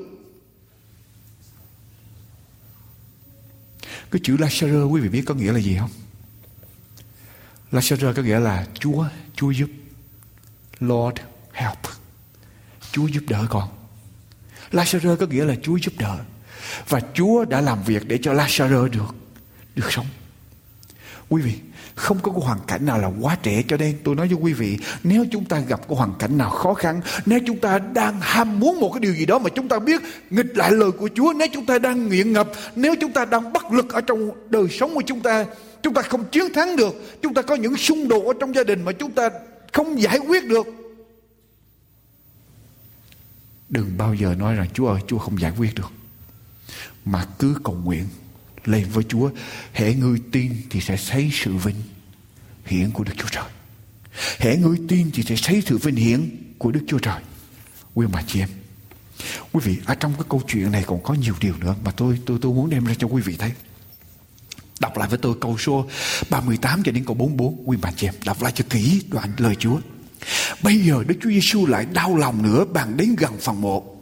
Cái 4.12 4.20
chữ 4.24 4.38
Lazarus, 4.38 4.92
quý 4.92 5.02
vị 5.02 5.10
biết 5.10 5.24
có 5.26 5.34
nghĩa 5.34 5.52
là 5.52 5.60
gì 5.60 5.78
không? 5.80 5.90
Lazarus 7.72 8.14
có 8.14 8.22
nghĩa 8.22 8.40
là 8.40 8.68
Chúa 8.80 9.06
Chúa 9.36 9.52
giúp. 9.52 9.70
Lord 10.80 11.18
help. 11.52 11.78
Chúa 12.92 13.08
giúp 13.08 13.24
đỡ 13.28 13.46
con. 13.50 13.70
Lazarus 14.72 15.16
có 15.16 15.26
nghĩa 15.26 15.46
là 15.46 15.56
Chúa 15.64 15.78
giúp 15.78 15.94
đỡ. 15.98 16.18
Và 16.90 17.02
Chúa 17.14 17.46
đã 17.46 17.62
làm 17.62 17.84
việc 17.84 18.08
để 18.08 18.20
cho 18.22 18.34
Lazarus 18.34 18.88
được 18.88 19.16
được 19.76 19.92
sống. 19.92 20.06
Quý 21.30 21.42
vị 21.42 21.60
không 22.00 22.20
có 22.24 22.32
cái 22.32 22.42
hoàn 22.46 22.60
cảnh 22.68 22.86
nào 22.86 23.00
là 23.00 23.12
quá 23.22 23.38
trẻ 23.44 23.64
cho 23.68 23.78
nên 23.78 23.98
tôi 24.04 24.16
nói 24.16 24.28
với 24.28 24.38
quý 24.42 24.54
vị, 24.54 24.78
nếu 25.04 25.26
chúng 25.32 25.46
ta 25.46 25.60
gặp 25.60 25.88
cái 25.88 25.98
hoàn 25.98 26.14
cảnh 26.20 26.38
nào 26.38 26.50
khó 26.50 26.74
khăn, 26.74 27.02
nếu 27.26 27.40
chúng 27.48 27.60
ta 27.60 27.80
đang 27.80 28.22
ham 28.22 28.60
muốn 28.60 28.80
một 28.80 28.90
cái 28.94 29.00
điều 29.00 29.14
gì 29.14 29.26
đó 29.26 29.40
mà 29.40 29.50
chúng 29.50 29.68
ta 29.68 29.80
biết, 29.80 30.02
nghịch 30.30 30.58
lại 30.58 30.72
lời 30.72 30.92
của 30.92 31.10
Chúa, 31.16 31.34
nếu 31.38 31.48
chúng 31.54 31.66
ta 31.66 31.80
đang 31.80 32.10
nghiện 32.10 32.34
ngập, 32.34 32.52
nếu 32.76 32.96
chúng 33.02 33.14
ta 33.14 33.26
đang 33.26 33.54
bất 33.54 33.72
lực 33.72 33.94
ở 33.94 34.02
trong 34.02 34.32
đời 34.50 34.68
sống 34.70 34.96
của 34.96 35.04
chúng 35.06 35.22
ta 35.22 35.46
chúng 35.82 35.94
ta 35.94 36.02
không 36.02 36.26
chiến 36.26 36.54
thắng 36.54 36.76
được, 36.76 36.96
chúng 37.22 37.34
ta 37.34 37.42
có 37.42 37.56
những 37.56 37.78
xung 37.78 38.08
đột 38.08 38.26
ở 38.26 38.34
trong 38.40 38.56
gia 38.56 38.64
đình 38.64 38.86
mà 38.86 38.92
chúng 38.92 39.12
ta 39.12 39.30
không 39.74 40.02
giải 40.02 40.20
quyết 40.20 40.48
được. 40.48 40.68
Đừng 43.70 43.98
bao 43.98 44.14
giờ 44.14 44.36
nói 44.36 44.56
rằng 44.56 44.68
Chúa 44.74 44.88
ơi, 44.88 45.02
Chúa 45.08 45.18
không 45.18 45.42
giải 45.42 45.52
quyết 45.58 45.76
được, 45.76 45.92
Mà 47.06 47.26
cứ 47.40 47.56
cầu 47.64 47.78
nguyện 47.84 48.06
lên 48.66 48.86
với 48.94 49.04
Chúa, 49.04 49.30
Hễ 49.74 49.94
ngươi 49.94 50.20
tin 50.32 50.56
thì 50.70 50.82
sẽ 50.82 50.98
thấy 51.10 51.30
sự 51.34 51.54
vinh 51.54 51.76
hiển 52.66 52.92
của 52.92 53.04
Đức 53.04 53.14
Chúa 53.18 53.28
Trời. 53.32 53.50
Hễ 54.40 54.58
ngươi 54.58 54.78
tin 54.88 55.12
thì 55.14 55.24
sẽ 55.24 55.36
thấy 55.44 55.64
sự 55.66 55.78
vinh 55.78 55.96
hiển 55.96 56.30
của 56.58 56.72
Đức 56.72 56.82
Chúa 56.88 57.00
Trời. 57.00 57.22
Quý 57.94 58.06
bà 58.12 58.24
chị 58.28 58.40
em, 58.40 58.50
Quý 59.52 59.60
vị, 59.64 59.78
ở 59.86 59.96
trong 59.96 60.14
cái 60.14 60.24
câu 60.30 60.42
chuyện 60.48 60.72
này 60.72 60.84
còn 60.88 61.04
có 61.04 61.14
nhiều 61.14 61.36
điều 61.42 61.54
nữa 61.58 61.76
Mà 61.86 61.92
tôi 61.92 62.20
tôi 62.26 62.40
tôi 62.42 62.54
muốn 62.54 62.70
đem 62.70 62.86
ra 62.86 62.94
cho 63.00 63.08
quý 63.08 63.22
vị 63.22 63.36
thấy. 63.40 63.52
Đọc 64.80 64.98
lại 64.98 65.10
với 65.10 65.18
tôi 65.18 65.36
câu 65.42 65.58
số 65.58 65.88
38 66.30 66.84
cho 66.84 66.92
đến 66.92 67.06
câu 67.06 67.16
44 67.16 67.64
Quý 67.66 67.78
bà 67.82 67.92
chị 67.92 68.08
em, 68.08 68.14
đọc 68.26 68.42
lại 68.42 68.52
cho 68.56 68.66
kỹ 68.70 69.02
đoạn 69.08 69.34
lời 69.38 69.56
Chúa. 69.56 69.80
Bây 70.64 70.80
giờ 70.80 71.04
Đức 71.08 71.16
Chúa 71.22 71.30
Giêsu 71.30 71.66
lại 71.66 71.86
đau 71.94 72.18
lòng 72.18 72.44
nữa 72.44 72.66
bằng 72.74 72.98
đến 72.98 73.16
gần 73.16 73.38
phần 73.40 73.62
mộ 73.62 73.99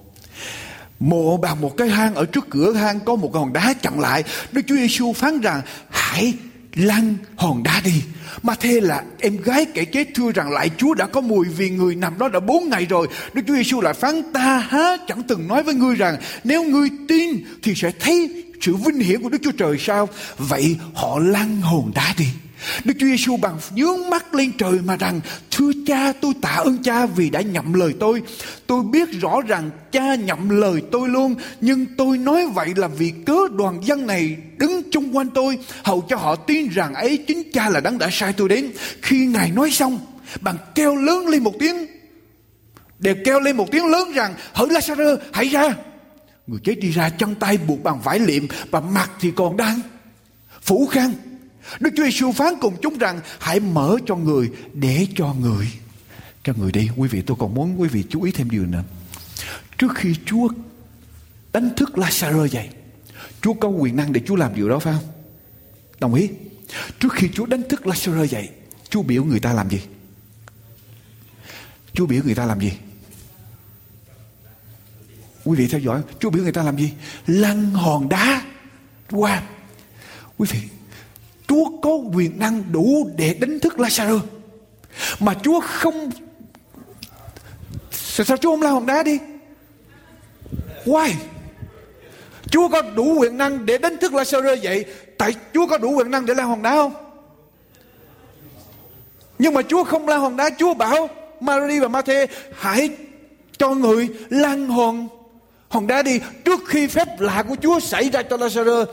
Mộ 0.99 1.37
bằng 1.37 1.61
một 1.61 1.77
cái 1.77 1.89
hang, 1.89 2.15
ở 2.15 2.25
trước 2.25 2.45
cửa 2.49 2.73
hang 2.73 2.99
có 2.99 3.15
một 3.15 3.35
hòn 3.35 3.53
đá 3.53 3.73
chặn 3.81 3.99
lại. 3.99 4.23
Đức 4.51 4.61
Chúa 4.67 4.75
Giêsu 4.75 5.13
phán 5.13 5.41
rằng, 5.41 5.61
hãy 5.89 6.33
lăn 6.75 7.15
hòn 7.35 7.63
đá 7.63 7.81
đi. 7.85 8.03
Mà 8.43 8.55
thế 8.59 8.81
là 8.81 9.03
em 9.19 9.37
gái 9.37 9.65
kẻ 9.65 9.85
chết 9.85 10.07
thưa 10.15 10.31
rằng 10.31 10.51
lại 10.51 10.69
Chúa 10.77 10.93
đã 10.93 11.05
có 11.05 11.21
mùi 11.21 11.45
vì 11.45 11.69
người 11.69 11.95
nằm 11.95 12.17
đó 12.17 12.29
đã 12.29 12.39
bốn 12.39 12.69
ngày 12.69 12.85
rồi. 12.85 13.07
Đức 13.33 13.41
Chúa 13.47 13.55
Giêsu 13.55 13.81
lại 13.81 13.93
phán, 13.93 14.33
ta 14.33 14.57
há 14.57 14.97
chẳng 15.07 15.23
từng 15.23 15.47
nói 15.47 15.63
với 15.63 15.73
ngươi 15.73 15.95
rằng, 15.95 16.17
nếu 16.43 16.63
ngươi 16.63 16.89
tin 17.07 17.29
thì 17.63 17.75
sẽ 17.75 17.91
thấy 17.99 18.43
sự 18.61 18.75
vinh 18.75 18.99
hiển 18.99 19.21
của 19.21 19.29
Đức 19.29 19.37
Chúa 19.43 19.51
Trời 19.51 19.77
sao? 19.79 20.09
Vậy 20.37 20.77
họ 20.93 21.19
lăn 21.19 21.61
hòn 21.61 21.91
đá 21.95 22.13
đi. 22.17 22.27
Đức 22.83 22.93
Chúa 22.99 23.05
Giêsu 23.05 23.37
bằng 23.37 23.57
nhướng 23.75 24.09
mắt 24.09 24.33
lên 24.33 24.51
trời 24.57 24.79
mà 24.85 24.95
rằng, 24.95 25.21
Thưa 25.51 25.71
cha, 25.87 26.13
tôi 26.21 26.33
tạ 26.41 26.49
ơn 26.49 26.83
cha 26.83 27.05
vì 27.05 27.29
đã 27.29 27.41
nhậm 27.41 27.73
lời 27.73 27.93
tôi. 27.99 28.21
Tôi 28.67 28.83
biết 28.83 29.09
rõ 29.21 29.41
rằng 29.47 29.69
cha 29.91 30.15
nhậm 30.15 30.49
lời 30.49 30.81
tôi 30.91 31.09
luôn, 31.09 31.35
Nhưng 31.61 31.85
tôi 31.97 32.17
nói 32.17 32.47
vậy 32.53 32.73
là 32.75 32.87
vì 32.87 33.13
cớ 33.25 33.37
đoàn 33.51 33.79
dân 33.83 34.07
này 34.07 34.37
đứng 34.57 34.81
chung 34.91 35.17
quanh 35.17 35.29
tôi, 35.29 35.57
Hầu 35.83 36.01
cho 36.09 36.15
họ 36.15 36.35
tin 36.35 36.67
rằng 36.67 36.93
ấy 36.93 37.17
chính 37.27 37.51
cha 37.53 37.69
là 37.69 37.79
đấng 37.79 37.97
đã 37.97 38.09
sai 38.11 38.33
tôi 38.33 38.49
đến. 38.49 38.71
Khi 39.01 39.25
Ngài 39.25 39.51
nói 39.51 39.71
xong, 39.71 39.99
Bằng 40.41 40.57
kêu 40.75 40.95
lớn 40.95 41.27
lên 41.27 41.43
một 41.43 41.53
tiếng, 41.59 41.87
Đều 42.99 43.15
kêu 43.25 43.39
lên 43.39 43.57
một 43.57 43.71
tiếng 43.71 43.85
lớn 43.85 44.11
rằng, 44.13 44.33
Hỡi 44.53 44.67
Lazarus 44.67 45.17
hãy 45.33 45.47
ra. 45.47 45.75
Người 46.47 46.59
chết 46.63 46.75
đi 46.75 46.91
ra 46.91 47.09
chân 47.09 47.35
tay 47.35 47.57
buộc 47.57 47.83
bằng 47.83 48.01
vải 48.01 48.19
liệm 48.19 48.47
Và 48.71 48.79
mặt 48.79 49.11
thì 49.19 49.31
còn 49.35 49.57
đang 49.57 49.79
phủ 50.61 50.85
khăn. 50.85 51.13
Đức 51.79 51.89
Chúa 51.97 52.03
Giêsu 52.03 52.31
phán 52.31 52.53
cùng 52.61 52.77
chúng 52.81 52.97
rằng 52.97 53.19
hãy 53.39 53.59
mở 53.59 53.97
cho 54.05 54.15
người 54.15 54.51
để 54.73 55.07
cho 55.15 55.33
người 55.33 55.67
cho 56.43 56.53
người 56.57 56.71
đi. 56.71 56.89
Quý 56.95 57.07
vị 57.07 57.21
tôi 57.21 57.37
còn 57.39 57.53
muốn 57.53 57.81
quý 57.81 57.87
vị 57.89 58.03
chú 58.09 58.21
ý 58.21 58.31
thêm 58.31 58.49
điều 58.49 58.65
nữa. 58.65 58.83
Trước 59.77 59.91
khi 59.95 60.15
Chúa 60.25 60.49
đánh 61.53 61.69
thức 61.75 61.89
Lazarus 61.93 62.45
dậy, 62.45 62.69
Chúa 63.41 63.53
có 63.53 63.67
quyền 63.67 63.95
năng 63.95 64.13
để 64.13 64.21
Chúa 64.25 64.35
làm 64.35 64.55
điều 64.55 64.69
đó 64.69 64.79
phải 64.79 64.93
không? 64.93 65.11
Đồng 65.99 66.13
ý? 66.13 66.29
Trước 66.99 67.13
khi 67.13 67.29
Chúa 67.33 67.45
đánh 67.45 67.63
thức 67.69 67.81
Lazarus 67.81 68.25
dậy, 68.25 68.49
Chúa 68.89 69.01
biểu 69.01 69.23
người 69.23 69.39
ta 69.39 69.53
làm 69.53 69.69
gì? 69.69 69.81
Chúa 71.93 72.05
biểu 72.05 72.23
người 72.23 72.35
ta 72.35 72.45
làm 72.45 72.59
gì? 72.59 72.73
Quý 75.43 75.57
vị 75.57 75.67
theo 75.67 75.79
dõi, 75.79 76.01
Chúa 76.19 76.29
biểu 76.29 76.43
người 76.43 76.51
ta 76.51 76.63
làm 76.63 76.77
gì? 76.77 76.91
Lăn 77.27 77.71
hòn 77.71 78.09
đá 78.09 78.41
qua. 79.11 79.43
Quý 80.37 80.47
vị, 80.51 80.59
Chúa 81.47 81.65
có 81.81 81.89
quyền 82.13 82.39
năng 82.39 82.63
đủ 82.71 83.09
để 83.15 83.33
đánh 83.33 83.59
thức 83.59 83.73
Lazarus. 83.77 84.19
Mà 85.19 85.33
Chúa 85.43 85.59
không 85.59 86.09
Sao, 87.91 88.25
sao 88.25 88.37
Chúa 88.37 88.51
không 88.51 88.61
la 88.61 88.69
hòn 88.69 88.85
đá 88.85 89.03
đi? 89.03 89.19
Why? 90.85 91.11
Chúa 92.51 92.69
có 92.69 92.81
đủ 92.81 93.19
quyền 93.19 93.37
năng 93.37 93.65
để 93.65 93.77
đánh 93.77 93.97
thức 93.97 94.11
Lazarus 94.11 94.57
vậy? 94.63 94.85
Tại 95.17 95.35
Chúa 95.53 95.67
có 95.67 95.77
đủ 95.77 95.91
quyền 95.91 96.11
năng 96.11 96.25
để 96.25 96.33
la 96.33 96.43
hòn 96.43 96.61
đá 96.61 96.75
không? 96.75 96.93
Nhưng 99.39 99.53
mà 99.53 99.61
Chúa 99.61 99.83
không 99.83 100.07
la 100.07 100.17
hòn 100.17 100.37
đá 100.37 100.49
Chúa 100.59 100.73
bảo 100.73 101.09
Mary 101.39 101.79
và 101.79 101.87
Matthew 101.87 102.27
Hãy 102.55 102.89
cho 103.57 103.69
người 103.69 104.07
lan 104.29 104.67
hòn 104.67 105.07
hòn 105.69 105.87
đá 105.87 106.01
đi. 106.01 106.19
Trước 106.45 106.59
khi 106.67 106.87
phép 106.87 107.19
lạ 107.19 107.43
của 107.47 107.55
Chúa 107.61 107.79
xảy 107.79 108.09
ra 108.09 108.21
cho 108.21 108.37
Lazarus 108.37 108.85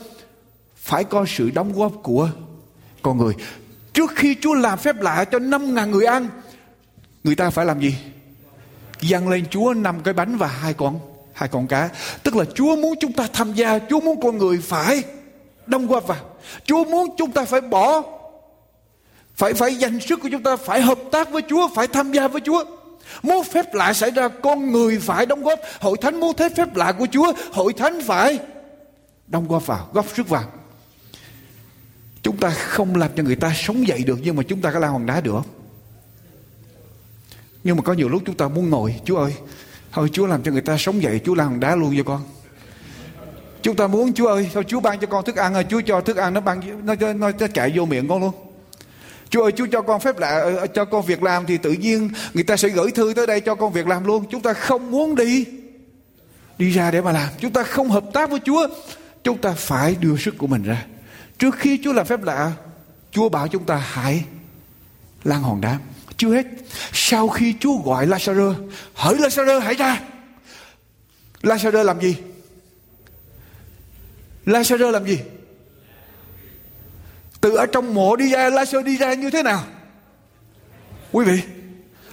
phải 0.84 1.04
có 1.04 1.24
sự 1.28 1.50
đóng 1.50 1.72
góp 1.72 1.92
của 2.02 2.30
con 3.02 3.18
người. 3.18 3.34
Trước 3.92 4.12
khi 4.16 4.36
Chúa 4.40 4.54
làm 4.54 4.78
phép 4.78 4.96
lạ 5.00 5.24
cho 5.24 5.38
năm 5.38 5.74
ngàn 5.74 5.90
người 5.90 6.06
ăn, 6.06 6.28
người 7.24 7.34
ta 7.34 7.50
phải 7.50 7.66
làm 7.66 7.80
gì? 7.80 7.96
Dâng 9.00 9.28
lên 9.28 9.46
Chúa 9.50 9.74
năm 9.74 10.00
cái 10.04 10.14
bánh 10.14 10.36
và 10.36 10.46
hai 10.46 10.74
con 10.74 11.00
hai 11.32 11.48
con 11.48 11.66
cá. 11.66 11.90
Tức 12.22 12.36
là 12.36 12.44
Chúa 12.54 12.76
muốn 12.76 12.94
chúng 13.00 13.12
ta 13.12 13.28
tham 13.32 13.52
gia, 13.52 13.78
Chúa 13.78 14.00
muốn 14.00 14.20
con 14.20 14.38
người 14.38 14.58
phải 14.58 15.02
đóng 15.66 15.86
góp 15.86 16.06
vào. 16.06 16.18
Chúa 16.64 16.84
muốn 16.84 17.16
chúng 17.16 17.30
ta 17.30 17.44
phải 17.44 17.60
bỏ 17.60 18.02
phải 19.36 19.54
phải 19.54 19.74
dành 19.74 20.00
sức 20.00 20.20
của 20.22 20.28
chúng 20.32 20.42
ta 20.42 20.56
phải 20.56 20.80
hợp 20.80 20.98
tác 21.12 21.30
với 21.30 21.42
Chúa, 21.48 21.68
phải 21.74 21.86
tham 21.86 22.12
gia 22.12 22.28
với 22.28 22.40
Chúa. 22.40 22.64
Muốn 23.22 23.44
phép 23.44 23.74
lạ 23.74 23.92
xảy 23.92 24.10
ra 24.10 24.28
con 24.28 24.72
người 24.72 24.98
phải 24.98 25.26
đóng 25.26 25.42
góp 25.42 25.60
Hội 25.80 25.96
thánh 26.00 26.20
muốn 26.20 26.36
thế 26.36 26.48
phép 26.56 26.76
lạ 26.76 26.92
của 26.92 27.06
Chúa 27.12 27.32
Hội 27.52 27.72
thánh 27.72 28.00
phải 28.06 28.38
đóng 29.26 29.48
góp 29.48 29.66
vào 29.66 29.88
Góp 29.92 30.06
sức 30.16 30.28
vào 30.28 30.44
Chúng 32.24 32.36
ta 32.36 32.50
không 32.50 32.96
làm 32.96 33.10
cho 33.16 33.22
người 33.22 33.36
ta 33.36 33.52
sống 33.54 33.88
dậy 33.88 34.04
được 34.06 34.18
Nhưng 34.22 34.36
mà 34.36 34.42
chúng 34.42 34.60
ta 34.60 34.72
có 34.72 34.78
la 34.78 34.88
hòn 34.88 35.06
đá 35.06 35.20
được. 35.20 35.40
Nhưng 37.64 37.76
mà 37.76 37.82
có 37.82 37.92
nhiều 37.92 38.08
lúc 38.08 38.22
chúng 38.26 38.36
ta 38.36 38.48
muốn 38.48 38.70
ngồi 38.70 38.94
Chúa 39.04 39.16
ơi 39.16 39.34
Thôi 39.92 40.08
Chúa 40.12 40.26
làm 40.26 40.42
cho 40.42 40.52
người 40.52 40.60
ta 40.60 40.76
sống 40.78 41.02
dậy 41.02 41.20
Chúa 41.24 41.34
la 41.34 41.44
hòn 41.44 41.60
đá 41.60 41.76
luôn 41.76 41.94
cho 41.96 42.02
con. 42.02 42.22
Chúng 43.62 43.76
ta 43.76 43.86
muốn 43.86 44.12
Chúa 44.14 44.26
ơi 44.26 44.50
Thôi 44.54 44.64
Chúa 44.68 44.80
ban 44.80 45.00
cho 45.00 45.06
con 45.06 45.24
thức 45.24 45.36
ăn 45.36 45.54
Chúa 45.68 45.80
cho 45.80 46.00
thức 46.00 46.16
ăn 46.16 46.34
nó 46.34 46.40
ban 46.40 46.60
nó, 46.86 46.94
nó, 47.00 47.12
nó, 47.12 47.30
nó 47.40 47.46
chạy 47.54 47.72
vô 47.74 47.84
miệng 47.84 48.08
con 48.08 48.20
luôn. 48.20 48.34
Chúa 49.30 49.42
ơi 49.42 49.52
Chúa 49.52 49.66
cho 49.72 49.82
con 49.82 50.00
phép 50.00 50.18
lạ 50.18 50.38
ờ, 50.38 50.66
Cho 50.66 50.84
con 50.84 51.06
việc 51.06 51.22
làm 51.22 51.46
thì 51.46 51.58
tự 51.58 51.72
nhiên 51.72 52.10
Người 52.34 52.44
ta 52.44 52.56
sẽ 52.56 52.68
gửi 52.68 52.90
thư 52.90 53.12
tới 53.16 53.26
đây 53.26 53.40
cho 53.40 53.54
con 53.54 53.72
việc 53.72 53.86
làm 53.86 54.04
luôn. 54.04 54.24
Chúng 54.30 54.42
ta 54.42 54.52
không 54.52 54.90
muốn 54.90 55.14
đi. 55.14 55.44
Đi 56.58 56.70
ra 56.70 56.90
để 56.90 57.00
mà 57.00 57.12
làm. 57.12 57.28
Chúng 57.38 57.52
ta 57.52 57.62
không 57.62 57.90
hợp 57.90 58.04
tác 58.12 58.30
với 58.30 58.40
Chúa. 58.44 58.68
Chúng 59.24 59.38
ta 59.38 59.52
phải 59.52 59.96
đưa 60.00 60.16
sức 60.16 60.38
của 60.38 60.46
mình 60.46 60.62
ra. 60.62 60.84
Trước 61.38 61.54
khi 61.58 61.80
Chúa 61.84 61.92
làm 61.92 62.06
phép 62.06 62.22
lạ, 62.22 62.52
Chúa 63.10 63.28
bảo 63.28 63.48
chúng 63.48 63.64
ta 63.64 63.76
hãy 63.76 64.24
lan 65.24 65.42
hòn 65.42 65.60
đá. 65.60 65.78
Chưa 66.16 66.34
hết. 66.34 66.46
Sau 66.92 67.28
khi 67.28 67.54
Chúa 67.60 67.76
gọi 67.76 68.06
Lazarus, 68.06 68.54
hỡi 68.94 69.14
Lazarus 69.14 69.60
hãy 69.60 69.74
ra. 69.74 70.00
Lazarus 71.42 71.84
làm 71.84 72.00
gì? 72.00 72.16
Lazarus 74.46 74.90
làm 74.90 75.06
gì? 75.06 75.18
Từ 77.40 77.56
ở 77.56 77.66
trong 77.66 77.94
mộ 77.94 78.16
đi 78.16 78.30
ra, 78.30 78.50
Lazarus 78.50 78.82
đi 78.82 78.96
ra 78.96 79.14
như 79.14 79.30
thế 79.30 79.42
nào? 79.42 79.64
Quý 81.12 81.24
vị, 81.24 81.42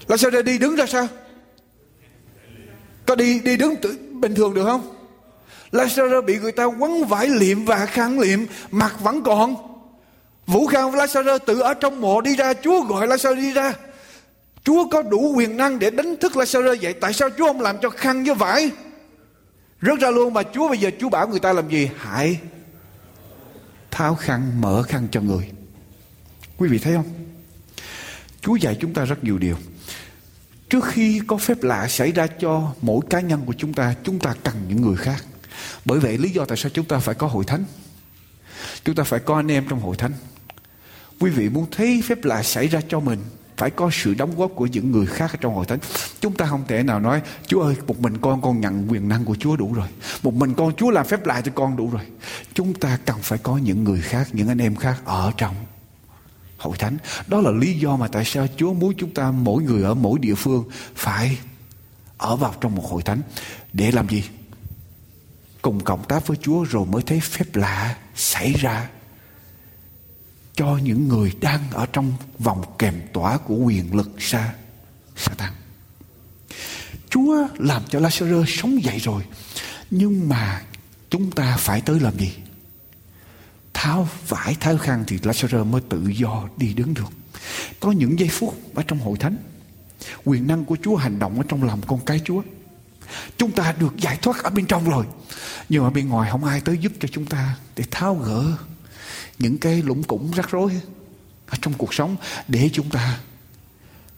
Lazarus 0.07 0.43
đi 0.43 0.57
đứng 0.57 0.76
ra 0.76 0.86
sao? 0.86 1.07
Có 3.05 3.15
đi 3.15 3.39
đi 3.39 3.57
đứng 3.57 3.76
tự, 3.82 3.97
bình 4.11 4.36
thường 4.36 4.53
được 4.53 4.63
không? 4.63 5.00
Lazarus 5.72 6.26
bị 6.26 6.39
người 6.39 6.51
ta 6.51 6.63
quấn 6.63 7.05
vải 7.05 7.28
liệm 7.28 7.65
và 7.65 7.86
khăn 7.86 8.19
liệm, 8.19 8.39
mặt 8.72 8.95
vẫn 8.99 9.24
còn. 9.24 9.55
Vũ 10.47 10.67
Khang 10.67 10.91
Lazarus 10.91 11.39
tự 11.39 11.59
ở 11.59 11.74
trong 11.74 12.01
mộ 12.01 12.22
đi 12.22 12.36
ra, 12.36 12.53
Chúa 12.53 12.84
gọi 12.84 13.07
Lazarus 13.07 13.36
đi 13.36 13.53
ra. 13.53 13.74
Chúa 14.63 14.88
có 14.91 15.01
đủ 15.01 15.34
quyền 15.36 15.57
năng 15.57 15.80
để 15.80 15.89
đánh 15.89 16.15
thức 16.17 16.32
Lazarus 16.32 16.78
vậy. 16.82 16.93
Tại 16.93 17.13
sao 17.13 17.30
Chúa 17.38 17.45
không 17.45 17.61
làm 17.61 17.78
cho 17.82 17.89
khăn 17.89 18.24
với 18.24 18.36
vải? 18.36 18.72
Rớt 19.82 19.99
ra 19.99 20.09
luôn, 20.09 20.34
mà 20.34 20.43
Chúa 20.43 20.69
bây 20.69 20.78
giờ 20.78 20.91
Chúa 20.99 21.09
bảo 21.09 21.28
người 21.28 21.39
ta 21.39 21.53
làm 21.53 21.69
gì? 21.69 21.89
Hãy 21.97 22.39
tháo 23.91 24.15
khăn, 24.15 24.61
mở 24.61 24.84
khăn 24.84 25.07
cho 25.11 25.22
người. 25.22 25.49
Quý 26.57 26.69
vị 26.69 26.80
thấy 26.80 26.93
không? 26.93 27.09
Chúa 28.41 28.55
dạy 28.55 28.78
chúng 28.82 28.93
ta 28.93 29.05
rất 29.05 29.24
nhiều 29.24 29.38
điều. 29.38 29.55
Trước 30.69 30.86
khi 30.86 31.22
có 31.28 31.38
phép 31.38 31.63
lạ 31.63 31.88
xảy 31.88 32.11
ra 32.11 32.28
cho 32.28 32.74
mỗi 32.82 32.99
cá 33.09 33.19
nhân 33.19 33.41
của 33.45 33.53
chúng 33.57 33.74
ta 33.74 33.93
Chúng 34.03 34.19
ta 34.19 34.34
cần 34.43 34.55
những 34.67 34.82
người 34.82 34.95
khác 34.95 35.26
bởi 35.86 35.99
vậy 35.99 36.18
lý 36.18 36.30
do 36.30 36.45
tại 36.45 36.57
sao 36.57 36.72
chúng 36.74 36.86
ta 36.86 36.99
phải 36.99 37.16
có 37.16 37.28
hội 37.28 37.45
thánh? 37.45 37.64
Chúng 38.86 38.95
ta 38.95 39.03
phải 39.03 39.20
có 39.20 39.36
anh 39.36 39.51
em 39.51 39.66
trong 39.70 39.80
hội 39.80 39.95
thánh. 39.95 40.14
Quý 41.20 41.30
vị 41.30 41.49
muốn 41.49 41.66
thấy 41.72 42.03
phép 42.05 42.24
lạ 42.24 42.43
xảy 42.43 42.68
ra 42.68 42.82
cho 42.89 42.99
mình, 42.99 43.20
phải 43.57 43.70
có 43.70 43.89
sự 43.93 44.14
đóng 44.14 44.36
góp 44.38 44.51
của 44.55 44.66
những 44.66 44.91
người 44.91 45.05
khác 45.05 45.32
trong 45.41 45.55
hội 45.55 45.66
thánh. 45.66 45.80
Chúng 46.20 46.34
ta 46.34 46.45
không 46.45 46.64
thể 46.68 46.84
nào 46.84 46.99
nói, 46.99 47.22
chúa 47.47 47.62
ơi, 47.62 47.76
một 47.88 47.99
mình 47.99 48.18
con 48.18 48.41
con 48.41 48.62
nhận 48.62 48.91
quyền 48.91 49.07
năng 49.07 49.26
của 49.26 49.36
chúa 49.36 49.55
đủ 49.55 49.74
rồi. 49.74 49.88
Một 50.24 50.34
mình 50.34 50.53
con, 50.53 50.76
chúa 50.76 50.89
làm 50.89 51.05
phép 51.05 51.26
lạ 51.26 51.41
cho 51.41 51.51
con 51.55 51.78
đủ 51.78 51.89
rồi. 51.89 52.01
Chúng 52.53 52.74
ta 52.74 52.97
cần 53.05 53.18
phải 53.22 53.39
có 53.39 53.57
những 53.57 53.84
người 53.84 54.01
khác, 54.01 54.28
những 54.34 54.47
anh 54.47 54.62
em 54.62 54.76
khác 54.76 55.01
ở 55.05 55.32
trong 55.38 55.55
hội 56.57 56.78
thánh. 56.78 56.97
Đó 57.28 57.41
là 57.41 57.51
lý 57.51 57.74
do 57.74 57.95
mà 57.95 58.07
tại 58.07 58.26
sao 58.26 58.47
chúa 58.57 58.74
muốn 58.74 58.93
chúng 58.97 59.14
ta, 59.14 59.32
mỗi 59.32 59.64
người 59.64 59.84
ở 59.84 59.93
mỗi 59.93 60.20
địa 60.20 60.36
phương, 60.36 60.64
phải 60.95 61.38
ở 62.18 62.36
vào 62.36 62.53
trong 62.62 62.76
một 62.76 62.86
hội 62.89 63.01
thánh. 63.03 63.22
Để 63.74 63.91
làm 63.91 64.09
gì? 64.09 64.24
Cùng 65.62 65.84
cộng 65.84 66.03
tác 66.03 66.28
với 66.28 66.38
Chúa 66.41 66.64
rồi 66.64 66.86
mới 66.86 67.01
thấy 67.01 67.20
phép 67.20 67.55
lạ 67.55 67.95
xảy 68.16 68.53
ra 68.53 68.89
cho 70.55 70.78
những 70.84 71.07
người 71.07 71.34
đang 71.41 71.72
ở 71.72 71.86
trong 71.86 72.14
vòng 72.39 72.64
kèm 72.80 73.01
tỏa 73.14 73.38
của 73.38 73.55
quyền 73.55 73.95
lực 73.95 74.09
sa, 74.20 74.53
Satan. 75.16 75.53
Chúa 77.09 77.47
làm 77.57 77.84
cho 77.89 77.99
Lazarus 77.99 78.45
sống 78.47 78.84
dậy 78.84 78.99
rồi. 78.99 79.24
Nhưng 79.91 80.30
mà 80.30 80.62
chúng 81.09 81.32
ta 81.32 81.57
phải 81.57 81.82
tới 81.82 81.99
làm 81.99 82.20
gì? 82.20 82.34
Tháo 83.74 84.07
vải, 84.28 84.55
tháo 84.59 84.78
khăn 84.78 85.03
thì 85.07 85.18
Lazarus 85.18 85.66
mới 85.66 85.82
tự 85.89 86.07
do 86.07 86.49
đi 86.57 86.74
đứng 86.74 86.93
được. 86.93 87.12
Có 87.80 87.91
những 87.91 88.20
giây 88.20 88.30
phút 88.32 88.57
ở 88.74 88.84
trong 88.88 88.99
hội 88.99 89.18
thánh, 89.18 89.38
quyền 90.26 90.47
năng 90.47 90.66
của 90.66 90.78
Chúa 90.84 90.95
hành 90.95 91.20
động 91.20 91.38
ở 91.38 91.43
trong 91.47 91.64
lòng 91.64 91.82
con 91.88 91.99
cái 92.05 92.22
Chúa. 92.26 92.41
Chúng 93.38 93.51
ta 93.51 93.76
được 93.80 93.97
giải 93.97 94.18
thoát 94.22 94.43
ở 94.43 94.49
bên 94.49 94.66
trong 94.66 94.89
rồi. 94.89 95.05
Nhưng 95.70 95.84
mà 95.84 95.89
bên 95.89 96.09
ngoài 96.09 96.32
không 96.32 96.45
ai 96.45 96.62
tới 96.62 96.78
giúp 96.78 96.91
cho 96.99 97.07
chúng 97.12 97.26
ta 97.26 97.55
để 97.76 97.84
tháo 97.91 98.16
gỡ 98.16 98.57
những 99.39 99.57
cái 99.57 99.82
lũng 99.82 100.03
củng 100.03 100.32
rắc 100.32 100.49
rối 100.51 100.82
ở 101.47 101.57
trong 101.62 101.74
cuộc 101.74 101.93
sống 101.93 102.16
để 102.47 102.70
chúng 102.74 102.89
ta 102.89 103.20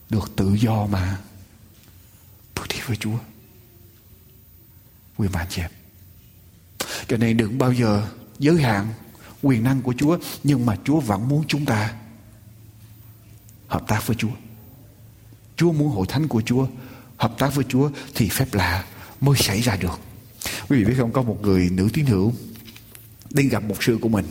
được 0.09 0.31
tự 0.35 0.53
do 0.53 0.85
mà 0.85 1.17
bước 2.55 2.67
đi 2.69 2.75
với 2.85 2.97
Chúa. 2.97 3.17
Quý 5.17 5.27
bạn 5.27 5.47
chị 5.49 5.61
em. 5.61 5.71
Cho 7.07 7.17
nên 7.17 7.37
đừng 7.37 7.57
bao 7.57 7.73
giờ 7.73 8.07
giới 8.39 8.61
hạn 8.61 8.87
quyền 9.41 9.63
năng 9.63 9.81
của 9.81 9.93
Chúa, 9.97 10.17
nhưng 10.43 10.65
mà 10.65 10.77
Chúa 10.83 10.99
vẫn 10.99 11.27
muốn 11.27 11.43
chúng 11.47 11.65
ta 11.65 11.93
hợp 13.67 13.83
tác 13.87 14.07
với 14.07 14.15
Chúa. 14.15 14.29
Chúa 15.55 15.71
muốn 15.71 15.91
hội 15.91 16.05
thánh 16.09 16.27
của 16.27 16.41
Chúa 16.41 16.67
hợp 17.23 17.37
tác 17.37 17.55
với 17.55 17.65
Chúa 17.69 17.89
thì 18.15 18.29
phép 18.29 18.53
lạ 18.53 18.83
mới 19.21 19.35
xảy 19.37 19.61
ra 19.61 19.75
được. 19.75 19.99
Quý 20.69 20.77
vị 20.77 20.85
biết 20.85 20.93
không, 20.97 21.11
có 21.11 21.21
một 21.21 21.37
người 21.41 21.69
nữ 21.71 21.87
tín 21.93 22.05
hữu 22.05 22.33
đi 23.29 23.43
gặp 23.43 23.63
một 23.63 23.83
sư 23.83 23.97
của 24.01 24.09
mình. 24.09 24.25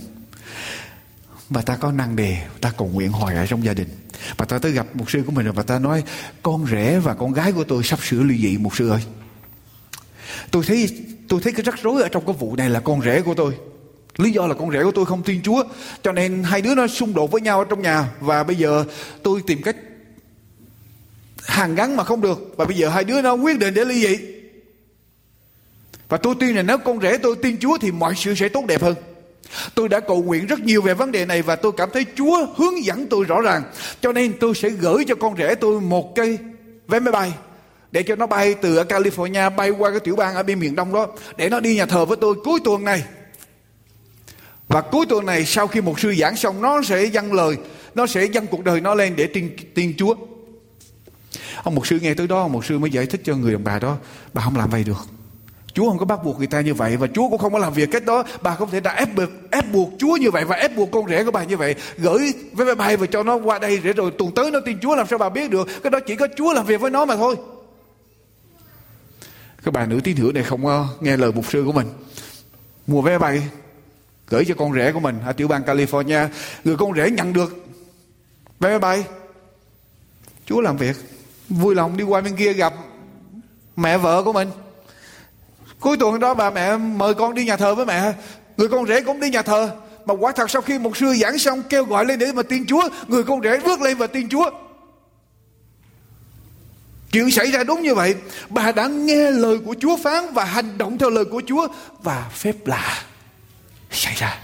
Và 1.49 1.63
ta 1.63 1.77
có 1.77 1.93
năng 1.93 2.17
đề 2.17 2.39
ta 2.61 2.73
cầu 2.79 2.89
nguyện 2.89 3.13
hoài 3.13 3.37
ở 3.37 3.47
trong 3.47 3.65
gia 3.65 3.75
đình. 3.75 3.89
Và 4.37 4.45
ta 4.45 4.59
tới 4.59 4.73
gặp 4.73 4.97
một 4.97 5.11
sư 5.11 5.23
của 5.27 5.33
mình 5.33 5.53
và 5.53 5.63
ta 5.63 5.79
nói, 5.79 6.03
con 6.43 6.67
rể 6.71 6.99
và 6.99 7.15
con 7.15 7.33
gái 7.33 7.53
của 7.53 7.65
tôi 7.65 7.85
sắp 7.85 7.99
sửa 8.03 8.23
ly 8.23 8.39
dị 8.39 8.57
một 8.57 8.77
sư 8.77 8.89
ơi. 8.89 9.03
Tôi 10.51 10.65
thấy 10.67 11.05
tôi 11.29 11.41
thấy 11.41 11.53
cái 11.53 11.63
rắc 11.63 11.83
rối 11.83 12.03
ở 12.03 12.09
trong 12.09 12.27
cái 12.27 12.35
vụ 12.39 12.57
này 12.57 12.71
là 12.71 12.81
con 12.81 13.03
rể 13.03 13.23
của 13.23 13.35
tôi. 13.35 13.55
Lý 14.17 14.31
do 14.31 14.47
là 14.47 14.55
con 14.55 14.71
rể 14.71 14.83
của 14.83 14.93
tôi 14.95 15.07
không 15.07 15.23
tin 15.23 15.43
chúa, 15.43 15.65
cho 16.03 16.13
nên 16.13 16.43
hai 16.43 16.63
đứa 16.63 16.75
nó 16.75 16.87
xung 16.87 17.15
đột 17.15 17.31
với 17.31 17.41
nhau 17.41 17.59
ở 17.59 17.65
trong 17.71 17.83
nhà. 17.83 18.09
Và 18.21 18.45
bây 18.45 18.57
giờ 18.57 18.85
tôi 19.23 19.43
tìm 19.47 19.63
cách 19.63 19.77
hàng 21.47 21.75
gắn 21.75 21.97
mà 21.97 22.05
không 22.05 22.21
được 22.21 22.55
và 22.57 22.65
bây 22.65 22.77
giờ 22.77 22.89
hai 22.89 23.05
đứa 23.05 23.23
nó 23.23 23.35
quyết 23.35 23.59
định 23.59 23.75
để 23.75 23.85
ly 23.85 24.07
dị 24.07 24.17
và 26.09 26.17
tôi 26.19 26.35
tin 26.41 26.57
là 26.57 26.63
nếu 26.63 26.79
con 26.79 27.01
rể 27.01 27.19
tôi 27.19 27.37
tin 27.43 27.59
chúa 27.59 27.79
thì 27.79 27.91
mọi 27.91 28.15
sự 28.17 28.35
sẽ 28.35 28.49
tốt 28.49 28.65
đẹp 28.67 28.83
hơn 28.83 28.95
Tôi 29.75 29.89
đã 29.89 30.01
cầu 30.01 30.23
nguyện 30.23 30.47
rất 30.47 30.61
nhiều 30.61 30.83
về 30.83 30.95
vấn 30.95 31.13
đề 31.13 31.27
này 31.27 31.43
và 31.43 31.57
tôi 31.57 31.73
cảm 31.77 31.91
thấy 31.93 32.07
Chúa 32.17 32.47
hướng 32.57 32.85
dẫn 32.85 33.07
tôi 33.07 33.25
rõ 33.25 33.41
ràng. 33.41 33.63
Cho 34.01 34.13
nên 34.13 34.33
tôi 34.41 34.55
sẽ 34.55 34.69
gửi 34.69 35.05
cho 35.09 35.15
con 35.15 35.37
rể 35.37 35.55
tôi 35.55 35.81
một 35.81 36.17
cây 36.17 36.39
vé 36.89 37.01
máy 37.01 37.13
bay 37.13 37.33
để 37.93 38.03
cho 38.03 38.17
nó 38.17 38.27
bay 38.27 38.55
từ 38.55 38.77
ở 38.77 38.85
California 38.85 39.57
bay 39.57 39.71
qua 39.71 39.91
cái 39.91 40.01
tiểu 40.01 40.17
bang 40.17 40.35
ở 40.35 40.43
bên 40.43 40.61
miền 40.61 40.75
Đông 40.75 40.93
đó 40.93 41.07
để 41.37 41.49
nó 41.49 41.61
đi 41.61 41.77
nhà 41.77 41.87
thờ 41.87 42.05
với 42.05 42.17
tôi 42.21 42.35
cuối 42.45 42.61
tuần 42.65 42.85
này. 42.85 43.05
Và 44.69 44.81
cuối 44.81 45.07
tuần 45.09 45.27
này 45.27 45.45
sau 45.45 45.67
khi 45.67 45.81
một 45.81 46.01
sư 46.01 46.15
giảng 46.19 46.37
xong 46.37 46.63
nó 46.63 46.83
sẽ 46.83 47.05
dâng 47.05 47.33
lời, 47.33 47.57
nó 47.95 48.07
sẽ 48.07 48.25
dâng 48.25 48.47
cuộc 48.47 48.65
đời 48.65 48.81
nó 48.81 48.95
lên 48.95 49.17
để 49.17 49.27
tin, 49.27 49.57
tin 49.75 49.95
Chúa. 49.97 50.15
Ông 51.63 51.75
một 51.75 51.87
sư 51.87 51.99
nghe 52.03 52.15
tới 52.15 52.27
đó, 52.27 52.41
ông 52.41 52.53
một 52.53 52.65
sư 52.65 52.79
mới 52.79 52.91
giải 52.91 53.07
thích 53.07 53.21
cho 53.25 53.37
người 53.37 53.53
đàn 53.53 53.65
bà 53.65 53.79
đó, 53.79 53.97
bà 54.33 54.43
không 54.43 54.57
làm 54.57 54.71
vậy 54.71 54.85
được. 54.85 55.09
Chúa 55.75 55.89
không 55.89 55.99
có 55.99 56.05
bắt 56.05 56.25
buộc 56.25 56.39
người 56.39 56.47
ta 56.47 56.61
như 56.61 56.75
vậy 56.75 56.97
và 56.97 57.07
Chúa 57.07 57.29
cũng 57.29 57.39
không 57.39 57.53
có 57.53 57.59
làm 57.59 57.73
việc 57.73 57.89
cách 57.93 58.05
đó. 58.05 58.25
Bà 58.43 58.55
không 58.55 58.71
thể 58.71 58.81
đã 58.81 58.95
ép 58.95 59.15
buộc 59.15 59.29
ép 59.51 59.73
buộc 59.73 59.91
Chúa 59.99 60.17
như 60.17 60.31
vậy 60.31 60.45
và 60.45 60.57
ép 60.57 60.77
buộc 60.77 60.91
con 60.93 61.09
rể 61.09 61.25
của 61.25 61.31
bà 61.31 61.45
như 61.45 61.57
vậy. 61.57 61.75
Gửi 61.99 62.33
vé 62.53 62.65
máy 62.65 62.75
bay 62.75 62.97
và 62.97 63.07
cho 63.07 63.23
nó 63.23 63.37
qua 63.37 63.59
đây 63.59 63.81
để 63.85 63.93
rồi 63.93 64.11
tuần 64.19 64.35
tới 64.35 64.51
nó 64.51 64.61
tin 64.61 64.81
Chúa 64.81 64.95
làm 64.97 65.07
sao 65.07 65.19
bà 65.19 65.29
biết 65.29 65.51
được. 65.51 65.69
Cái 65.83 65.91
đó 65.91 66.01
chỉ 66.07 66.17
có 66.17 66.29
Chúa 66.37 66.53
làm 66.53 66.67
việc 66.67 66.81
với 66.81 66.91
nó 66.91 67.05
mà 67.05 67.17
thôi. 67.17 67.37
Các 69.65 69.75
bà 69.75 69.87
nữ 69.87 70.01
tín 70.05 70.17
hữu 70.17 70.33
này 70.33 70.43
không 70.43 70.87
nghe 71.01 71.17
lời 71.17 71.33
mục 71.33 71.45
sư 71.51 71.63
của 71.67 71.73
mình. 71.73 71.87
Mua 72.87 73.03
vé 73.03 73.19
bay 73.19 73.43
gửi 74.29 74.45
cho 74.45 74.55
con 74.55 74.75
rể 74.75 74.93
của 74.93 75.01
mình 75.01 75.21
ở 75.27 75.33
tiểu 75.33 75.49
bang 75.49 75.63
California. 75.63 76.29
Người 76.65 76.77
con 76.77 76.95
rể 76.95 77.11
nhận 77.11 77.33
được 77.33 77.67
vé 78.61 78.69
máy 78.71 78.79
bay. 78.79 79.05
Chúa 80.47 80.61
làm 80.61 80.77
việc. 80.77 80.97
Vui 81.53 81.75
lòng 81.75 81.97
đi 81.97 82.05
qua 82.05 82.21
bên 82.21 82.37
kia 82.37 82.53
gặp 82.53 82.75
mẹ 83.77 83.99
vợ 83.99 84.23
của 84.23 84.33
mình 84.33 84.51
Cuối 85.83 85.97
tuần 85.97 86.21
đó 86.21 86.35
bà 86.35 86.51
mẹ 86.51 86.77
mời 86.77 87.15
con 87.15 87.35
đi 87.35 87.45
nhà 87.45 87.57
thờ 87.57 87.75
với 87.75 87.87
mẹ. 87.87 88.13
Người 88.57 88.69
con 88.69 88.87
rể 88.87 89.01
cũng 89.01 89.21
đi 89.21 89.31
nhà 89.31 89.43
thờ. 89.43 89.71
Mà 90.07 90.15
quả 90.15 90.33
thật 90.33 90.51
sau 90.51 90.63
khi 90.63 90.79
một 90.79 90.97
sư 90.97 91.15
giảng 91.15 91.39
xong 91.39 91.63
kêu 91.63 91.85
gọi 91.85 92.05
lên 92.05 92.19
để 92.19 92.33
mà 92.33 92.43
tin 92.43 92.67
Chúa. 92.67 92.89
Người 93.09 93.23
con 93.25 93.43
rể 93.43 93.61
bước 93.65 93.81
lên 93.81 93.97
và 93.97 94.07
tin 94.07 94.29
Chúa. 94.29 94.51
Chuyện 97.13 97.31
xảy 97.31 97.51
ra 97.51 97.65
đúng 97.65 97.83
như 97.83 97.95
vậy. 97.95 98.15
Bà 98.49 98.73
đã 98.73 98.87
nghe 98.87 99.31
lời 99.31 99.59
của 99.59 99.75
Chúa 99.81 99.97
phán 99.97 100.33
và 100.33 100.45
hành 100.45 100.79
động 100.79 100.99
theo 100.99 101.11
lời 101.11 101.25
của 101.25 101.43
Chúa. 101.47 101.69
Và 102.03 102.31
phép 102.33 102.67
lạ 102.67 103.03
xảy 103.91 104.15
ra. 104.17 104.39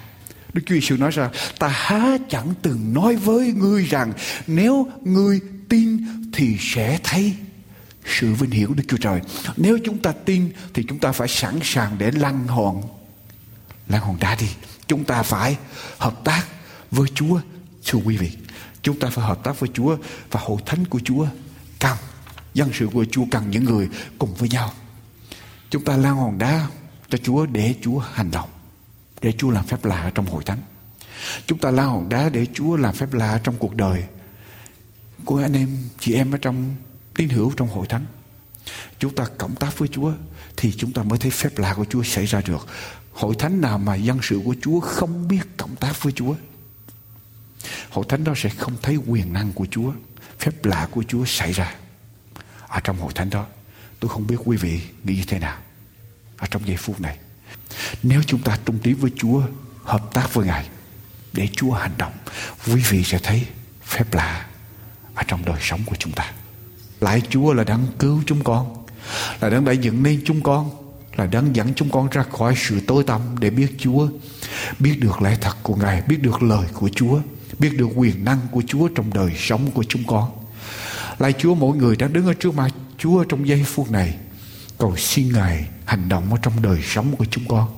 Đức 0.52 0.62
Chúa 0.66 0.74
Giêsu 0.74 0.96
nói 0.96 1.10
rằng, 1.10 1.30
ta 1.58 1.68
há 1.68 2.18
chẳng 2.28 2.54
từng 2.62 2.94
nói 2.94 3.16
với 3.16 3.52
ngươi 3.56 3.84
rằng 3.84 4.12
nếu 4.46 4.88
ngươi 5.04 5.40
tin 5.68 6.06
thì 6.32 6.56
sẽ 6.60 6.98
thấy 7.02 7.34
sự 8.04 8.34
vinh 8.34 8.50
hiển 8.50 8.66
của 8.66 8.74
Đức 8.74 8.84
Chúa 8.88 8.96
Trời. 8.96 9.20
Nếu 9.56 9.78
chúng 9.84 9.98
ta 9.98 10.12
tin 10.12 10.52
thì 10.74 10.84
chúng 10.88 10.98
ta 10.98 11.12
phải 11.12 11.28
sẵn 11.28 11.58
sàng 11.62 11.98
để 11.98 12.10
lăn 12.10 12.46
hòn 12.46 12.82
lăn 13.88 14.02
hòn 14.02 14.16
đá 14.20 14.36
đi. 14.40 14.48
Chúng 14.86 15.04
ta 15.04 15.22
phải 15.22 15.56
hợp 15.98 16.24
tác 16.24 16.46
với 16.90 17.08
Chúa. 17.14 17.40
Thưa 17.86 17.98
quý 18.04 18.16
vị, 18.16 18.30
chúng 18.82 18.98
ta 18.98 19.08
phải 19.10 19.24
hợp 19.24 19.44
tác 19.44 19.60
với 19.60 19.70
Chúa 19.74 19.96
và 20.30 20.40
hội 20.44 20.60
thánh 20.66 20.84
của 20.84 21.00
Chúa 21.04 21.26
cần 21.78 21.96
dân 22.54 22.70
sự 22.72 22.88
của 22.92 23.04
Chúa 23.10 23.24
cần 23.30 23.50
những 23.50 23.64
người 23.64 23.88
cùng 24.18 24.34
với 24.34 24.48
nhau. 24.48 24.72
Chúng 25.70 25.84
ta 25.84 25.96
lăn 25.96 26.16
hòn 26.16 26.38
đá 26.38 26.66
cho 27.08 27.18
Chúa 27.18 27.46
để 27.46 27.74
Chúa 27.82 27.98
hành 27.98 28.30
động. 28.30 28.48
Để 29.20 29.32
Chúa 29.38 29.50
làm 29.50 29.66
phép 29.66 29.84
lạ 29.84 30.10
trong 30.14 30.26
hội 30.26 30.42
thánh. 30.44 30.58
Chúng 31.46 31.58
ta 31.58 31.70
lao 31.70 31.90
hòn 31.90 32.08
đá 32.08 32.28
để 32.28 32.46
Chúa 32.54 32.76
làm 32.76 32.94
phép 32.94 33.12
lạ 33.12 33.40
trong 33.44 33.54
cuộc 33.58 33.74
đời 33.74 34.04
của 35.24 35.38
anh 35.38 35.52
em, 35.52 35.68
chị 36.00 36.14
em 36.14 36.32
ở 36.32 36.38
trong 36.38 36.74
tín 37.14 37.28
hữu 37.28 37.52
trong 37.56 37.68
hội 37.68 37.86
thánh 37.86 38.06
chúng 38.98 39.14
ta 39.14 39.24
cộng 39.38 39.54
tác 39.54 39.78
với 39.78 39.88
Chúa 39.88 40.12
thì 40.56 40.72
chúng 40.76 40.92
ta 40.92 41.02
mới 41.02 41.18
thấy 41.18 41.30
phép 41.30 41.58
lạ 41.58 41.74
của 41.74 41.84
Chúa 41.84 42.02
xảy 42.02 42.26
ra 42.26 42.40
được. 42.46 42.66
Hội 43.12 43.34
thánh 43.38 43.60
nào 43.60 43.78
mà 43.78 43.94
dân 43.94 44.18
sự 44.22 44.40
của 44.44 44.54
Chúa 44.62 44.80
không 44.80 45.28
biết 45.28 45.42
cộng 45.56 45.76
tác 45.76 46.02
với 46.02 46.12
Chúa 46.12 46.34
hội 47.90 48.04
thánh 48.08 48.24
đó 48.24 48.32
sẽ 48.36 48.48
không 48.48 48.76
thấy 48.82 48.96
quyền 48.96 49.32
năng 49.32 49.52
của 49.52 49.66
Chúa 49.70 49.92
phép 50.38 50.64
lạ 50.64 50.88
của 50.90 51.02
Chúa 51.08 51.24
xảy 51.24 51.52
ra 51.52 51.74
ở 52.68 52.80
trong 52.84 52.98
hội 52.98 53.12
thánh 53.14 53.30
đó. 53.30 53.46
Tôi 54.00 54.08
không 54.08 54.26
biết 54.26 54.36
quý 54.44 54.56
vị 54.56 54.80
nghĩ 55.04 55.14
như 55.14 55.24
thế 55.26 55.38
nào 55.38 55.58
ở 56.36 56.46
trong 56.50 56.66
giây 56.66 56.76
phút 56.76 57.00
này. 57.00 57.18
Nếu 58.02 58.22
chúng 58.26 58.42
ta 58.42 58.58
trung 58.64 58.78
tín 58.82 58.94
với 58.94 59.10
Chúa 59.16 59.42
hợp 59.84 60.10
tác 60.12 60.34
với 60.34 60.46
Ngài 60.46 60.68
để 61.32 61.48
Chúa 61.52 61.72
hành 61.72 61.94
động 61.98 62.12
quý 62.66 62.82
vị 62.88 63.04
sẽ 63.04 63.18
thấy 63.18 63.46
phép 63.84 64.14
lạ 64.14 64.46
ở 65.18 65.24
trong 65.28 65.44
đời 65.44 65.58
sống 65.60 65.80
của 65.86 65.96
chúng 65.98 66.12
ta. 66.12 66.32
Lại 67.00 67.22
Chúa 67.30 67.52
là 67.52 67.64
đang 67.64 67.86
cứu 67.98 68.22
chúng 68.26 68.44
con, 68.44 68.74
Là 69.40 69.50
đang 69.50 69.64
đã 69.64 69.72
dựng 69.72 70.02
nên 70.02 70.20
chúng 70.24 70.40
con, 70.40 70.70
Là 71.16 71.26
đang 71.26 71.56
dẫn 71.56 71.74
chúng 71.74 71.90
con 71.90 72.08
ra 72.10 72.22
khỏi 72.22 72.54
sự 72.56 72.80
tối 72.86 73.04
tăm 73.04 73.20
Để 73.40 73.50
biết 73.50 73.74
Chúa, 73.78 74.08
Biết 74.78 74.98
được 75.00 75.22
lẽ 75.22 75.36
thật 75.40 75.56
của 75.62 75.76
Ngài, 75.76 76.02
Biết 76.08 76.22
được 76.22 76.42
lời 76.42 76.66
của 76.74 76.88
Chúa, 76.88 77.20
Biết 77.58 77.76
được 77.76 77.88
quyền 77.96 78.24
năng 78.24 78.38
của 78.50 78.62
Chúa 78.66 78.88
trong 78.88 79.14
đời 79.14 79.32
sống 79.38 79.70
của 79.70 79.84
chúng 79.88 80.02
con. 80.06 80.30
Lại 81.18 81.32
Chúa, 81.32 81.54
mỗi 81.54 81.76
người 81.76 81.96
đang 81.96 82.12
đứng 82.12 82.26
ở 82.26 82.34
trước 82.34 82.54
mặt 82.54 82.70
Chúa 82.98 83.24
trong 83.24 83.48
giây 83.48 83.64
phút 83.66 83.90
này. 83.90 84.14
Cầu 84.78 84.96
xin 84.96 85.32
Ngài 85.32 85.68
hành 85.84 86.08
động 86.08 86.30
ở 86.30 86.36
trong 86.42 86.62
đời 86.62 86.78
sống 86.82 87.16
của 87.16 87.24
chúng 87.30 87.44
con, 87.48 87.68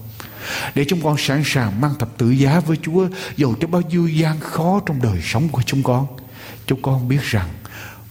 để 0.75 0.85
chúng 0.89 1.03
con 1.03 1.17
sẵn 1.19 1.43
sàng 1.45 1.81
mang 1.81 1.95
thập 1.99 2.19
tự 2.19 2.31
giá 2.31 2.61
với 2.61 2.77
Chúa 2.83 3.09
Dù 3.37 3.55
cho 3.61 3.69
bao 3.69 3.83
nhiêu 3.83 4.09
gian 4.09 4.41
khó 4.41 4.81
trong 4.87 5.03
đời 5.03 5.21
sống 5.23 5.49
của 5.49 5.63
chúng 5.63 5.83
con. 5.83 6.07
Chúng 6.67 6.83
con 6.83 7.09
biết 7.09 7.23
rằng 7.23 7.49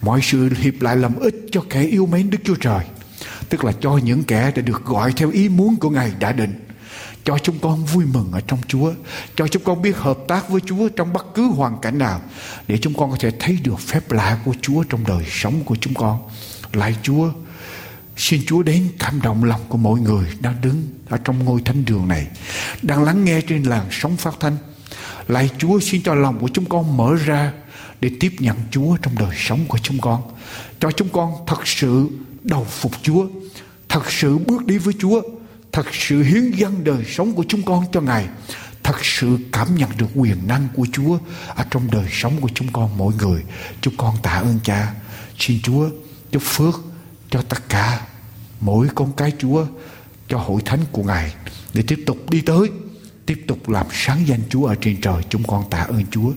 Mọi 0.02 0.20
sự 0.22 0.50
hiệp 0.58 0.80
lại 0.80 0.96
làm 0.96 1.18
ích 1.18 1.34
cho 1.52 1.62
kẻ 1.70 1.82
yêu 1.82 2.06
mến 2.06 2.30
Đức 2.30 2.38
Chúa 2.44 2.54
Trời. 2.54 2.84
Tức 3.48 3.64
là 3.64 3.72
cho 3.80 3.96
những 4.04 4.24
kẻ 4.24 4.52
đã 4.56 4.62
được 4.62 4.84
gọi 4.84 5.12
theo 5.16 5.30
ý 5.30 5.48
muốn 5.48 5.76
của 5.76 5.90
Ngài 5.90 6.12
đã 6.20 6.32
định. 6.32 6.66
Cho 7.24 7.38
chúng 7.38 7.58
con 7.58 7.84
vui 7.84 8.04
mừng 8.04 8.32
ở 8.32 8.40
trong 8.40 8.58
Chúa. 8.68 8.92
Cho 9.36 9.48
chúng 9.48 9.62
con 9.64 9.82
biết 9.82 9.96
hợp 9.96 10.18
tác 10.28 10.48
với 10.48 10.60
Chúa 10.66 10.88
trong 10.88 11.12
bất 11.12 11.26
cứ 11.34 11.46
hoàn 11.46 11.80
cảnh 11.82 11.98
nào. 11.98 12.20
Để 12.68 12.78
chúng 12.78 12.94
con 12.94 13.10
có 13.10 13.16
thể 13.20 13.30
thấy 13.38 13.58
được 13.64 13.80
phép 13.80 14.12
lạ 14.12 14.38
của 14.44 14.54
Chúa 14.62 14.82
trong 14.82 15.04
đời 15.06 15.24
sống 15.30 15.64
của 15.64 15.76
chúng 15.80 15.94
con. 15.94 16.18
Lại 16.72 16.96
Chúa, 17.02 17.30
xin 18.16 18.42
Chúa 18.46 18.62
đến 18.62 18.88
cảm 18.98 19.20
động 19.22 19.44
lòng 19.44 19.60
của 19.68 19.78
mọi 19.78 20.00
người 20.00 20.26
đang 20.40 20.54
đứng 20.62 20.88
ở 21.08 21.18
trong 21.24 21.44
ngôi 21.44 21.62
thánh 21.64 21.84
đường 21.84 22.08
này. 22.08 22.26
Đang 22.82 23.04
lắng 23.04 23.24
nghe 23.24 23.40
trên 23.40 23.62
làn 23.62 23.86
sóng 23.90 24.16
phát 24.16 24.34
thanh. 24.40 24.56
Lạy 25.28 25.50
Chúa 25.58 25.80
xin 25.80 26.02
cho 26.02 26.14
lòng 26.14 26.38
của 26.38 26.48
chúng 26.54 26.64
con 26.64 26.96
mở 26.96 27.14
ra 27.24 27.52
để 28.00 28.10
tiếp 28.20 28.32
nhận 28.38 28.56
Chúa 28.70 28.96
trong 28.96 29.14
đời 29.18 29.36
sống 29.36 29.64
của 29.68 29.78
chúng 29.78 29.98
con. 30.00 30.22
Cho 30.80 30.90
chúng 30.90 31.08
con 31.08 31.34
thật 31.46 31.66
sự 31.66 32.08
đầu 32.42 32.64
phục 32.64 32.92
Chúa, 33.02 33.26
thật 33.88 34.10
sự 34.10 34.38
bước 34.38 34.66
đi 34.66 34.78
với 34.78 34.94
Chúa, 34.98 35.22
thật 35.72 35.86
sự 35.92 36.22
hiến 36.22 36.50
dâng 36.50 36.84
đời 36.84 37.04
sống 37.04 37.32
của 37.32 37.44
chúng 37.48 37.62
con 37.62 37.84
cho 37.92 38.00
Ngài, 38.00 38.26
thật 38.82 39.04
sự 39.04 39.38
cảm 39.52 39.74
nhận 39.74 39.90
được 39.98 40.06
quyền 40.14 40.46
năng 40.46 40.68
của 40.74 40.86
Chúa 40.92 41.18
ở 41.54 41.64
trong 41.70 41.90
đời 41.90 42.06
sống 42.10 42.32
của 42.40 42.48
chúng 42.54 42.72
con 42.72 42.98
mỗi 42.98 43.14
người. 43.18 43.42
Chúng 43.80 43.96
con 43.96 44.16
tạ 44.22 44.30
ơn 44.30 44.58
Cha, 44.64 44.94
xin 45.38 45.60
Chúa 45.62 45.90
chúc 46.30 46.42
phước 46.42 46.80
cho 47.30 47.42
tất 47.42 47.68
cả 47.68 48.06
mỗi 48.60 48.88
con 48.94 49.12
cái 49.12 49.32
Chúa 49.38 49.66
cho 50.28 50.38
hội 50.38 50.62
thánh 50.64 50.80
của 50.92 51.02
Ngài 51.02 51.34
để 51.74 51.82
tiếp 51.86 52.02
tục 52.06 52.30
đi 52.30 52.40
tới 52.40 52.68
tiếp 53.30 53.44
tục 53.46 53.68
làm 53.68 53.86
sáng 53.92 54.26
danh 54.26 54.40
Chúa 54.48 54.66
ở 54.66 54.74
trên 54.80 55.00
trời. 55.00 55.22
Chúng 55.28 55.42
con 55.46 55.64
tạ 55.70 55.78
ơn 55.78 56.04
Chúa. 56.10 56.32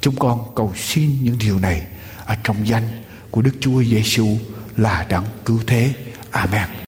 Chúng 0.00 0.16
con 0.16 0.40
cầu 0.56 0.72
xin 0.76 1.10
những 1.22 1.36
điều 1.38 1.58
này 1.58 1.86
ở 2.26 2.36
trong 2.44 2.68
danh 2.68 2.84
của 3.30 3.42
Đức 3.42 3.54
Chúa 3.60 3.82
Giêsu 3.82 4.36
là 4.76 5.06
đấng 5.08 5.24
cứu 5.44 5.60
thế. 5.66 5.92
Amen. 6.30 6.87